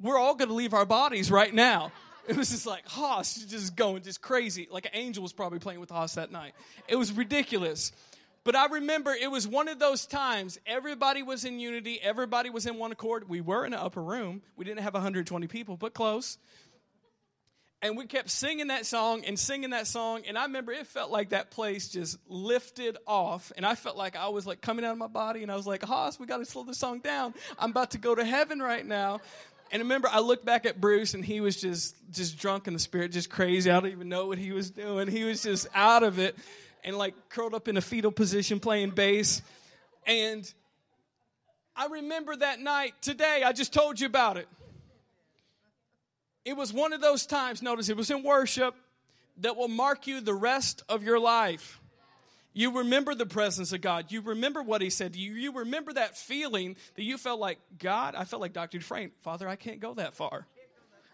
we're 0.01 0.18
all 0.18 0.35
going 0.35 0.49
to 0.49 0.55
leave 0.55 0.72
our 0.72 0.87
bodies 0.87 1.30
right 1.30 1.53
now. 1.53 1.93
It 2.26 2.36
was 2.36 2.50
just 2.50 2.66
like 2.66 2.86
Hoss 2.86 3.34
just 3.44 3.76
going 3.76 4.02
just 4.02 4.22
crazy. 4.22 4.68
Like 4.70 4.86
an 4.86 4.92
angel 4.94 5.22
was 5.22 5.32
probably 5.32 5.58
playing 5.58 5.80
with 5.80 5.90
Hoss 5.90 6.14
that 6.14 6.32
night. 6.32 6.54
It 6.88 6.96
was 6.96 7.12
ridiculous. 7.12 7.92
But 8.44 8.56
I 8.56 8.66
remember 8.66 9.12
it 9.12 9.30
was 9.30 9.48
one 9.48 9.68
of 9.68 9.78
those 9.78 10.04
times 10.04 10.58
everybody 10.66 11.22
was 11.22 11.44
in 11.44 11.58
unity, 11.60 11.98
everybody 12.02 12.50
was 12.50 12.66
in 12.66 12.78
one 12.78 12.92
accord. 12.92 13.28
We 13.28 13.40
were 13.40 13.64
in 13.64 13.72
an 13.72 13.80
upper 13.80 14.02
room. 14.02 14.42
We 14.56 14.64
didn't 14.66 14.80
have 14.80 14.94
120 14.94 15.46
people, 15.46 15.76
but 15.78 15.94
close. 15.94 16.36
And 17.80 17.98
we 17.98 18.06
kept 18.06 18.30
singing 18.30 18.68
that 18.68 18.86
song 18.86 19.24
and 19.26 19.38
singing 19.38 19.70
that 19.70 19.86
song. 19.86 20.22
And 20.26 20.38
I 20.38 20.44
remember 20.44 20.72
it 20.72 20.86
felt 20.86 21.10
like 21.10 21.30
that 21.30 21.50
place 21.50 21.88
just 21.88 22.18
lifted 22.26 22.96
off. 23.06 23.52
And 23.58 23.66
I 23.66 23.74
felt 23.74 23.98
like 23.98 24.16
I 24.16 24.28
was 24.28 24.46
like 24.46 24.62
coming 24.62 24.86
out 24.86 24.92
of 24.92 24.98
my 24.98 25.06
body. 25.06 25.42
And 25.42 25.52
I 25.52 25.56
was 25.56 25.66
like, 25.66 25.82
Hoss, 25.82 26.18
we 26.18 26.24
got 26.24 26.38
to 26.38 26.46
slow 26.46 26.64
the 26.64 26.74
song 26.74 27.00
down. 27.00 27.34
I'm 27.58 27.70
about 27.70 27.90
to 27.90 27.98
go 27.98 28.14
to 28.14 28.24
heaven 28.24 28.60
right 28.60 28.86
now. 28.86 29.20
And 29.74 29.82
remember, 29.82 30.08
I 30.08 30.20
looked 30.20 30.44
back 30.44 30.66
at 30.66 30.80
Bruce, 30.80 31.14
and 31.14 31.24
he 31.24 31.40
was 31.40 31.60
just 31.60 31.96
just 32.12 32.38
drunk 32.38 32.68
in 32.68 32.74
the 32.74 32.78
spirit, 32.78 33.10
just 33.10 33.28
crazy. 33.28 33.68
I 33.72 33.80
don't 33.80 33.90
even 33.90 34.08
know 34.08 34.26
what 34.26 34.38
he 34.38 34.52
was 34.52 34.70
doing. 34.70 35.08
He 35.08 35.24
was 35.24 35.42
just 35.42 35.66
out 35.74 36.04
of 36.04 36.20
it, 36.20 36.36
and 36.84 36.96
like 36.96 37.12
curled 37.28 37.54
up 37.54 37.66
in 37.66 37.76
a 37.76 37.80
fetal 37.80 38.12
position 38.12 38.60
playing 38.60 38.90
bass. 38.90 39.42
And 40.06 40.48
I 41.74 41.86
remember 41.86 42.36
that 42.36 42.60
night 42.60 42.94
today. 43.02 43.42
I 43.44 43.52
just 43.52 43.72
told 43.72 43.98
you 43.98 44.06
about 44.06 44.36
it. 44.36 44.46
It 46.44 46.56
was 46.56 46.72
one 46.72 46.92
of 46.92 47.00
those 47.00 47.26
times. 47.26 47.60
Notice 47.60 47.88
it 47.88 47.96
was 47.96 48.12
in 48.12 48.22
worship 48.22 48.76
that 49.38 49.56
will 49.56 49.66
mark 49.66 50.06
you 50.06 50.20
the 50.20 50.34
rest 50.34 50.84
of 50.88 51.02
your 51.02 51.18
life. 51.18 51.80
You 52.55 52.78
remember 52.78 53.16
the 53.16 53.26
presence 53.26 53.72
of 53.72 53.80
God. 53.80 54.12
You 54.12 54.20
remember 54.20 54.62
what 54.62 54.80
He 54.80 54.88
said 54.88 55.12
to 55.14 55.18
you. 55.18 55.32
You 55.32 55.52
remember 55.59 55.92
that 55.92 56.16
feeling 56.16 56.76
that 56.94 57.02
you 57.02 57.18
felt 57.18 57.40
like, 57.40 57.59
God, 57.78 58.14
I 58.14 58.24
felt 58.24 58.40
like 58.40 58.52
Dr. 58.52 58.78
Dufresne, 58.78 59.11
Father, 59.22 59.48
I 59.48 59.57
can't 59.57 59.80
go 59.80 59.94
that 59.94 60.14
far. 60.14 60.46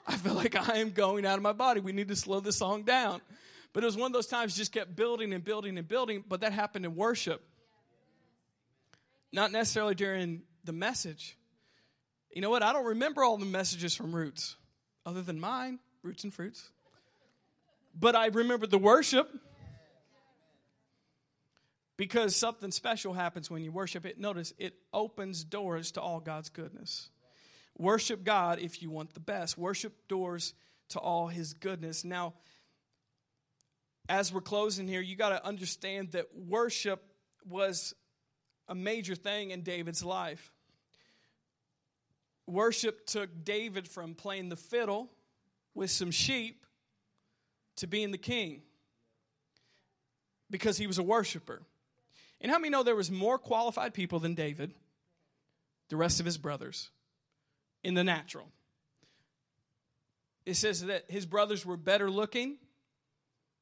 I 0.07 0.17
feel 0.17 0.35
like 0.35 0.55
I 0.55 0.79
am 0.79 0.91
going 0.91 1.25
out 1.25 1.37
of 1.37 1.43
my 1.43 1.53
body. 1.53 1.81
We 1.81 1.93
need 1.93 2.09
to 2.09 2.17
slow 2.17 2.41
this 2.41 2.57
song 2.57 2.83
down. 2.83 3.23
But 3.73 3.85
it 3.85 3.87
was 3.87 3.97
one 3.97 4.07
of 4.07 4.13
those 4.13 4.27
times 4.27 4.57
just 4.57 4.73
kept 4.73 4.95
building 4.95 5.33
and 5.33 5.43
building 5.43 5.79
and 5.79 5.89
building, 5.89 6.25
but 6.29 6.41
that 6.43 6.53
happened 6.53 6.85
in 6.85 6.95
worship. 6.95 7.43
Not 9.33 9.53
necessarily 9.53 9.95
during 9.95 10.43
the 10.65 10.73
message. 10.73 11.39
You 12.33 12.43
know 12.43 12.51
what? 12.51 12.63
I 12.63 12.73
don't 12.73 12.87
remember 12.87 13.25
all 13.25 13.39
the 13.39 13.47
messages 13.47 13.95
from 13.95 14.15
Roots, 14.15 14.57
other 15.07 15.23
than 15.23 15.41
mine, 15.41 15.79
Roots 16.03 16.25
and 16.25 16.35
Fruits. 16.35 16.71
But 17.99 18.15
I 18.15 18.27
remember 18.27 18.67
the 18.67 18.79
worship 18.79 19.31
because 22.01 22.35
something 22.35 22.71
special 22.71 23.13
happens 23.13 23.51
when 23.51 23.63
you 23.63 23.71
worship 23.71 24.07
it. 24.07 24.19
Notice 24.19 24.55
it 24.57 24.73
opens 24.91 25.45
doors 25.45 25.91
to 25.93 26.01
all 26.01 26.19
God's 26.19 26.49
goodness. 26.49 27.11
Worship 27.77 28.25
God 28.25 28.59
if 28.59 28.81
you 28.81 28.91
want 28.91 29.13
the 29.13 29.21
best. 29.21 29.59
Worship 29.59 30.09
doors 30.09 30.55
to 30.89 30.99
all 30.99 31.27
His 31.29 31.53
goodness. 31.53 32.03
Now, 32.03 32.33
as 34.09 34.33
we're 34.33 34.41
closing 34.41 34.89
here, 34.89 35.03
you 35.03 35.15
got 35.15 35.29
to 35.29 35.47
understand 35.47 36.13
that 36.13 36.29
worship 36.35 37.05
was 37.47 37.95
a 38.67 38.75
major 38.75 39.15
thing 39.15 39.51
in 39.51 39.61
David's 39.61 40.03
life. 40.03 40.55
Worship 42.47 43.05
took 43.05 43.45
David 43.45 43.87
from 43.87 44.15
playing 44.15 44.49
the 44.49 44.57
fiddle 44.57 45.11
with 45.75 45.91
some 45.91 46.13
sheep 46.13 46.65
to 47.77 47.87
being 47.87 48.11
the 48.11 48.17
king 48.17 48.63
because 50.49 50.79
he 50.79 50.87
was 50.87 50.97
a 50.97 51.03
worshiper. 51.03 51.61
And 52.41 52.51
how 52.51 52.59
many 52.59 52.71
know 52.71 52.83
there 52.83 52.97
was 52.97 53.11
more 53.11 53.39
qualified 53.39 53.93
people 53.93 54.19
than 54.19 54.35
David, 54.35 54.73
the 55.89 55.97
rest 55.97 56.21
of 56.21 56.27
his 56.27 56.39
brothers, 56.39 56.91
in 57.85 57.95
the 57.95 58.05
natural? 58.05 58.51
It 60.47 60.55
says 60.55 60.85
that 60.87 61.05
his 61.09 61.27
brothers 61.27 61.67
were 61.67 61.77
better 61.77 62.11
looking, 62.11 62.57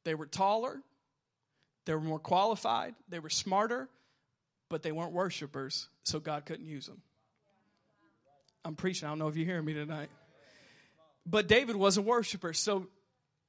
they 0.05 0.15
were 0.15 0.27
taller, 0.27 0.81
they 1.87 1.95
were 1.95 2.01
more 2.01 2.21
qualified, 2.21 2.95
they 3.09 3.19
were 3.19 3.31
smarter, 3.31 3.89
but 4.69 4.83
they 4.83 4.93
weren't 4.93 5.13
worshipers, 5.13 5.89
so 6.05 6.21
God 6.21 6.47
couldn't 6.47 6.67
use 6.67 6.87
them. 6.87 7.03
I'm 8.65 8.77
preaching, 8.77 9.07
I 9.07 9.11
don't 9.11 9.19
know 9.19 9.29
if 9.29 9.37
you're 9.37 9.47
hearing 9.47 9.65
me 9.65 9.75
tonight. 9.75 10.11
But 11.27 11.49
David 11.49 11.77
was 11.77 11.97
a 11.97 12.03
worshiper, 12.03 12.53
so 12.53 12.87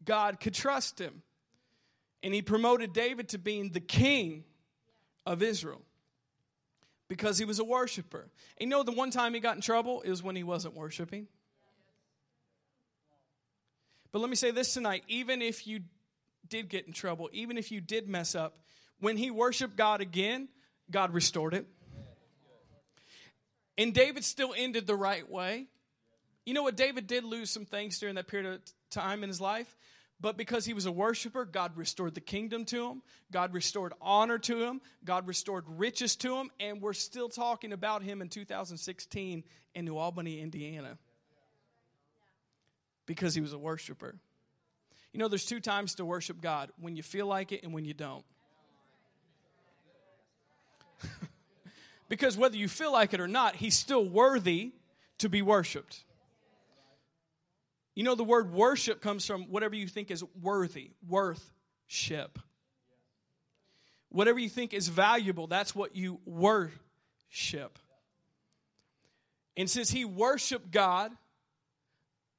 God 0.03 0.39
could 0.39 0.53
trust 0.53 0.99
him. 0.99 1.21
And 2.23 2.33
he 2.33 2.41
promoted 2.41 2.93
David 2.93 3.29
to 3.29 3.37
being 3.37 3.71
the 3.71 3.79
king 3.79 4.43
of 5.29 5.43
Israel 5.43 5.83
because 7.07 7.37
he 7.37 7.45
was 7.45 7.59
a 7.59 7.63
worshiper. 7.63 8.27
And 8.57 8.61
you 8.61 8.67
know, 8.67 8.83
the 8.83 8.91
one 8.91 9.11
time 9.11 9.35
he 9.35 9.39
got 9.39 9.55
in 9.55 9.61
trouble 9.61 10.01
is 10.01 10.23
when 10.23 10.35
he 10.35 10.43
wasn't 10.43 10.75
worshiping. 10.75 11.27
But 14.11 14.19
let 14.19 14.29
me 14.29 14.35
say 14.35 14.49
this 14.49 14.73
tonight 14.73 15.03
even 15.07 15.41
if 15.43 15.67
you 15.67 15.81
did 16.49 16.67
get 16.67 16.87
in 16.87 16.93
trouble, 16.93 17.29
even 17.31 17.59
if 17.59 17.71
you 17.71 17.79
did 17.79 18.09
mess 18.09 18.33
up, 18.33 18.57
when 18.99 19.17
he 19.17 19.29
worshiped 19.29 19.77
God 19.77 20.01
again, 20.01 20.49
God 20.89 21.13
restored 21.13 21.53
it. 21.53 21.67
And 23.77 23.93
David 23.93 24.25
still 24.25 24.53
ended 24.57 24.87
the 24.87 24.95
right 24.95 25.29
way. 25.29 25.67
You 26.43 26.55
know 26.55 26.63
what? 26.63 26.75
David 26.75 27.05
did 27.05 27.23
lose 27.23 27.51
some 27.51 27.65
things 27.65 27.99
during 27.99 28.15
that 28.15 28.27
period 28.27 28.51
of 28.51 28.61
time 28.89 29.21
in 29.21 29.29
his 29.29 29.39
life, 29.39 29.77
but 30.21 30.35
because 30.35 30.65
he 30.65 30.73
was 30.73 30.85
a 30.85 30.91
worshiper, 30.91 31.45
God 31.45 31.77
restored 31.77 32.13
the 32.13 32.21
kingdom 32.21 32.65
to 32.65 32.87
him. 32.87 33.01
God 33.31 33.53
restored 33.53 33.93
honor 34.01 34.37
to 34.39 34.63
him. 34.63 34.81
God 35.05 35.27
restored 35.27 35.63
riches 35.67 36.17
to 36.17 36.35
him. 36.35 36.51
And 36.59 36.81
we're 36.81 36.93
still 36.93 37.29
talking 37.29 37.71
about 37.71 38.03
him 38.03 38.21
in 38.21 38.27
2016 38.27 39.43
in 39.75 39.85
New 39.85 39.97
Albany, 39.97 40.41
Indiana. 40.41 40.97
Because 43.05 43.33
he 43.33 43.39
was 43.39 43.53
a 43.53 43.57
worshiper. 43.57 44.15
You 45.13 45.19
know, 45.19 45.29
there's 45.29 45.45
two 45.45 45.61
times 45.61 45.95
to 45.95 46.05
worship 46.05 46.41
God 46.41 46.71
when 46.79 46.97
you 46.97 47.03
feel 47.03 47.25
like 47.25 47.53
it 47.53 47.63
and 47.63 47.73
when 47.73 47.85
you 47.85 47.93
don't. 47.93 48.25
because 52.09 52.35
whether 52.37 52.57
you 52.57 52.67
feel 52.67 52.91
like 52.91 53.13
it 53.13 53.21
or 53.21 53.27
not, 53.27 53.55
he's 53.55 53.77
still 53.77 54.03
worthy 54.07 54.73
to 55.17 55.29
be 55.29 55.41
worshiped. 55.41 56.03
You 57.99 58.05
know, 58.05 58.15
the 58.15 58.23
word 58.23 58.53
worship 58.53 59.01
comes 59.01 59.25
from 59.25 59.49
whatever 59.49 59.75
you 59.75 59.85
think 59.85 60.09
is 60.09 60.23
worthy, 60.41 60.91
worth, 61.05 61.51
ship. 61.85 62.39
Whatever 64.07 64.39
you 64.39 64.47
think 64.47 64.73
is 64.73 64.87
valuable, 64.87 65.47
that's 65.47 65.75
what 65.75 65.97
you 65.97 66.21
worship. 66.23 67.77
And 69.57 69.69
since 69.69 69.91
he 69.91 70.05
worshiped 70.05 70.71
God, 70.71 71.11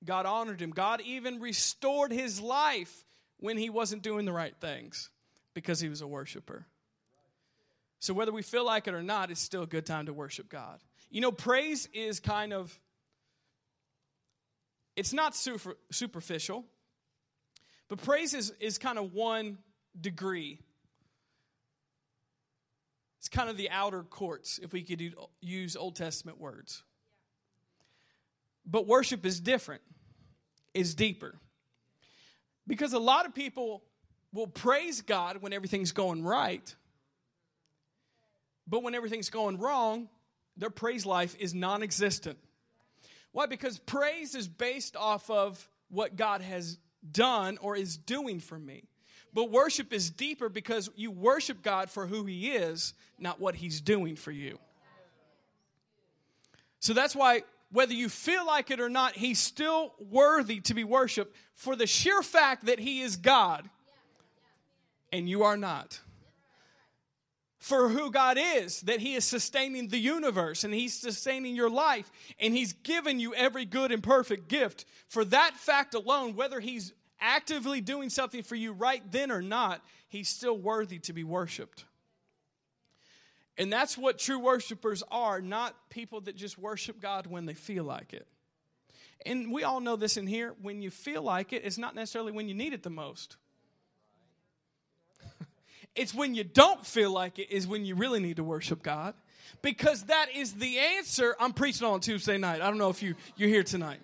God 0.03 0.25
honored 0.25 0.63
him. 0.63 0.71
God 0.71 1.03
even 1.03 1.41
restored 1.41 2.11
his 2.11 2.41
life 2.41 3.05
when 3.37 3.59
he 3.59 3.69
wasn't 3.69 4.01
doing 4.01 4.25
the 4.25 4.33
right 4.33 4.55
things 4.63 5.11
because 5.53 5.79
he 5.79 5.91
was 5.91 6.01
a 6.01 6.07
worshiper. 6.07 6.65
So, 7.99 8.15
whether 8.15 8.33
we 8.33 8.41
feel 8.41 8.65
like 8.65 8.89
it 8.89 8.95
or 8.95 9.03
not, 9.03 9.31
it's 9.31 9.43
still 9.43 9.65
a 9.65 9.67
good 9.67 9.85
time 9.85 10.07
to 10.07 10.15
worship 10.15 10.49
God. 10.49 10.81
You 11.11 11.21
know, 11.21 11.33
praise 11.33 11.87
is 11.93 12.19
kind 12.19 12.55
of 12.55 12.81
it's 15.01 15.15
not 15.15 15.35
super, 15.35 15.79
superficial, 15.91 16.67
but 17.89 18.03
praise 18.03 18.35
is, 18.35 18.53
is 18.61 18.77
kind 18.77 18.99
of 18.99 19.15
one 19.15 19.57
degree. 19.99 20.61
It's 23.19 23.31
kind 23.31 23.49
of 23.49 23.57
the 23.57 23.71
outer 23.71 24.03
courts, 24.03 24.61
if 24.63 24.75
we 24.75 24.83
could 24.83 25.15
use 25.41 25.75
Old 25.75 25.97
Testament 25.97 26.39
words. 26.39 26.83
But 28.67 28.87
worship 28.87 29.25
is 29.25 29.41
different, 29.41 29.81
it's 30.75 30.93
deeper. 30.93 31.35
Because 32.67 32.93
a 32.93 32.99
lot 32.99 33.25
of 33.25 33.35
people 33.35 33.83
will 34.35 34.49
praise 34.49 35.01
God 35.01 35.39
when 35.41 35.55
everything's 35.55 35.93
going 35.93 36.23
right, 36.23 36.75
but 38.69 38.83
when 38.83 38.95
everything's 38.95 39.31
going 39.31 39.57
wrong, 39.57 40.11
their 40.59 40.69
praise 40.69 41.07
life 41.07 41.35
is 41.41 41.55
non 41.55 41.83
existent. 41.83 42.37
Why? 43.33 43.47
Because 43.47 43.79
praise 43.79 44.35
is 44.35 44.49
based 44.49 44.97
off 44.97 45.31
of 45.31 45.69
what 45.89 46.17
God 46.17 46.43
has 46.43 46.79
done 47.11 47.59
or 47.61 47.77
is 47.77 47.97
doing 47.97 48.41
for 48.41 48.59
me. 48.59 48.85
But 49.33 49.51
worship 49.51 49.93
is 49.93 50.11
deeper 50.11 50.49
because 50.49 50.91
you 50.97 51.11
worship 51.11 51.63
God 51.63 51.91
for 51.91 52.07
who 52.07 52.25
He 52.25 52.51
is, 52.51 52.95
not 53.19 53.41
what 53.41 53.55
He's 53.55 53.81
doing 53.81 54.17
for 54.17 54.33
you. 54.33 54.59
So 56.81 56.95
that's 56.95 57.15
why, 57.15 57.43
whether 57.71 57.93
you 57.93 58.09
feel 58.09 58.45
like 58.47 58.71
it 58.71 58.81
or 58.81 58.89
not, 58.89 59.15
He's 59.15 59.39
still 59.39 59.95
worthy 59.99 60.61
to 60.61 60.75
be 60.75 60.83
worshiped 60.83 61.37
for 61.55 61.77
the 61.77 61.87
sheer 61.87 62.23
fact 62.23 62.67
that 62.67 62.81
He 62.81 63.03
is 63.03 63.17
God. 63.17 63.69
and 65.13 65.29
you 65.29 65.43
are 65.43 65.57
not. 65.57 66.01
For 67.61 67.91
who 67.91 68.11
God 68.11 68.39
is, 68.41 68.81
that 68.83 69.01
He 69.01 69.15
is 69.15 69.25
sustaining 69.25 69.89
the 69.89 69.99
universe 69.99 70.65
and 70.65 70.73
He's 70.73 70.95
sustaining 70.95 71.55
your 71.55 71.69
life 71.69 72.11
and 72.41 72.55
He's 72.55 72.73
given 72.73 73.21
you 73.21 73.35
every 73.35 73.67
good 73.67 73.93
and 73.93 74.03
perfect 74.03 74.49
gift. 74.49 74.87
For 75.09 75.27
that 75.27 75.55
fact 75.57 75.95
alone, 75.95 76.35
whether 76.35 76.59
He's 76.59 76.95
actively 77.21 77.83
doing 77.83 78.09
something 78.09 78.43
for 78.43 78.55
you 78.55 78.73
right 78.73 79.03
then 79.13 79.31
or 79.31 79.43
not, 79.43 79.85
He's 80.09 80.31
still 80.31 80.57
worthy 80.57 80.99
to 81.01 81.13
be 81.13 81.23
worshiped. 81.23 81.85
And 83.59 83.71
that's 83.71 83.99
what 83.99 84.19
true 84.19 84.39
worshipers 84.39 85.03
are, 85.11 85.43
not 85.43 85.77
people 85.91 86.23
that 86.23 86.37
just 86.37 86.59
worship 86.59 86.99
God 86.99 87.27
when 87.27 87.45
they 87.45 87.53
feel 87.53 87.85
like 87.85 88.15
it. 88.15 88.27
And 89.27 89.53
we 89.53 89.65
all 89.65 89.81
know 89.81 89.97
this 89.97 90.17
in 90.17 90.27
here. 90.27 90.55
When 90.63 90.81
you 90.81 90.91
feel 90.91 91.21
like 91.21 91.53
it, 91.53 91.63
it's 91.67 91.77
not 91.77 91.95
necessarily 91.95 92.33
when 92.33 92.49
you 92.49 92.55
need 92.55 92.73
it 92.73 92.83
the 92.83 92.89
most. 92.89 93.37
It's 95.95 96.15
when 96.15 96.35
you 96.35 96.45
don't 96.45 96.85
feel 96.87 97.11
like 97.11 97.39
it, 97.39 97.51
is 97.51 97.67
when 97.67 97.85
you 97.85 97.95
really 97.95 98.21
need 98.21 98.37
to 98.37 98.45
worship 98.45 98.83
God. 98.83 99.15
Because 99.63 100.05
that 100.05 100.29
is 100.35 100.55
the 100.55 100.79
answer. 100.79 101.37
I'm 101.39 101.53
preaching 101.53 101.87
on 101.87 102.01
Tuesday 102.01 102.39
night. 102.39 102.63
I 102.63 102.69
don't 102.69 102.79
know 102.79 102.91
if 102.91 103.03
you, 103.03 103.15
you're 103.37 103.49
here 103.49 103.65
tonight. 103.65 104.01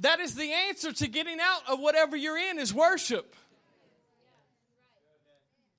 That 0.00 0.20
is 0.20 0.34
the 0.34 0.52
answer 0.68 0.92
to 0.92 1.06
getting 1.06 1.38
out 1.40 1.62
of 1.68 1.80
whatever 1.80 2.16
you're 2.16 2.38
in 2.38 2.58
is 2.58 2.74
worship. 2.74 3.34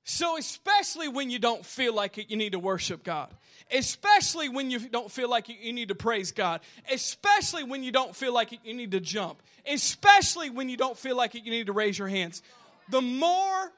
So, 0.03 0.38
especially 0.38 1.09
when 1.09 1.30
you 1.30 1.38
don't 1.38 1.65
feel 1.65 1.93
like 1.93 2.17
it, 2.17 2.30
you 2.30 2.38
need 2.38 2.53
to 2.53 2.59
worship 2.59 3.03
God. 3.03 3.30
Especially 3.69 4.47
when 4.47 4.71
you 4.71 4.80
don't 4.80 5.11
feel 5.11 5.30
like 5.30 5.49
you 5.49 5.73
need 5.73 5.89
to 5.89 5.95
praise 5.95 6.32
God. 6.32 6.61
Especially 6.89 7.63
when 7.63 7.84
you 7.84 7.91
don't 7.91 8.15
feel 8.15 8.34
like 8.34 8.57
you 8.63 8.73
need 8.73 8.91
to 8.91 9.01
jump. 9.01 9.41
Especially 9.69 10.49
when 10.49 10.69
you 10.69 10.78
don't 10.78 10.97
feel 10.97 11.17
like 11.17 11.34
you 11.34 11.51
need 11.51 11.65
to 11.67 11.73
raise 11.73 11.99
your 11.99 12.07
hands. 12.07 12.41
The 12.89 13.01
more 13.01 13.73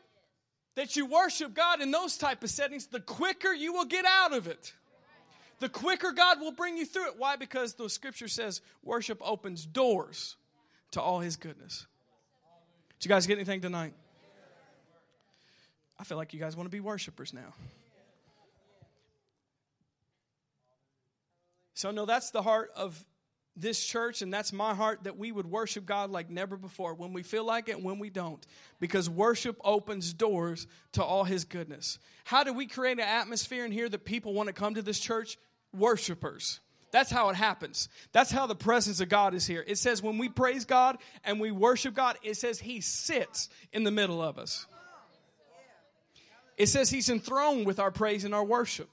that 0.80 0.96
you 0.96 1.06
worship 1.06 1.54
God 1.54 1.82
in 1.82 1.92
those 1.92 2.16
type 2.16 2.42
of 2.42 2.50
settings, 2.50 2.88
the 2.88 3.02
quicker 3.02 3.52
you 3.52 3.74
will 3.74 3.84
get 3.84 4.06
out 4.06 4.34
of 4.34 4.48
it. 4.48 4.72
The 5.60 5.68
quicker 5.68 6.14
God 6.14 6.40
will 6.40 6.54
bring 6.54 6.78
you 6.78 6.86
through 6.86 7.08
it. 7.08 7.16
Why? 7.18 7.36
Because 7.36 7.74
the 7.74 7.90
scripture 7.90 8.30
says 8.30 8.62
worship 8.82 9.18
opens 9.22 9.66
doors 9.66 10.38
to 10.92 11.02
all 11.02 11.20
his 11.20 11.36
goodness. 11.36 11.86
Did 12.98 13.10
you 13.10 13.10
guys 13.10 13.28
get 13.28 13.34
anything 13.34 13.60
tonight? 13.60 13.94
I 16.00 16.06
feel 16.06 16.16
like 16.16 16.34
you 16.34 16.40
guys 16.40 16.56
want 16.56 16.68
to 16.68 16.72
be 16.72 16.80
worshipers 16.80 17.34
now. 17.34 17.54
So, 21.74 21.92
no, 21.92 22.06
that's 22.06 22.32
the 22.32 22.42
heart 22.42 22.72
of 22.74 23.04
this 23.60 23.84
church, 23.84 24.22
and 24.22 24.34
that's 24.34 24.54
my 24.54 24.74
heart 24.74 25.04
that 25.04 25.18
we 25.18 25.32
would 25.32 25.46
worship 25.46 25.86
God 25.86 26.10
like 26.10 26.30
never 26.30 26.58
before 26.58 26.94
when 26.94 27.14
we 27.14 27.24
feel 27.24 27.44
like 27.44 27.70
it 27.70 27.82
when 27.82 28.00
we 28.00 28.10
don't. 28.10 28.46
Because 28.80 29.10
worship 29.10 29.60
opens 29.64 30.14
doors 30.14 30.68
to 30.94 31.04
all 31.04 31.24
His 31.24 31.46
goodness. 31.46 32.00
How 32.24 32.44
do 32.44 32.54
we 32.54 32.68
create 32.68 33.00
an 33.00 33.06
atmosphere 33.06 33.66
in 33.66 33.72
here 33.72 33.90
that 33.90 34.06
people 34.06 34.34
want 34.34 34.48
to 34.48 34.54
come 34.54 34.76
to 34.76 34.82
this 34.82 35.00
church? 35.00 35.38
Worshipers. 35.74 36.60
That's 36.92 37.12
how 37.12 37.30
it 37.30 37.36
happens. 37.36 37.90
That's 38.12 38.32
how 38.32 38.48
the 38.48 38.56
presence 38.56 39.00
of 39.00 39.10
God 39.10 39.34
is 39.34 39.46
here. 39.46 39.64
It 39.68 39.78
says 39.78 40.02
when 40.02 40.18
we 40.18 40.30
praise 40.30 40.66
God 40.66 40.98
and 41.24 41.40
we 41.40 41.52
worship 41.52 41.94
God, 41.94 42.18
it 42.24 42.38
says 42.38 42.60
He 42.60 42.82
sits 42.82 43.50
in 43.72 43.84
the 43.84 43.92
middle 43.92 44.22
of 44.22 44.40
us. 44.40 44.66
It 46.58 46.68
says 46.68 46.90
He's 46.90 47.10
enthroned 47.10 47.66
with 47.66 47.80
our 47.80 47.92
praise 47.92 48.24
and 48.24 48.34
our 48.34 48.44
worship. 48.44 48.90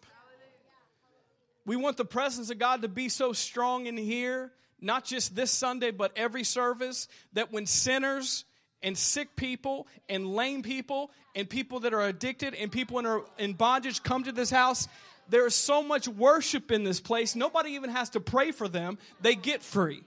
We 1.67 1.75
want 1.75 1.97
the 1.97 2.05
presence 2.05 2.49
of 2.51 2.59
God 2.59 2.83
to 2.83 2.89
be 2.89 3.09
so 3.09 3.33
strong 3.33 3.87
in 3.87 3.97
here, 3.97 4.53
not 4.81 5.05
just 5.05 5.35
this 5.35 5.51
Sunday, 5.51 5.91
but 5.91 6.13
every 6.17 6.45
service, 6.45 7.09
that 7.33 7.53
when 7.53 7.67
sinners 7.67 8.45
and 8.83 8.97
sick 8.97 9.35
people 9.35 9.89
and 10.09 10.33
lame 10.33 10.63
people 10.63 11.11
and 11.35 11.51
people 11.51 11.81
that 11.81 11.93
are 11.93 12.03
addicted 12.03 12.55
and 12.55 12.71
people 12.71 13.01
in, 13.01 13.23
in 13.39 13.53
bondage 13.55 14.05
come 14.05 14.23
to 14.23 14.33
this 14.33 14.49
house, 14.49 14.87
there 15.29 15.45
is 15.45 15.57
so 15.57 15.83
much 15.83 16.07
worship 16.07 16.71
in 16.71 16.85
this 16.85 17.01
place. 17.01 17.35
Nobody 17.35 17.71
even 17.73 17.91
has 17.91 18.11
to 18.11 18.21
pray 18.21 18.53
for 18.53 18.69
them. 18.69 18.97
They 19.21 19.35
get 19.35 19.61
free, 19.63 20.05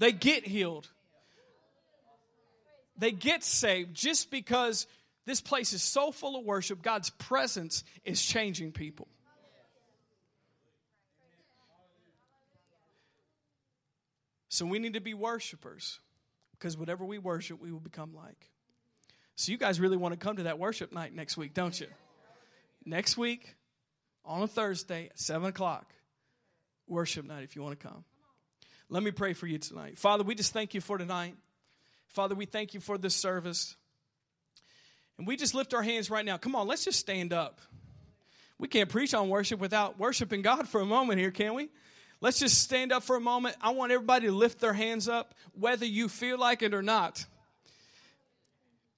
they 0.00 0.10
get 0.10 0.44
healed, 0.44 0.88
they 2.98 3.12
get 3.12 3.44
saved 3.44 3.94
just 3.94 4.32
because 4.32 4.88
this 5.26 5.40
place 5.40 5.72
is 5.72 5.82
so 5.82 6.10
full 6.10 6.36
of 6.36 6.44
worship. 6.44 6.82
God's 6.82 7.10
presence 7.10 7.84
is 8.04 8.20
changing 8.20 8.72
people. 8.72 9.06
So 14.48 14.64
we 14.66 14.78
need 14.78 14.94
to 14.94 15.00
be 15.00 15.14
worshipers 15.14 16.00
because 16.52 16.76
whatever 16.76 17.04
we 17.04 17.18
worship, 17.18 17.60
we 17.60 17.70
will 17.70 17.80
become 17.80 18.14
like. 18.14 18.50
So 19.36 19.52
you 19.52 19.58
guys 19.58 19.78
really 19.78 19.96
want 19.96 20.12
to 20.12 20.18
come 20.18 20.36
to 20.36 20.44
that 20.44 20.58
worship 20.58 20.92
night 20.92 21.14
next 21.14 21.36
week, 21.36 21.54
don't 21.54 21.78
you? 21.78 21.86
Next 22.84 23.16
week 23.16 23.54
on 24.24 24.42
a 24.42 24.48
Thursday 24.48 25.06
at 25.10 25.18
7 25.18 25.48
o'clock, 25.48 25.92
worship 26.86 27.24
night 27.24 27.44
if 27.44 27.54
you 27.54 27.62
want 27.62 27.78
to 27.78 27.86
come. 27.86 28.04
Let 28.88 29.02
me 29.02 29.10
pray 29.10 29.34
for 29.34 29.46
you 29.46 29.58
tonight. 29.58 29.98
Father, 29.98 30.24
we 30.24 30.34
just 30.34 30.52
thank 30.52 30.74
you 30.74 30.80
for 30.80 30.96
tonight. 30.96 31.36
Father, 32.08 32.34
we 32.34 32.46
thank 32.46 32.74
you 32.74 32.80
for 32.80 32.96
this 32.96 33.14
service. 33.14 33.76
And 35.18 35.26
we 35.26 35.36
just 35.36 35.54
lift 35.54 35.74
our 35.74 35.82
hands 35.82 36.10
right 36.10 36.24
now. 36.24 36.38
Come 36.38 36.56
on, 36.56 36.66
let's 36.66 36.84
just 36.84 36.98
stand 36.98 37.32
up. 37.32 37.60
We 38.58 38.66
can't 38.66 38.88
preach 38.88 39.14
on 39.14 39.28
worship 39.28 39.60
without 39.60 39.98
worshiping 39.98 40.42
God 40.42 40.68
for 40.68 40.80
a 40.80 40.86
moment 40.86 41.20
here, 41.20 41.30
can 41.30 41.54
we? 41.54 41.68
Let's 42.20 42.38
just 42.40 42.62
stand 42.62 42.92
up 42.92 43.04
for 43.04 43.16
a 43.16 43.20
moment. 43.20 43.56
I 43.60 43.70
want 43.70 43.92
everybody 43.92 44.26
to 44.26 44.32
lift 44.32 44.60
their 44.60 44.72
hands 44.72 45.08
up, 45.08 45.34
whether 45.58 45.86
you 45.86 46.08
feel 46.08 46.38
like 46.38 46.62
it 46.62 46.74
or 46.74 46.82
not. 46.82 47.24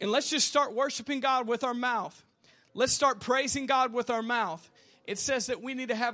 And 0.01 0.11
let's 0.11 0.31
just 0.31 0.49
start 0.49 0.73
worshiping 0.73 1.21
God 1.21 1.47
with 1.47 1.63
our 1.63 1.75
mouth. 1.75 2.25
Let's 2.73 2.93
start 2.93 3.21
praising 3.21 3.67
God 3.67 3.93
with 3.93 4.09
our 4.09 4.23
mouth. 4.23 4.69
It 5.07 5.19
says 5.19 5.47
that 5.47 5.61
we 5.63 5.75
need 5.75 5.89
to 5.89 5.95
have 5.95 6.09